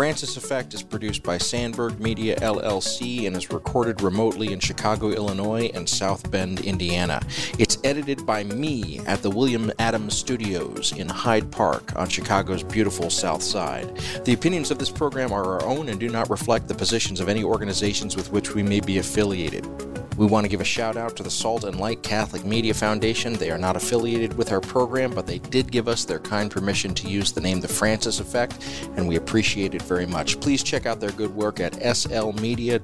Francis 0.00 0.38
Effect 0.38 0.72
is 0.72 0.82
produced 0.82 1.22
by 1.22 1.36
Sandberg 1.36 2.00
Media 2.00 2.34
LLC 2.36 3.26
and 3.26 3.36
is 3.36 3.50
recorded 3.50 4.00
remotely 4.00 4.50
in 4.50 4.58
Chicago, 4.58 5.10
Illinois 5.10 5.70
and 5.74 5.86
South 5.86 6.30
Bend, 6.30 6.60
Indiana. 6.60 7.20
It's 7.58 7.76
edited 7.84 8.24
by 8.24 8.44
me 8.44 9.00
at 9.00 9.20
the 9.20 9.28
William 9.28 9.70
Adams 9.78 10.16
Studios 10.16 10.92
in 10.92 11.06
Hyde 11.06 11.52
Park 11.52 11.94
on 11.96 12.08
Chicago's 12.08 12.62
beautiful 12.62 13.10
South 13.10 13.42
Side. 13.42 13.94
The 14.24 14.32
opinions 14.32 14.70
of 14.70 14.78
this 14.78 14.88
program 14.88 15.32
are 15.32 15.44
our 15.44 15.64
own 15.66 15.90
and 15.90 16.00
do 16.00 16.08
not 16.08 16.30
reflect 16.30 16.66
the 16.66 16.74
positions 16.74 17.20
of 17.20 17.28
any 17.28 17.44
organizations 17.44 18.16
with 18.16 18.32
which 18.32 18.54
we 18.54 18.62
may 18.62 18.80
be 18.80 18.96
affiliated. 18.96 19.66
We 20.20 20.26
want 20.26 20.44
to 20.44 20.50
give 20.50 20.60
a 20.60 20.64
shout 20.64 20.98
out 20.98 21.16
to 21.16 21.22
the 21.22 21.30
Salt 21.30 21.64
and 21.64 21.80
Light 21.80 22.02
Catholic 22.02 22.44
Media 22.44 22.74
Foundation. 22.74 23.32
They 23.32 23.50
are 23.50 23.56
not 23.56 23.74
affiliated 23.74 24.36
with 24.36 24.52
our 24.52 24.60
program, 24.60 25.12
but 25.12 25.26
they 25.26 25.38
did 25.38 25.72
give 25.72 25.88
us 25.88 26.04
their 26.04 26.18
kind 26.18 26.50
permission 26.50 26.92
to 26.96 27.08
use 27.08 27.32
the 27.32 27.40
name 27.40 27.58
The 27.58 27.68
Francis 27.68 28.20
Effect, 28.20 28.62
and 28.96 29.08
we 29.08 29.16
appreciate 29.16 29.74
it 29.74 29.80
very 29.90 30.06
much. 30.06 30.38
Please 30.40 30.62
check 30.62 30.86
out 30.86 31.00
their 31.00 31.10
good 31.10 31.34
work 31.34 31.58
at 31.58 31.72
slmedia.org. 31.72 32.80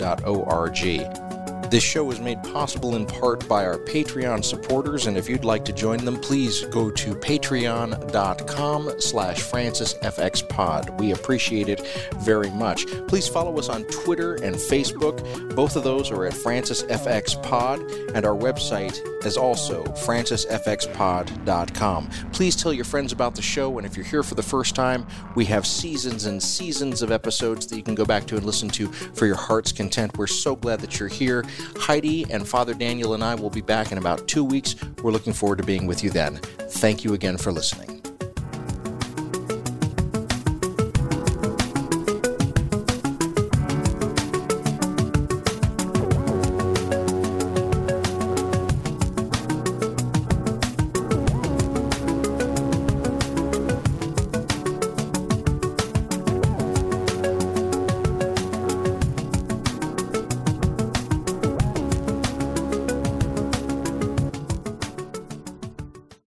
This 1.70 1.82
show 1.82 2.10
is 2.12 2.20
made 2.20 2.42
possible 2.44 2.94
in 2.94 3.06
part 3.06 3.46
by 3.48 3.66
our 3.66 3.76
Patreon 3.76 4.44
supporters, 4.44 5.06
and 5.06 5.16
if 5.16 5.28
you'd 5.28 5.44
like 5.44 5.64
to 5.64 5.72
join 5.72 6.04
them, 6.04 6.20
please 6.20 6.64
go 6.66 6.92
to 6.92 7.14
patreon.com 7.14 9.00
slash 9.00 9.42
francisfxpod. 9.42 10.98
We 10.98 11.12
appreciate 11.12 11.68
it 11.68 11.84
very 12.18 12.50
much. 12.50 12.86
Please 13.08 13.26
follow 13.26 13.58
us 13.58 13.68
on 13.68 13.82
Twitter 13.84 14.36
and 14.36 14.54
Facebook. 14.54 15.56
Both 15.56 15.76
of 15.76 15.82
those 15.82 16.12
are 16.12 16.26
at 16.26 16.34
francisfxpod, 16.34 18.14
and 18.14 18.24
our 18.24 18.36
website 18.36 19.00
is 19.26 19.36
also 19.36 19.82
francisfxpod.com. 19.84 22.10
Please 22.32 22.54
tell 22.54 22.72
your 22.72 22.84
friends 22.84 23.10
about 23.12 23.34
the 23.34 23.42
show, 23.42 23.78
and 23.78 23.86
if 23.86 23.96
you're 23.96 24.06
here 24.06 24.22
for 24.22 24.36
the 24.36 24.42
first 24.42 24.76
time, 24.76 25.04
we 25.34 25.44
have 25.46 25.66
seasons 25.66 26.26
and 26.26 26.42
seasons 26.42 27.00
of 27.02 27.10
episodes 27.10 27.66
that 27.66 27.76
you 27.76 27.82
can 27.82 27.96
go 27.96 28.04
back 28.04 28.26
to 28.26 28.36
and 28.36 28.46
listen 28.46 28.68
to 28.68 28.92
for 28.92 29.26
your 29.26 29.36
heart's 29.36 29.72
content. 29.72 30.16
We're 30.16 30.28
so 30.28 30.54
glad 30.54 30.78
that 30.80 31.00
you're 31.00 31.08
here. 31.08 31.44
Heidi 31.76 32.26
and 32.30 32.46
Father 32.46 32.74
Daniel 32.74 33.14
and 33.14 33.22
I 33.24 33.34
will 33.34 33.50
be 33.50 33.60
back 33.60 33.92
in 33.92 33.98
about 33.98 34.26
two 34.28 34.44
weeks. 34.44 34.76
We're 35.02 35.12
looking 35.12 35.32
forward 35.32 35.58
to 35.58 35.64
being 35.64 35.86
with 35.86 36.02
you 36.02 36.10
then. 36.10 36.36
Thank 36.68 37.04
you 37.04 37.14
again 37.14 37.38
for 37.38 37.52
listening. 37.52 37.95